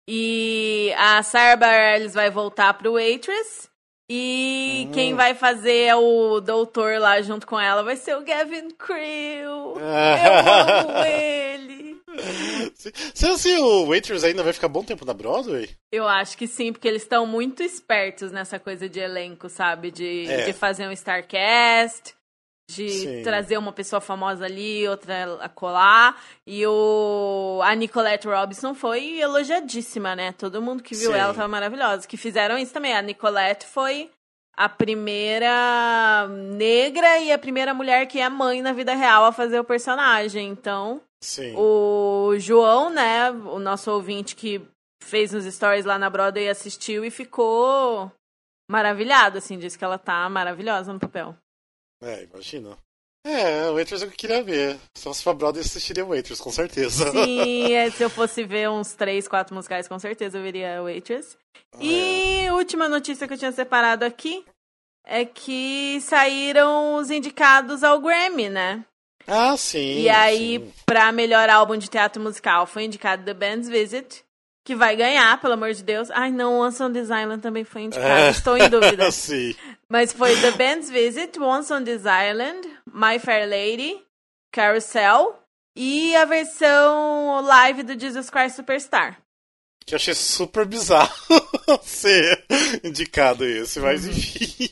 E 0.08 0.94
a 0.98 1.24
Sarah 1.24 1.56
Bareilles 1.56 2.14
vai 2.14 2.30
voltar 2.30 2.74
pro 2.74 2.94
Waitress. 2.94 3.70
E 4.10 4.86
hum. 4.88 4.92
quem 4.94 5.14
vai 5.14 5.34
fazer 5.34 5.94
o 5.96 6.40
doutor 6.40 7.00
lá 7.00 7.22
junto 7.22 7.46
com 7.46 7.60
ela 7.60 7.84
vai 7.84 7.98
ser 7.98 8.16
o 8.16 8.24
Gavin 8.24 8.70
Creel. 8.72 9.76
Eu 9.76 9.78
amo 9.78 10.98
ele. 11.06 11.98
Será 13.14 13.38
que 13.38 13.58
o 13.58 13.86
Waitress 13.88 14.26
ainda 14.26 14.44
vai 14.44 14.54
ficar 14.54 14.70
bom 14.70 14.84
tempo 14.84 15.06
na 15.06 15.14
Broadway? 15.14 15.70
Eu 15.92 16.08
acho 16.08 16.38
que 16.38 16.48
sim, 16.48 16.72
porque 16.72 16.88
eles 16.88 17.04
estão 17.04 17.26
muito 17.26 17.62
espertos 17.62 18.32
nessa 18.32 18.58
coisa 18.58 18.88
de 18.88 19.00
elenco, 19.00 19.50
sabe? 19.50 19.92
De, 19.92 20.26
é. 20.26 20.46
de 20.46 20.54
fazer 20.54 20.88
um 20.88 20.92
Starcast, 20.92 22.16
de 22.70 22.90
sim. 22.90 23.24
trazer 23.24 23.58
uma 23.58 23.72
pessoa 23.72 24.02
famosa 24.02 24.46
ali, 24.46 24.88
outra 24.88 25.38
a 25.42 25.50
colar. 25.50 26.22
E 26.46 26.66
o 26.66 27.62
a 27.64 27.74
Nicolette 27.74 28.28
Robinson 28.28 28.74
foi 28.74 29.20
elogiadíssima, 29.20 30.16
né? 30.16 30.34
Todo 30.34 30.62
mundo 30.62 30.84
que 30.84 30.96
viu 30.96 31.12
sim. 31.12 31.18
ela 31.18 31.34
tava 31.34 31.48
maravilhosa. 31.48 32.08
Que 32.08 32.18
fizeram 32.18 32.58
isso 32.58 32.74
também. 32.74 32.96
A 32.96 33.02
Nicolette 33.02 33.66
foi 33.66 34.10
a 34.58 34.68
primeira 34.68 36.28
negra 36.28 37.20
e 37.20 37.32
a 37.32 37.38
primeira 37.38 37.76
mulher 37.76 38.08
que 38.08 38.20
é 38.20 38.28
mãe 38.28 38.62
na 38.62 38.74
vida 38.74 38.96
real 38.96 39.24
a 39.26 39.32
fazer 39.32 39.60
o 39.60 39.64
personagem. 39.64 40.50
Então, 40.50 41.00
Sim. 41.22 41.54
o 41.56 42.34
João, 42.40 42.90
né, 42.90 43.30
o 43.30 43.60
nosso 43.60 43.92
ouvinte 43.92 44.36
que 44.36 44.60
fez 45.04 45.32
nos 45.32 45.46
stories 45.46 45.86
lá 45.86 46.00
na 46.00 46.10
Broadway 46.10 46.50
assistiu 46.50 47.06
e 47.06 47.12
ficou 47.12 48.12
maravilhado, 48.70 49.38
assim, 49.38 49.60
diz 49.60 49.76
que 49.76 49.84
ela 49.84 50.00
tá 50.00 50.28
maravilhosa 50.28 50.92
no 50.92 51.00
papel. 51.00 51.36
É, 52.02 52.24
imagina. 52.24 52.78
É, 53.26 53.70
Waitress 53.72 54.04
eu 54.04 54.12
queria 54.12 54.42
ver. 54.42 54.80
Se 54.96 55.04
fosse 55.04 55.24
pra 55.24 55.34
Broadway, 55.34 55.62
eu 55.62 55.66
assistiria 55.66 56.06
Waitress, 56.06 56.42
com 56.42 56.52
certeza. 56.52 57.12
Sim, 57.12 57.74
é, 57.74 57.90
se 57.92 58.02
eu 58.02 58.10
fosse 58.10 58.44
ver 58.44 58.70
uns 58.70 58.94
três, 58.94 59.28
quatro 59.28 59.54
musicais, 59.54 59.88
com 59.88 60.00
certeza 60.00 60.38
eu 60.38 60.44
veria 60.44 60.82
Waitress. 60.82 61.38
Ah, 61.74 61.78
e 61.82 62.46
é. 62.46 62.54
última 62.54 62.88
notícia 62.88 63.28
que 63.28 63.34
eu 63.34 63.38
tinha 63.38 63.52
separado 63.52 64.06
aqui 64.06 64.46
é 65.06 65.26
que 65.26 66.00
saíram 66.02 66.96
os 66.96 67.12
indicados 67.12 67.84
ao 67.84 68.00
Grammy, 68.00 68.50
né? 68.50 68.86
Ah, 69.26 69.58
sim. 69.58 70.00
E 70.02 70.10
aí, 70.10 70.60
sim. 70.60 70.74
pra 70.86 71.12
melhor 71.12 71.50
álbum 71.50 71.76
de 71.78 71.90
teatro 71.90 72.22
musical, 72.24 72.66
foi 72.66 72.86
indicado 72.86 73.26
The 73.26 73.34
Band's 73.34 73.68
Visit, 73.68 74.24
que 74.68 74.76
vai 74.76 74.98
ganhar, 74.98 75.40
pelo 75.40 75.54
amor 75.54 75.72
de 75.72 75.82
Deus. 75.82 76.12
Ai, 76.12 76.30
não, 76.30 76.60
Once 76.60 76.84
on 76.84 76.92
This 76.92 77.06
Island 77.06 77.40
também 77.42 77.64
foi 77.64 77.84
indicado, 77.84 78.06
é. 78.06 78.30
estou 78.32 78.58
em 78.58 78.68
dúvida. 78.68 79.10
sim. 79.16 79.56
Mas 79.88 80.12
foi 80.12 80.36
The 80.42 80.52
Band's 80.52 80.90
Visit, 80.90 81.40
Once 81.40 81.72
on 81.72 81.86
This 81.86 82.02
Island, 82.02 82.68
My 82.86 83.18
Fair 83.18 83.48
Lady, 83.50 83.98
Carousel 84.52 85.42
e 85.74 86.14
a 86.18 86.26
versão 86.26 87.40
live 87.46 87.82
do 87.84 87.98
Jesus 87.98 88.30
Christ 88.30 88.58
Superstar. 88.58 89.18
Que 89.88 89.94
eu 89.94 89.96
achei 89.96 90.14
super 90.14 90.66
bizarro 90.66 91.10
ser 91.82 92.44
indicado 92.84 93.46
esse, 93.46 93.80
mas 93.80 94.04
uhum. 94.04 94.12
enfim. 94.12 94.70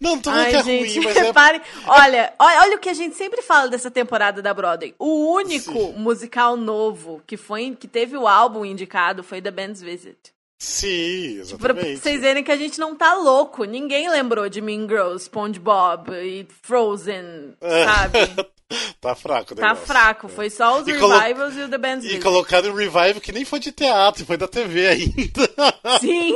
Não, 0.00 0.18
tô 0.18 0.30
falando 0.30 0.48
que 0.48 0.56
é 0.56 0.62
gente, 0.62 0.98
ruim, 0.98 1.04
mas 1.04 1.14
repare, 1.14 1.58
é... 1.58 1.62
olha, 1.86 2.32
olha 2.38 2.76
o 2.76 2.80
que 2.80 2.88
a 2.88 2.94
gente 2.94 3.14
sempre 3.16 3.42
fala 3.42 3.68
dessa 3.68 3.90
temporada 3.90 4.40
da 4.40 4.54
Broadway. 4.54 4.94
O 4.98 5.34
único 5.34 5.74
Sim. 5.74 5.92
musical 5.98 6.56
novo 6.56 7.22
que 7.26 7.36
foi 7.36 7.76
que 7.78 7.86
teve 7.86 8.16
o 8.16 8.26
álbum 8.26 8.64
indicado 8.64 9.22
foi 9.22 9.42
The 9.42 9.50
Band's 9.50 9.82
Visit. 9.82 10.32
Sim, 10.58 11.40
exatamente. 11.40 11.58
Pra 11.58 11.96
vocês 11.96 12.20
verem 12.22 12.42
que 12.42 12.52
a 12.52 12.56
gente 12.56 12.80
não 12.80 12.96
tá 12.96 13.14
louco. 13.14 13.64
Ninguém 13.64 14.08
lembrou 14.08 14.48
de 14.48 14.62
Mean 14.62 14.88
Girls, 14.88 15.24
SpongeBob 15.24 16.12
e 16.12 16.46
Frozen, 16.62 17.54
é. 17.60 17.84
sabe? 17.84 18.18
tá 19.00 19.14
fraco, 19.14 19.54
Tá 19.54 19.74
fraco. 19.74 20.28
Foi 20.28 20.50
só 20.50 20.80
os 20.80 20.86
e 20.86 20.92
revivals 20.92 21.54
colo... 21.54 21.60
e 21.60 21.64
o 21.64 21.68
The 21.68 21.78
Band's 21.78 22.04
E 22.04 22.20
colocaram 22.20 22.70
o 22.70 22.76
revival 22.76 23.20
que 23.20 23.32
nem 23.32 23.44
foi 23.44 23.58
de 23.58 23.72
teatro, 23.72 24.26
foi 24.26 24.36
da 24.36 24.46
TV 24.46 24.88
ainda. 24.88 25.98
Sim. 26.00 26.34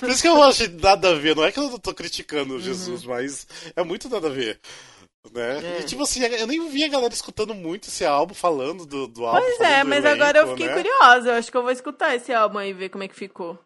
Por 0.00 0.10
isso 0.10 0.22
que 0.22 0.28
eu 0.28 0.42
acho 0.42 0.70
nada 0.80 1.10
a 1.10 1.14
ver. 1.14 1.34
Não 1.34 1.44
é 1.44 1.50
que 1.50 1.58
eu 1.58 1.78
tô 1.78 1.94
criticando 1.94 2.60
Jesus, 2.60 3.04
uhum. 3.04 3.10
mas 3.10 3.46
é 3.74 3.82
muito 3.82 4.08
nada 4.08 4.28
a 4.28 4.30
ver. 4.30 4.60
Né? 5.30 5.78
É. 5.78 5.80
E 5.80 5.84
tipo 5.84 6.02
assim, 6.02 6.22
eu 6.24 6.46
nem 6.46 6.68
vi 6.68 6.84
a 6.84 6.88
galera 6.88 7.14
escutando 7.14 7.54
muito 7.54 7.88
esse 7.88 8.04
álbum, 8.04 8.34
falando 8.34 8.84
do, 8.84 9.06
do 9.06 9.24
álbum. 9.24 9.40
Pois 9.40 9.60
é, 9.60 9.84
mas 9.84 10.04
elenco, 10.04 10.22
agora 10.22 10.38
eu 10.40 10.48
fiquei 10.48 10.66
né? 10.66 10.74
curiosa. 10.74 11.30
Eu 11.30 11.34
acho 11.34 11.50
que 11.50 11.56
eu 11.56 11.62
vou 11.62 11.70
escutar 11.70 12.14
esse 12.14 12.32
álbum 12.32 12.58
aí 12.58 12.70
e 12.70 12.72
ver 12.72 12.88
como 12.88 13.04
é 13.04 13.08
que 13.08 13.14
ficou. 13.14 13.58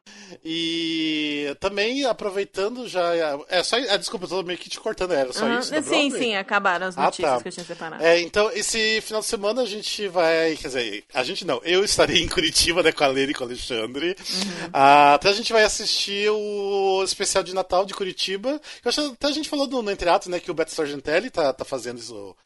E 0.44 1.56
também 1.58 2.04
aproveitando 2.04 2.86
já. 2.86 3.12
É 3.48 3.62
só. 3.62 3.76
Ah, 3.76 3.96
desculpa, 3.96 4.26
eu 4.26 4.28
tô 4.28 4.42
meio 4.42 4.58
que 4.58 4.68
te 4.68 4.78
cortando, 4.78 5.12
era 5.12 5.32
só 5.32 5.46
uhum. 5.46 5.58
isso? 5.58 5.72
Sim, 5.82 6.10
sim, 6.10 6.36
acabaram 6.36 6.86
as 6.86 6.96
notícias 6.96 7.30
ah, 7.30 7.36
tá. 7.36 7.42
que 7.42 7.48
eu 7.48 7.52
tinha 7.52 7.66
separado. 7.66 8.04
É, 8.04 8.20
então, 8.20 8.50
esse 8.52 9.00
final 9.00 9.20
de 9.20 9.26
semana 9.26 9.62
a 9.62 9.66
gente 9.66 10.08
vai. 10.08 10.56
Quer 10.56 10.68
dizer, 10.68 11.04
a 11.14 11.22
gente 11.22 11.44
não, 11.44 11.60
eu 11.64 11.84
estarei 11.84 12.18
em 12.22 12.28
Curitiba, 12.28 12.82
né, 12.82 12.92
com 12.92 13.04
a 13.04 13.08
Leire 13.08 13.32
e 13.32 13.34
com 13.34 13.44
o 13.44 13.46
Alexandre. 13.46 14.08
Uhum. 14.08 14.70
Ah, 14.72 15.14
até 15.14 15.30
a 15.30 15.32
gente 15.32 15.52
vai 15.52 15.64
assistir 15.64 16.28
o 16.30 17.02
especial 17.02 17.42
de 17.42 17.54
Natal 17.54 17.84
de 17.86 17.94
Curitiba. 17.94 18.60
Eu 18.84 18.88
acho 18.88 19.00
até 19.00 19.28
a 19.28 19.32
gente 19.32 19.48
falou 19.48 19.66
no, 19.66 19.82
no 19.82 19.90
Entreato, 19.90 20.30
né, 20.30 20.38
que 20.38 20.50
o 20.50 20.54
Beto 20.54 20.72
Sargentelli 20.72 21.30
tá, 21.30 21.45
tá 21.52 21.64
fazendo 21.64 21.98
isso 21.98 22.36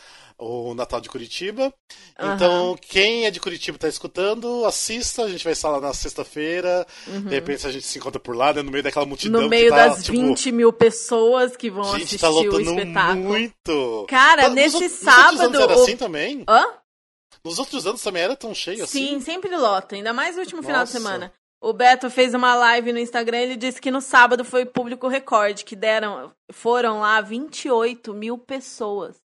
o 0.41 0.75
Natal 0.75 1.01
de 1.01 1.09
Curitiba. 1.09 1.73
Uhum. 2.19 2.35
Então, 2.35 2.79
quem 2.81 3.27
é 3.27 3.31
de 3.31 3.39
Curitiba 3.39 3.77
está 3.77 3.89
escutando, 3.89 4.65
assista. 4.65 5.25
A 5.25 5.29
gente 5.29 5.45
vai 5.45 5.53
estar 5.53 5.69
lá 5.69 5.81
na 5.81 5.93
sexta-feira. 5.93 6.87
Uhum. 7.07 7.23
De 7.23 7.35
repente 7.35 7.67
a 7.67 7.71
gente 7.71 7.87
se 7.87 7.99
encontra 7.99 8.19
por 8.19 8.35
lá, 8.35 8.53
né, 8.53 8.63
no 8.63 8.71
meio 8.71 8.83
daquela 8.83 9.05
multidão. 9.05 9.43
No 9.43 9.49
meio 9.49 9.71
tá, 9.71 9.89
das 9.89 10.05
tipo, 10.05 10.19
20 10.19 10.53
mil 10.53 10.73
pessoas 10.73 11.57
que 11.57 11.71
vão 11.71 11.85
gente, 11.85 12.17
assistir 12.17 12.19
tá 12.19 12.31
o 12.31 12.61
espetáculo. 12.61 13.25
muito. 13.25 14.07
Cara, 14.09 14.45
Mas, 14.45 14.55
nesse 14.55 14.81
nos, 14.81 14.93
sábado. 14.93 15.51
Nos 15.51 15.61
era 15.61 15.79
o... 15.79 15.83
assim 15.83 15.97
também? 15.97 16.45
Hã? 16.49 16.65
Nos 17.45 17.59
outros 17.59 17.87
anos 17.87 18.03
também 18.03 18.23
era 18.23 18.37
tão 18.37 18.55
cheio 18.55 18.85
assim? 18.85 19.09
Sim, 19.09 19.21
sempre 19.21 19.55
lota. 19.57 19.95
Ainda 19.95 20.13
mais 20.13 20.37
no 20.37 20.43
último 20.43 20.63
Nossa. 20.63 20.69
final 20.69 20.85
de 20.85 20.91
semana. 20.91 21.33
O 21.63 21.75
Beto 21.75 22.09
fez 22.09 22.33
uma 22.33 22.55
live 22.55 22.93
no 22.93 22.99
Instagram 22.99 23.39
ele 23.39 23.57
disse 23.57 23.81
que 23.81 23.91
no 23.91 24.01
sábado 24.01 24.45
foi 24.45 24.65
público 24.65 25.09
recorde, 25.09 25.65
que 25.65 25.77
deram, 25.77 26.33
foram 26.51 27.01
lá 27.01 27.21
28 27.21 28.15
mil 28.15 28.39
pessoas. 28.39 29.21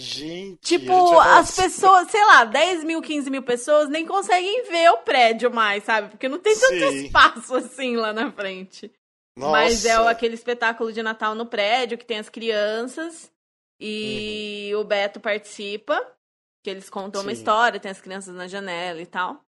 Gente. 0.00 0.60
Tipo, 0.60 1.18
as 1.18 1.54
pessoas, 1.56 2.08
sei 2.08 2.24
lá, 2.24 2.44
10 2.44 2.84
mil, 2.84 3.02
15 3.02 3.28
mil 3.30 3.42
pessoas 3.42 3.88
nem 3.88 4.06
conseguem 4.06 4.64
ver 4.70 4.90
o 4.90 4.98
prédio 4.98 5.52
mais, 5.52 5.82
sabe? 5.82 6.08
Porque 6.08 6.28
não 6.28 6.38
tem 6.38 6.56
tanto 6.56 6.90
Sim. 6.90 7.04
espaço 7.04 7.56
assim 7.56 7.96
lá 7.96 8.12
na 8.12 8.30
frente. 8.30 8.90
Nossa. 9.36 9.52
Mas 9.52 9.84
é 9.84 9.94
aquele 9.94 10.34
espetáculo 10.34 10.92
de 10.92 11.02
Natal 11.02 11.34
no 11.34 11.46
prédio 11.46 11.98
que 11.98 12.06
tem 12.06 12.18
as 12.18 12.28
crianças 12.28 13.30
e 13.80 14.70
uhum. 14.72 14.80
o 14.80 14.84
Beto 14.84 15.20
participa, 15.20 16.00
que 16.62 16.70
eles 16.70 16.88
contam 16.88 17.20
Sim. 17.20 17.26
uma 17.26 17.32
história, 17.32 17.80
tem 17.80 17.90
as 17.90 18.00
crianças 18.00 18.34
na 18.34 18.46
janela 18.46 19.02
e 19.02 19.06
tal. 19.06 19.44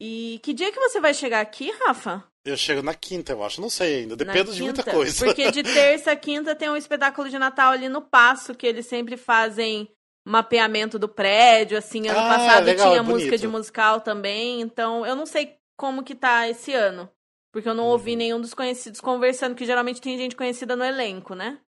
E 0.00 0.40
que 0.42 0.54
dia 0.54 0.72
que 0.72 0.80
você 0.80 0.98
vai 0.98 1.12
chegar 1.12 1.40
aqui, 1.40 1.70
Rafa? 1.84 2.24
Eu 2.42 2.56
chego 2.56 2.82
na 2.82 2.94
quinta, 2.94 3.32
eu 3.32 3.44
acho. 3.44 3.60
Não 3.60 3.68
sei 3.68 4.00
ainda. 4.00 4.16
Depende 4.16 4.54
de 4.54 4.62
muita 4.62 4.82
coisa. 4.82 5.26
Porque 5.26 5.50
de 5.50 5.62
terça 5.62 6.12
a 6.12 6.16
quinta 6.16 6.54
tem 6.54 6.70
um 6.70 6.76
espetáculo 6.76 7.28
de 7.28 7.38
Natal 7.38 7.72
ali 7.72 7.88
no 7.88 8.00
Passo, 8.00 8.54
que 8.54 8.66
eles 8.66 8.86
sempre 8.86 9.18
fazem 9.18 9.90
mapeamento 10.26 10.98
do 10.98 11.08
prédio, 11.08 11.76
assim. 11.76 12.08
Ano 12.08 12.18
ah, 12.18 12.28
passado 12.28 12.64
legal, 12.64 12.90
tinha 12.90 13.02
música 13.02 13.36
de 13.36 13.46
musical 13.46 14.00
também. 14.00 14.62
Então, 14.62 15.04
eu 15.04 15.14
não 15.14 15.26
sei 15.26 15.58
como 15.76 16.02
que 16.02 16.14
tá 16.14 16.48
esse 16.48 16.72
ano. 16.72 17.08
Porque 17.52 17.68
eu 17.68 17.74
não 17.74 17.84
uhum. 17.84 17.90
ouvi 17.90 18.16
nenhum 18.16 18.40
dos 18.40 18.54
conhecidos 18.54 19.00
conversando, 19.00 19.54
que 19.54 19.66
geralmente 19.66 20.00
tem 20.00 20.16
gente 20.16 20.36
conhecida 20.36 20.74
no 20.76 20.84
elenco, 20.84 21.34
né? 21.34 21.58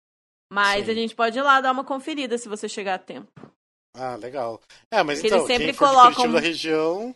Mas 0.51 0.87
Sim. 0.87 0.93
a 0.93 0.95
gente 0.95 1.15
pode 1.15 1.39
ir 1.39 1.43
lá 1.43 1.61
dar 1.61 1.73
uma 1.73 1.85
conferida 1.85 2.39
se 2.39 2.49
você 2.49 2.69
chegar 2.69 2.95
a 2.95 2.99
tempo. 2.99 3.31
Ah, 3.95 4.17
legal. 4.17 4.61
É, 4.91 5.03
mas 5.03 5.19
Porque 5.19 5.27
então, 5.27 5.39
eles 5.39 5.49
sempre 5.49 5.67
quem 5.67 5.75
colocam... 5.75 6.15
for 6.15 6.29
de 6.29 6.33
da 6.35 6.41
região, 6.41 7.15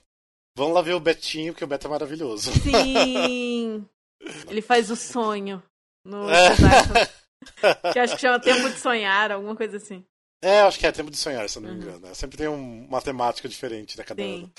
Vamos 0.56 0.74
lá 0.74 0.80
ver 0.80 0.94
o 0.94 1.00
Betinho, 1.00 1.52
porque 1.52 1.64
o 1.64 1.66
Beto 1.66 1.86
é 1.86 1.90
maravilhoso. 1.90 2.50
Sim! 2.50 3.86
Ele 4.48 4.62
faz 4.62 4.90
o 4.90 4.96
sonho 4.96 5.62
no 6.02 6.30
é. 6.30 7.92
que 7.92 7.98
acho 7.98 8.14
que 8.14 8.22
chama 8.22 8.40
Tempo 8.40 8.70
de 8.70 8.78
Sonhar, 8.78 9.30
alguma 9.30 9.54
coisa 9.54 9.76
assim. 9.76 10.02
É, 10.42 10.62
acho 10.62 10.78
que 10.78 10.86
é 10.86 10.92
Tempo 10.92 11.10
de 11.10 11.18
Sonhar, 11.18 11.46
se 11.50 11.58
eu 11.58 11.62
não 11.62 11.68
me 11.68 11.76
uhum. 11.76 11.82
engano. 11.82 12.06
Uhum. 12.06 12.14
Sempre 12.14 12.38
tem 12.38 12.48
um, 12.48 12.86
uma 12.86 13.02
temática 13.02 13.46
diferente 13.46 13.98
da 13.98 14.04
cada 14.04 14.22
Sim. 14.22 14.44
ano. 14.44 14.52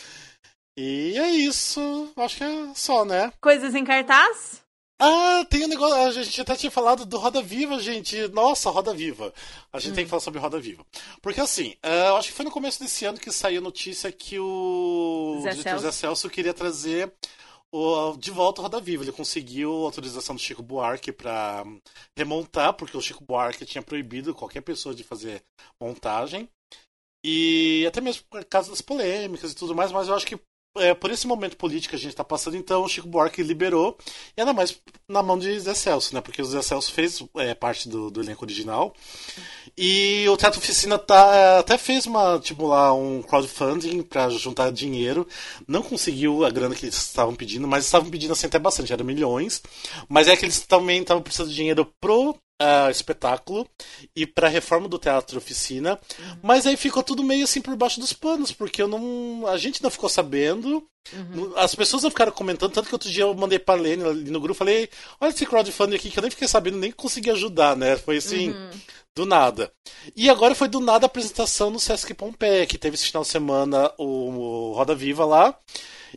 E 0.78 1.18
é 1.18 1.30
isso. 1.32 2.14
Acho 2.16 2.38
que 2.38 2.43
é 2.43 2.74
só, 2.76 3.04
né? 3.04 3.34
Coisas 3.41 3.74
em 3.74 3.84
cartaz? 3.84 4.64
Ah, 5.00 5.45
tem 5.50 5.66
um 5.66 5.68
negócio. 5.68 6.20
A 6.20 6.24
gente 6.24 6.41
até 6.41 6.56
tinha 6.56 6.72
falado 6.72 7.06
do 7.06 7.18
Roda 7.18 7.41
Viva, 7.41 7.80
gente. 7.80 8.28
Nossa, 8.30 8.70
Roda 8.70 8.93
Viva. 8.93 9.34
A 9.72 9.80
gente 9.80 9.91
hum. 9.91 9.95
tem 9.95 10.04
que 10.06 10.10
falar 10.10 10.22
sobre 10.22 10.39
Roda 10.39 10.60
Viva. 10.60 10.86
Porque 11.22 11.39
assim, 11.39 11.76
uh, 11.86 12.16
acho 12.16 12.30
que 12.30 12.34
foi 12.34 12.45
no 12.45 12.52
começo 12.52 12.80
desse 12.80 13.06
ano 13.06 13.20
que 13.20 13.32
saiu 13.32 13.60
a 13.60 13.64
notícia 13.64 14.12
que 14.12 14.39
o 14.39 15.39
Zé 15.43 15.54
Celso, 15.54 15.84
Zé 15.84 15.91
Celso 15.91 16.30
queria 16.30 16.54
trazer 16.54 17.14
o, 17.72 18.18
de 18.18 18.32
volta 18.32 18.62
o 18.62 18.64
Roda 18.64 18.82
Viva. 18.82 19.04
Ele 19.04 19.12
conseguiu 19.12 19.84
a 19.84 19.86
autorização 19.86 20.36
do 20.36 20.41
Chico 20.41 20.64
Buarque 20.64 21.12
para 21.12 21.64
remontar, 22.18 22.74
porque 22.74 22.98
o 22.98 23.02
Chico 23.02 23.24
Buarque 23.24 23.66
tinha 23.66 23.84
proibido 23.84 24.34
qualquer 24.34 24.62
pessoa 24.62 24.95
de 24.95 25.04
fazer 25.04 25.43
montagem. 25.80 26.50
E 27.24 27.86
até 27.88 28.02
mesmo 28.02 28.24
por 28.30 28.43
causa 28.45 28.70
das 28.72 28.82
polêmicas 28.82 29.52
e 29.52 29.56
tudo 29.56 29.76
mais, 29.76 29.91
mas 29.91 30.08
eu 30.08 30.16
acho 30.16 30.26
que 30.26 30.39
é, 30.80 30.93
por 30.93 31.11
esse 31.11 31.28
momento 31.28 31.57
político 31.57 31.91
que 31.91 31.95
a 31.95 31.99
gente 31.99 32.11
está 32.11 32.23
passando, 32.23 32.57
então 32.57 32.84
o 32.84 32.88
Chico 32.88 33.07
Buarque 33.07 33.43
liberou, 33.43 33.97
e 34.36 34.41
ainda 34.41 34.53
mais 34.53 34.80
na 35.07 35.23
mão 35.23 35.38
de 35.38 35.59
Zé 35.59 35.73
Celso, 35.73 36.13
né? 36.13 36.21
Porque 36.21 36.41
o 36.41 36.45
Zé 36.45 36.61
Celso 36.61 36.91
fez 36.91 37.23
é, 37.38 37.53
parte 37.53 37.88
do, 37.88 38.11
do, 38.11 38.21
elenco 38.21 38.43
original. 38.43 38.93
E 39.78 40.28
o 40.30 40.36
Teatro 40.36 40.59
Oficina 40.59 40.97
tá, 40.97 41.59
até 41.59 41.78
fez 41.78 42.05
uma, 42.05 42.39
tipo, 42.39 42.67
lá, 42.67 42.93
um 42.93 43.21
crowdfunding 43.21 44.01
para 44.01 44.30
juntar 44.30 44.71
dinheiro. 44.71 45.28
Não 45.67 45.82
conseguiu 45.82 46.43
a 46.43 46.49
grana 46.49 46.75
que 46.75 46.86
eles 46.86 46.95
estavam 46.95 47.36
pedindo, 47.36 47.67
mas 47.67 47.86
estavam 47.86 48.09
pedindo 48.09 48.34
assim 48.34 48.47
até 48.47 48.59
bastante, 48.59 48.91
era 48.91 49.03
milhões. 49.03 49.61
Mas 50.09 50.28
é 50.28 50.36
que 50.36 50.45
eles 50.45 50.61
também 50.61 51.01
estavam 51.01 51.23
precisando 51.23 51.49
de 51.49 51.55
dinheiro 51.55 51.86
pro 52.01 52.36
uh, 52.62 52.89
espetáculo 52.89 53.68
e 54.16 54.26
para 54.26 54.47
reforma 54.47 54.88
do 54.88 54.97
teatro 54.97 55.38
oficina, 55.38 55.99
uhum. 56.20 56.38
mas 56.41 56.66
aí 56.66 56.76
ficou 56.76 57.03
tudo 57.03 57.24
meio 57.24 57.43
assim 57.43 57.62
por 57.62 57.76
baixo 57.76 57.99
dos 57.99 58.14
panos, 58.14 58.51
porque 58.51 58.82
eu 58.82 58.88
não, 58.88 59.45
a 59.47 59.58
gente 59.58 59.82
não 59.82 59.89
ficou 59.89 60.10
sabendo. 60.10 60.86
Uhum. 61.14 61.53
As 61.55 61.74
pessoas 61.74 62.03
não 62.03 62.10
ficaram 62.10 62.34
comentando, 62.34 62.74
tanto 62.74 62.89
que 62.89 62.95
outro 62.95 63.10
dia 63.10 63.24
eu 63.24 63.34
mandei 63.34 63.58
pra 63.58 63.76
Lene 63.76 64.03
ali 64.03 64.30
no 64.30 64.41
grupo, 64.41 64.58
falei, 64.58 64.89
olha 65.22 65.30
esse 65.30 65.45
crowdfunding 65.45 65.95
aqui 65.95 66.10
que 66.10 66.20
eu 66.20 66.22
nem 66.22 66.32
fiquei 66.32 66.47
sabendo, 66.47 66.78
nem 66.78 66.91
consegui 66.91 67.32
ajudar, 67.32 67.78
né? 67.78 67.95
Foi 67.95 68.18
assim, 68.18 68.49
uhum. 68.49 68.70
do 69.16 69.26
nada. 69.26 69.72
E 70.16 70.30
agora 70.30 70.53
foi 70.53 70.68
do 70.68 70.82
nada 70.82 71.05
a 71.05 71.08
apresentação 71.08 71.70
no 71.70 71.80
Sesc 71.80 72.14
Pompeia, 72.14 72.66
que 72.66 72.78
teve 72.78 72.95
esse 72.95 73.05
final 73.05 73.24
de 73.24 73.30
semana 73.30 73.89
o, 73.97 74.03
o 74.03 74.74
Roda 74.74 74.93
Viva 74.93 75.24
lá. 75.26 75.58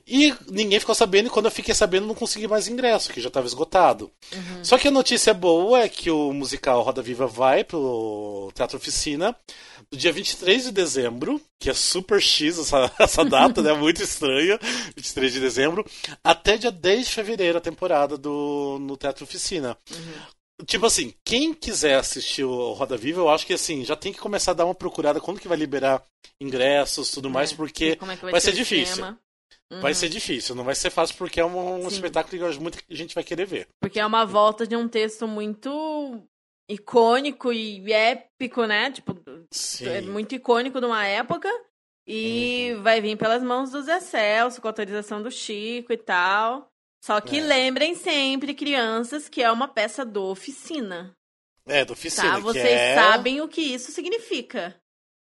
E 0.07 0.35
ninguém 0.51 0.81
ficou 0.81 0.95
sabendo, 0.95 1.27
e 1.27 1.31
quando 1.31 1.47
eu 1.47 1.51
fiquei 1.51 1.75
sabendo, 1.75 2.07
não 2.07 2.15
consegui 2.15 2.47
mais 2.47 2.69
ingresso, 2.69 3.13
que 3.13 3.21
já 3.21 3.29
estava 3.29 3.47
esgotado. 3.47 4.11
Uhum. 4.33 4.65
Só 4.65 4.79
que 4.79 4.89
a 4.89 4.91
notícia 4.91 5.33
boa 5.35 5.81
é 5.81 5.89
que 5.89 6.11
o 6.11 6.33
musical 6.33 6.83
Roda 6.83 7.03
Viva 7.03 7.27
vai 7.27 7.65
pro 7.65 8.51
Teatro 8.55 8.77
Oficina 8.77 9.37
no 9.91 9.99
dia 9.99 10.13
23 10.13 10.65
de 10.65 10.73
dezembro, 10.73 11.41
que 11.59 11.71
é 11.71 11.75
super 11.75 12.21
X 12.21 12.59
essa, 12.59 12.93
essa 12.99 13.25
data, 13.25 13.63
né? 13.63 13.73
Muito 13.73 14.03
estranha, 14.03 14.59
23 14.97 15.33
de 15.33 15.41
dezembro, 15.41 15.85
até 16.23 16.57
dia 16.57 16.71
10 16.71 17.07
de 17.07 17.13
fevereiro, 17.13 17.59
a 17.59 17.61
temporada 17.61 18.17
do, 18.17 18.79
no 18.81 18.97
Teatro 18.97 19.25
Oficina. 19.25 19.77
Uhum. 19.91 20.41
Tipo 20.67 20.87
assim, 20.87 21.15
quem 21.25 21.55
quiser 21.55 21.95
assistir 21.95 22.45
o 22.45 22.73
Roda 22.73 22.97
Viva, 22.97 23.21
eu 23.21 23.31
acho 23.31 23.47
que 23.47 23.55
assim, 23.55 23.85
já 23.85 23.97
tem 23.97 24.13
que 24.13 24.19
começar 24.19 24.51
a 24.51 24.55
dar 24.55 24.65
uma 24.67 24.75
procurada 24.75 25.21
quando 25.21 25.41
que 25.41 25.49
vai 25.49 25.57
liberar 25.57 26.03
ingressos 26.41 27.11
tudo 27.11 27.31
mais, 27.31 27.53
É, 27.53 27.57
porque 27.57 27.91
e 27.93 27.97
como 27.97 28.13
é 28.13 28.17
que 28.17 28.23
vai 28.31 28.41
ser 28.41 28.51
o 28.51 28.55
difícil. 28.55 28.95
esquema. 28.95 29.19
Vai 29.71 29.93
Uhum. 29.93 29.95
ser 29.95 30.09
difícil, 30.09 30.55
não 30.55 30.65
vai 30.65 30.75
ser 30.75 30.91
fácil 30.91 31.17
porque 31.17 31.41
é 31.41 31.45
um, 31.45 31.85
um 31.85 31.89
espetáculo 31.89 32.37
que 32.39 32.45
acho 32.45 32.61
muita 32.61 32.79
gente 32.91 33.15
vai 33.15 33.23
querer 33.25 33.47
ver. 33.47 33.69
Porque 33.81 34.01
é 34.01 34.07
uma 34.07 34.25
volta 34.25 34.67
de 34.67 34.75
um 34.77 34.89
texto 34.89 35.29
muito 35.29 36.23
icônico 36.69 37.53
e 37.53 37.93
épico, 37.93 38.65
né? 38.65 38.91
Tipo, 38.91 39.17
Sim. 39.51 39.87
é 39.87 40.01
muito 40.01 40.35
icônico 40.35 40.81
de 40.81 40.87
uma 40.87 41.05
época. 41.07 41.49
E 42.07 42.75
vai 42.83 43.01
vir 43.01 43.17
pelas 43.17 43.43
mãos 43.43 43.71
do 43.71 43.83
Zé 43.83 44.01
Celso, 44.01 44.61
com 44.61 44.67
autorização 44.69 45.23
do 45.23 45.31
Chico 45.31 45.93
e 45.93 45.97
tal. 45.97 46.69
Só 47.05 47.21
que 47.21 47.39
É. 47.39 47.43
lembrem 47.43 47.95
sempre, 47.95 48.53
crianças, 48.55 49.29
que 49.29 49.43
é 49.43 49.51
uma 49.51 49.69
peça 49.69 50.05
do 50.05 50.25
oficina. 50.25 51.13
É, 51.67 51.85
do 51.85 51.93
oficina, 51.93 52.33
Tá? 52.33 52.39
Vocês 52.41 52.67
é... 52.67 52.95
sabem 52.97 53.41
o 53.41 53.49
que 53.49 53.61
isso 53.61 53.93
significa. 53.93 54.75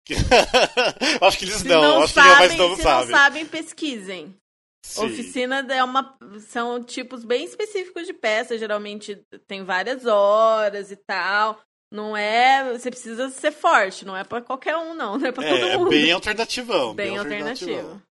Acho 1.22 1.38
que 1.38 1.46
eles 1.46 1.64
não, 1.64 1.82
não, 1.82 2.04
acho 2.04 2.14
que 2.14 2.20
é 2.20 2.24
sabem, 2.24 2.38
mais 2.40 2.56
novo 2.56 2.76
se 2.76 2.82
sabe. 2.84 3.12
não 3.12 3.18
sabem, 3.18 3.46
pesquisem. 3.46 4.36
Sim. 4.84 5.06
Oficina 5.06 5.60
é 5.70 5.84
uma, 5.84 6.18
são 6.50 6.84
tipos 6.84 7.24
bem 7.24 7.46
específicos 7.46 8.08
de 8.08 8.14
peça, 8.14 8.58
geralmente 8.58 9.22
tem 9.48 9.64
várias 9.64 10.06
horas 10.06 10.92
e 10.92 10.96
tal. 10.96 11.60
Não 11.94 12.16
é. 12.18 12.72
Você 12.74 12.90
precisa 12.90 13.30
ser 13.30 13.52
forte, 13.52 14.06
não 14.06 14.18
é 14.18 14.24
pra 14.24 14.42
qualquer 14.42 14.76
um, 14.78 14.94
não. 14.94 15.18
Não 15.20 15.28
é 15.28 15.32
pra 15.32 15.46
É, 15.46 15.50
todo 15.50 15.66
é 15.66 15.78
mundo. 15.78 15.90
bem 15.90 16.12
alternativão. 16.12 16.96
Bem 16.96 17.18
alternativão. 17.18 17.76
alternativo. 17.80 18.02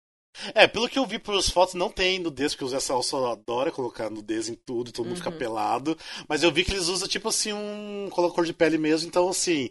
É, 0.55 0.65
pelo 0.65 0.87
que 0.87 0.97
eu 0.97 1.05
vi 1.05 1.19
pelas 1.19 1.49
fotos, 1.49 1.73
não 1.73 1.89
tem 1.89 2.17
nudez, 2.17 2.53
porque 2.53 2.63
o 2.63 2.69
Zé 2.69 2.79
Salso 2.79 3.17
adora 3.25 3.69
colocar 3.69 4.09
nudez 4.09 4.47
em 4.47 4.55
tudo, 4.55 4.89
todo 4.93 5.03
mundo 5.05 5.17
Uhum. 5.17 5.23
fica 5.23 5.31
pelado. 5.31 5.97
Mas 6.29 6.41
eu 6.41 6.49
vi 6.51 6.63
que 6.63 6.71
eles 6.71 6.87
usam, 6.87 7.05
tipo 7.05 7.27
assim, 7.27 7.51
um 7.51 8.07
color 8.09 8.45
de 8.45 8.53
pele 8.53 8.77
mesmo, 8.77 9.09
então 9.09 9.27
assim, 9.27 9.69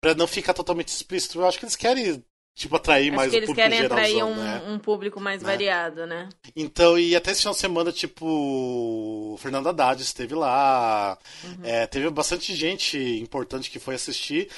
pra 0.00 0.14
não 0.14 0.26
ficar 0.26 0.54
totalmente 0.54 0.88
explícito, 0.88 1.40
eu 1.40 1.46
acho 1.46 1.58
que 1.58 1.64
eles 1.64 1.76
querem, 1.76 2.22
tipo, 2.54 2.76
atrair 2.76 3.08
Acho 3.08 3.16
mais 3.16 3.30
que 3.30 3.36
o 3.36 3.38
eles 3.38 3.46
público 3.48 3.68
querem 3.68 3.84
atrair 3.86 4.22
um, 4.24 4.34
né? 4.36 4.62
um 4.68 4.78
público 4.78 5.20
mais 5.20 5.42
Né? 5.42 5.50
variado, 5.52 6.06
né? 6.06 6.28
Então, 6.56 6.98
e 6.98 7.14
até 7.16 7.30
esse 7.32 7.40
final 7.40 7.54
de 7.54 7.60
semana, 7.60 7.92
tipo, 7.92 8.24
o 8.26 9.36
Fernando 9.38 9.68
Haddad 9.68 10.00
esteve 10.02 10.34
lá, 10.34 11.18
Uhum. 11.44 11.58
é, 11.64 11.86
teve 11.86 12.08
bastante 12.10 12.54
gente 12.54 12.98
importante 12.98 13.70
que 13.70 13.78
foi 13.78 13.94
assistir. 13.94 14.48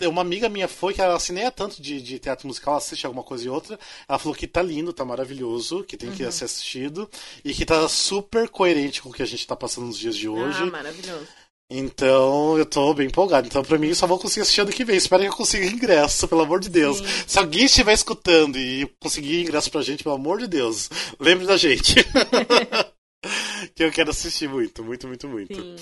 É, 0.00 0.06
Uma 0.06 0.20
amiga 0.22 0.48
minha 0.48 0.68
foi, 0.68 0.94
que 0.94 1.00
ela 1.00 1.16
assim, 1.16 1.32
nem 1.32 1.44
é 1.44 1.50
tanto 1.50 1.82
de, 1.82 2.00
de 2.00 2.20
teatro 2.20 2.46
musical, 2.46 2.74
ela 2.74 2.78
assiste 2.78 3.04
alguma 3.04 3.24
coisa 3.24 3.44
e 3.46 3.48
outra. 3.48 3.76
Ela 4.08 4.18
falou 4.18 4.32
que 4.34 4.46
tá 4.46 4.62
lindo, 4.62 4.92
tá 4.92 5.04
maravilhoso, 5.04 5.82
que 5.82 5.96
tem 5.96 6.08
Uhum. 6.10 6.14
que 6.14 6.30
ser 6.30 6.44
assistido 6.44 7.10
e 7.44 7.52
que 7.52 7.66
tá 7.66 7.88
super 7.88 8.48
coerente 8.48 9.02
com 9.02 9.08
o 9.08 9.12
que 9.12 9.22
a 9.22 9.26
gente 9.26 9.44
tá 9.44 9.56
passando 9.56 9.88
nos 9.88 9.98
dias 9.98 10.14
de 10.16 10.28
hoje. 10.28 10.62
Ah, 10.62 10.66
maravilhoso. 10.66 11.26
Então, 11.70 12.56
eu 12.56 12.64
tô 12.64 12.94
bem 12.94 13.08
empolgado. 13.08 13.46
Então, 13.46 13.62
pra 13.64 13.76
mim, 13.78 13.88
eu 13.88 13.94
só 13.94 14.06
vou 14.06 14.18
conseguir 14.18 14.42
assistir 14.42 14.60
ano 14.60 14.70
que 14.72 14.84
vem. 14.84 14.96
Espero 14.96 15.22
que 15.22 15.28
eu 15.28 15.32
consiga 15.36 15.66
ingresso, 15.66 16.28
pelo 16.28 16.42
amor 16.42 16.60
de 16.60 16.68
Deus. 16.70 16.98
Sim. 16.98 17.04
Se 17.26 17.38
alguém 17.38 17.64
estiver 17.64 17.92
escutando 17.92 18.56
e 18.56 18.86
conseguir 19.00 19.40
ingresso 19.42 19.70
pra 19.70 19.82
gente, 19.82 20.04
pelo 20.04 20.14
amor 20.14 20.38
de 20.38 20.46
Deus, 20.46 20.88
lembre 21.18 21.44
da 21.46 21.56
gente. 21.56 21.94
que 23.74 23.82
eu 23.82 23.90
quero 23.90 24.10
assistir 24.10 24.48
muito, 24.48 24.84
muito, 24.84 25.08
muito, 25.08 25.28
muito. 25.28 25.54
Sim. 25.54 25.76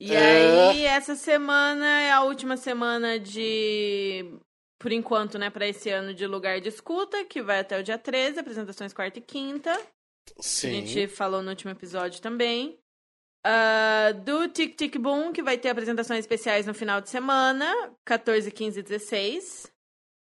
E 0.00 0.12
É. 0.12 0.68
aí, 0.70 0.84
essa 0.84 1.14
semana 1.14 1.86
é 2.02 2.10
a 2.12 2.22
última 2.22 2.56
semana 2.56 3.18
de. 3.18 4.24
Por 4.78 4.92
enquanto, 4.92 5.38
né, 5.38 5.48
pra 5.48 5.66
esse 5.66 5.88
ano 5.88 6.12
de 6.12 6.26
lugar 6.26 6.60
de 6.60 6.68
escuta, 6.68 7.24
que 7.24 7.40
vai 7.40 7.60
até 7.60 7.78
o 7.80 7.82
dia 7.82 7.96
13, 7.96 8.40
apresentações 8.40 8.92
quarta 8.92 9.18
e 9.18 9.22
quinta. 9.22 9.72
que 10.26 10.34
A 10.38 10.42
Sim. 10.42 10.84
gente 10.86 11.06
falou 11.08 11.42
no 11.42 11.48
último 11.50 11.70
episódio 11.70 12.20
também. 12.20 12.76
Ah, 13.48 14.10
do 14.10 14.48
Tic 14.48 14.74
Tic 14.74 14.98
Boom, 14.98 15.32
que 15.32 15.40
vai 15.40 15.56
ter 15.56 15.68
apresentações 15.68 16.18
especiais 16.18 16.66
no 16.66 16.74
final 16.74 17.00
de 17.00 17.08
semana, 17.08 17.72
14, 18.04 18.50
15 18.50 18.80
e 18.80 18.82
16. 18.82 19.72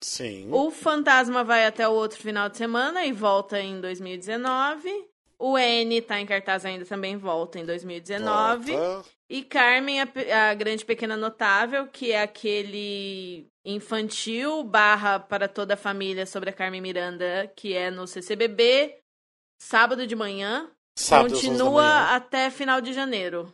Sim. 0.03 0.49
O 0.51 0.73
Fantasma 0.73 1.45
vai 1.45 1.65
até 1.65 1.87
o 1.87 1.93
outro 1.93 2.19
final 2.19 2.49
de 2.49 2.57
semana 2.57 3.07
e 3.07 3.13
volta 3.13 3.61
em 3.61 3.81
2019. 3.81 4.91
O 5.39 5.57
N 5.57 6.03
tá 6.03 6.21
em 6.21 6.27
cartaz 6.27 6.65
ainda, 6.65 6.85
também 6.85 7.17
volta 7.17 7.61
em 7.61 7.65
2019. 7.65 8.73
Volta. 8.73 9.09
E 9.31 9.45
Carmen, 9.45 10.01
a, 10.01 10.09
a 10.51 10.55
Grande 10.55 10.85
Pequena 10.85 11.17
Notável, 11.17 11.87
que 11.87 12.11
é 12.11 12.23
aquele 12.23 13.47
infantil 13.65 14.65
barra 14.65 15.21
para 15.21 15.47
toda 15.47 15.75
a 15.75 15.77
família 15.77 16.27
sobre 16.27 16.51
a 16.51 16.53
Carmen 16.53 16.81
Miranda, 16.81 17.49
que 17.55 17.73
é 17.73 17.89
no 17.89 18.05
CCBB, 18.05 18.99
sábado 19.61 20.09
de 20.09 20.17
manhã. 20.17 20.69
Sábado, 20.97 21.35
às 21.35 21.39
11 21.39 21.43
da 21.47 21.53
continua 21.53 22.15
até 22.15 22.51
final 22.51 22.81
de 22.81 22.93
janeiro. 22.93 23.53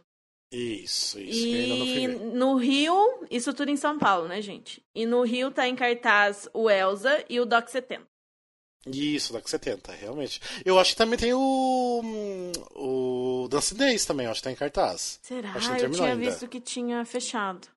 Isso, 0.51 1.21
isso. 1.21 1.47
E 1.47 2.07
no 2.09 2.57
Rio, 2.57 2.97
isso 3.31 3.53
tudo 3.53 3.71
em 3.71 3.77
São 3.77 3.99
Paulo, 3.99 4.27
né, 4.29 4.41
gente? 4.41 4.83
E 4.95 5.05
no 5.05 5.23
Rio 5.23 5.51
tá 5.51 5.69
em 5.69 5.77
cartaz 5.77 6.49
o 6.55 6.71
Elza 6.71 7.25
e 7.29 7.39
o 7.39 7.45
Doc 7.45 7.69
70. 7.69 8.07
Isso, 8.87 9.33
daqui 9.33 9.51
70, 9.51 9.93
realmente. 9.93 10.41
Eu 10.65 10.79
acho 10.79 10.93
que 10.93 10.97
também 10.97 11.19
tem 11.19 11.35
o. 11.35 12.01
hum, 12.03 12.53
O 12.75 13.49
Dance 13.51 13.75
Days 13.75 14.07
também, 14.07 14.27
acho 14.27 14.41
que 14.41 14.45
tá 14.45 14.53
em 14.53 14.57
cartaz. 14.57 15.19
Será? 15.23 15.53
Acho 15.53 15.69
que 15.69 15.77
não 15.77 15.85
eu 15.85 15.91
tinha 15.91 16.13
ainda. 16.13 16.25
visto 16.31 16.49
que 16.49 16.61
tinha 16.61 17.05
fechado. 17.05 17.69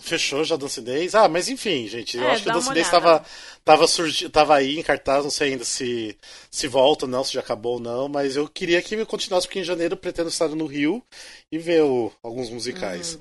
Fechou 0.00 0.42
já 0.44 0.56
Dance 0.56 0.80
Days? 0.80 1.14
Ah, 1.14 1.28
mas 1.28 1.48
enfim, 1.48 1.86
gente. 1.86 2.16
Eu 2.16 2.24
É, 2.24 2.32
acho 2.32 2.42
que 2.42 2.48
o 2.48 2.52
Dance 2.52 2.66
uma 2.68 2.74
Days 2.74 2.88
olhada. 2.88 3.04
tava, 3.18 3.26
tava, 3.64 3.86
surgi, 3.86 4.28
tava 4.28 4.56
aí 4.56 4.78
em 4.78 4.82
cartaz, 4.82 5.22
não 5.24 5.30
sei 5.30 5.52
ainda 5.52 5.64
se, 5.64 6.16
se 6.50 6.66
volta 6.66 7.04
ou 7.04 7.10
não, 7.10 7.22
se 7.22 7.32
já 7.34 7.40
acabou 7.40 7.74
ou 7.74 7.80
não, 7.80 8.08
mas 8.08 8.36
eu 8.36 8.48
queria 8.48 8.80
que 8.82 9.04
continuasse, 9.04 9.46
porque 9.46 9.60
em 9.60 9.64
janeiro 9.64 9.94
eu 9.94 9.98
pretendo 9.98 10.28
estar 10.28 10.48
no 10.48 10.66
Rio 10.66 11.04
e 11.52 11.58
ver 11.58 11.82
o- 11.82 12.10
alguns 12.22 12.50
musicais. 12.50 13.14
Uhum. 13.14 13.20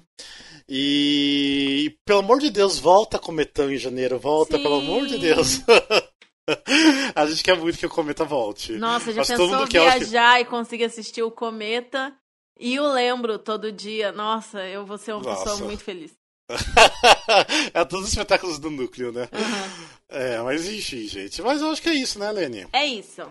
E, 0.67 1.95
pelo 2.05 2.19
amor 2.19 2.39
de 2.39 2.49
Deus, 2.51 2.77
volta 2.77 3.17
Cometão 3.19 3.71
em 3.71 3.77
janeiro, 3.77 4.19
volta, 4.19 4.55
Sim. 4.57 4.63
pelo 4.63 4.75
amor 4.75 5.05
de 5.07 5.17
Deus. 5.17 5.61
A 7.15 7.25
gente 7.27 7.43
quer 7.43 7.55
muito 7.57 7.77
que 7.77 7.86
o 7.86 7.89
Cometa 7.89 8.25
volte. 8.25 8.71
Nossa, 8.73 9.11
já 9.11 9.23
pensou 9.23 9.47
mundo 9.47 9.67
quer, 9.67 9.99
viajar 9.99 10.41
e 10.41 10.45
conseguir 10.45 10.86
assistir 10.86 11.21
o 11.21 11.30
Cometa? 11.32 12.11
E 12.59 12.75
eu 12.75 12.91
lembro 12.91 13.38
todo 13.38 13.71
dia. 13.71 14.11
Nossa, 14.11 14.59
eu 14.67 14.86
vou 14.86 14.97
ser 14.97 15.13
uma 15.13 15.21
pessoa 15.23 15.45
Nossa. 15.51 15.63
muito 15.63 15.84
feliz. 15.84 16.11
é 17.74 17.86
todos 17.86 18.06
os 18.06 18.12
espetáculos 18.12 18.60
do 18.60 18.70
núcleo, 18.70 19.12
né? 19.12 19.30
Uhum. 19.32 19.89
É, 20.10 20.41
mas 20.41 20.68
enfim, 20.68 21.08
gente. 21.08 21.41
Mas 21.41 21.62
eu 21.62 21.70
acho 21.70 21.82
que 21.82 21.89
é 21.89 21.93
isso, 21.93 22.18
né, 22.18 22.32
Lene? 22.32 22.68
É 22.74 22.86
isso. 22.86 23.22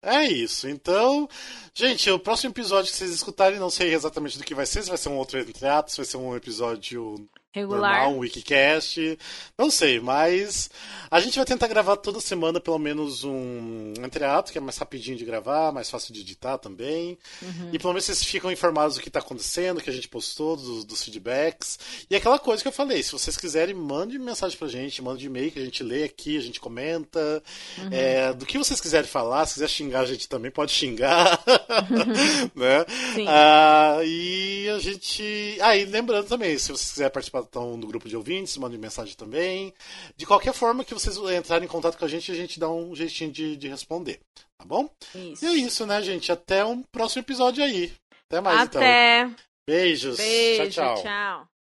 É 0.00 0.24
isso. 0.24 0.68
Então, 0.68 1.28
gente, 1.74 2.08
o 2.10 2.18
próximo 2.18 2.52
episódio 2.52 2.90
que 2.90 2.96
vocês 2.96 3.10
escutarem, 3.10 3.58
não 3.58 3.70
sei 3.70 3.92
exatamente 3.92 4.38
do 4.38 4.44
que 4.44 4.54
vai 4.54 4.64
ser, 4.64 4.82
se 4.82 4.88
vai 4.88 4.98
ser 4.98 5.08
um 5.08 5.16
outro 5.16 5.38
entreato, 5.38 5.90
se 5.90 5.96
vai 5.96 6.06
ser 6.06 6.16
um 6.16 6.36
episódio 6.36 7.28
Regular. 7.50 7.92
normal, 7.92 8.12
um 8.12 8.18
wikicast, 8.18 9.18
não 9.56 9.70
sei, 9.70 9.98
mas 9.98 10.68
a 11.10 11.18
gente 11.18 11.36
vai 11.36 11.46
tentar 11.46 11.66
gravar 11.66 11.96
toda 11.96 12.20
semana 12.20 12.60
pelo 12.60 12.78
menos 12.78 13.24
um 13.24 13.94
entreato, 14.04 14.52
que 14.52 14.58
é 14.58 14.60
mais 14.60 14.76
rapidinho 14.76 15.16
de 15.16 15.24
gravar, 15.24 15.72
mais 15.72 15.88
fácil 15.88 16.12
de 16.12 16.20
editar 16.20 16.58
também. 16.58 17.18
Uhum. 17.40 17.70
E 17.72 17.78
pelo 17.78 17.94
menos 17.94 18.04
vocês 18.04 18.22
ficam 18.22 18.52
informados 18.52 18.96
do 18.96 19.02
que 19.02 19.08
tá 19.08 19.20
acontecendo, 19.20 19.80
que 19.80 19.88
a 19.88 19.92
gente 19.92 20.08
postou, 20.08 20.56
dos, 20.56 20.84
dos 20.84 21.02
feedbacks. 21.02 21.78
E 22.10 22.14
aquela 22.14 22.38
coisa 22.38 22.62
que 22.62 22.68
eu 22.68 22.72
falei, 22.72 23.02
se 23.02 23.12
vocês 23.12 23.36
quiserem, 23.38 23.74
mande 23.74 24.18
mensagem 24.18 24.58
pra 24.58 24.68
gente, 24.68 25.00
mande 25.00 25.24
e-mail 25.24 25.50
que 25.50 25.58
a 25.58 25.64
gente 25.64 25.82
lê 25.82 26.04
aqui, 26.04 26.36
a 26.36 26.42
gente 26.42 26.60
comenta. 26.60 27.42
Uhum. 27.78 27.88
É, 27.90 28.34
do 28.34 28.44
que 28.44 28.58
vocês 28.58 28.78
quiserem 28.78 29.08
falar, 29.08 29.46
se 29.46 29.54
quiser 29.54 29.68
xingar 29.68 30.00
a 30.00 30.06
gente 30.06 30.28
também 30.28 30.50
pode 30.50 30.72
xingar. 30.72 31.42
né? 32.54 32.84
Sim. 33.14 33.24
Ah, 33.26 34.00
e 34.04 34.68
a 34.68 34.78
gente. 34.78 35.58
Ah, 35.62 35.74
e 35.74 35.86
lembrando 35.86 36.26
também, 36.26 36.58
se 36.58 36.68
vocês 36.68 36.90
quiserem 36.90 37.12
participar 37.12 37.37
então, 37.46 37.78
do 37.78 37.86
grupo 37.86 38.08
de 38.08 38.16
ouvintes, 38.16 38.56
mandem 38.56 38.78
mensagem 38.78 39.14
também. 39.14 39.72
De 40.16 40.26
qualquer 40.26 40.52
forma 40.52 40.84
que 40.84 40.94
vocês 40.94 41.16
entrarem 41.16 41.66
em 41.66 41.70
contato 41.70 41.98
com 41.98 42.04
a 42.04 42.08
gente, 42.08 42.30
a 42.32 42.34
gente 42.34 42.58
dá 42.58 42.70
um 42.70 42.94
jeitinho 42.94 43.30
de, 43.30 43.56
de 43.56 43.68
responder. 43.68 44.20
Tá 44.56 44.64
bom? 44.64 44.88
Isso. 45.14 45.44
E 45.44 45.48
é 45.48 45.52
isso, 45.52 45.86
né, 45.86 46.02
gente? 46.02 46.32
Até 46.32 46.64
um 46.64 46.82
próximo 46.82 47.22
episódio 47.22 47.62
aí. 47.62 47.92
Até 48.26 48.40
mais, 48.40 48.62
então. 48.64 48.80
Até. 48.80 49.30
Beijos. 49.66 50.16
Beijo. 50.16 50.70
tchau, 50.70 50.94
tchau. 50.94 51.02
tchau. 51.02 51.57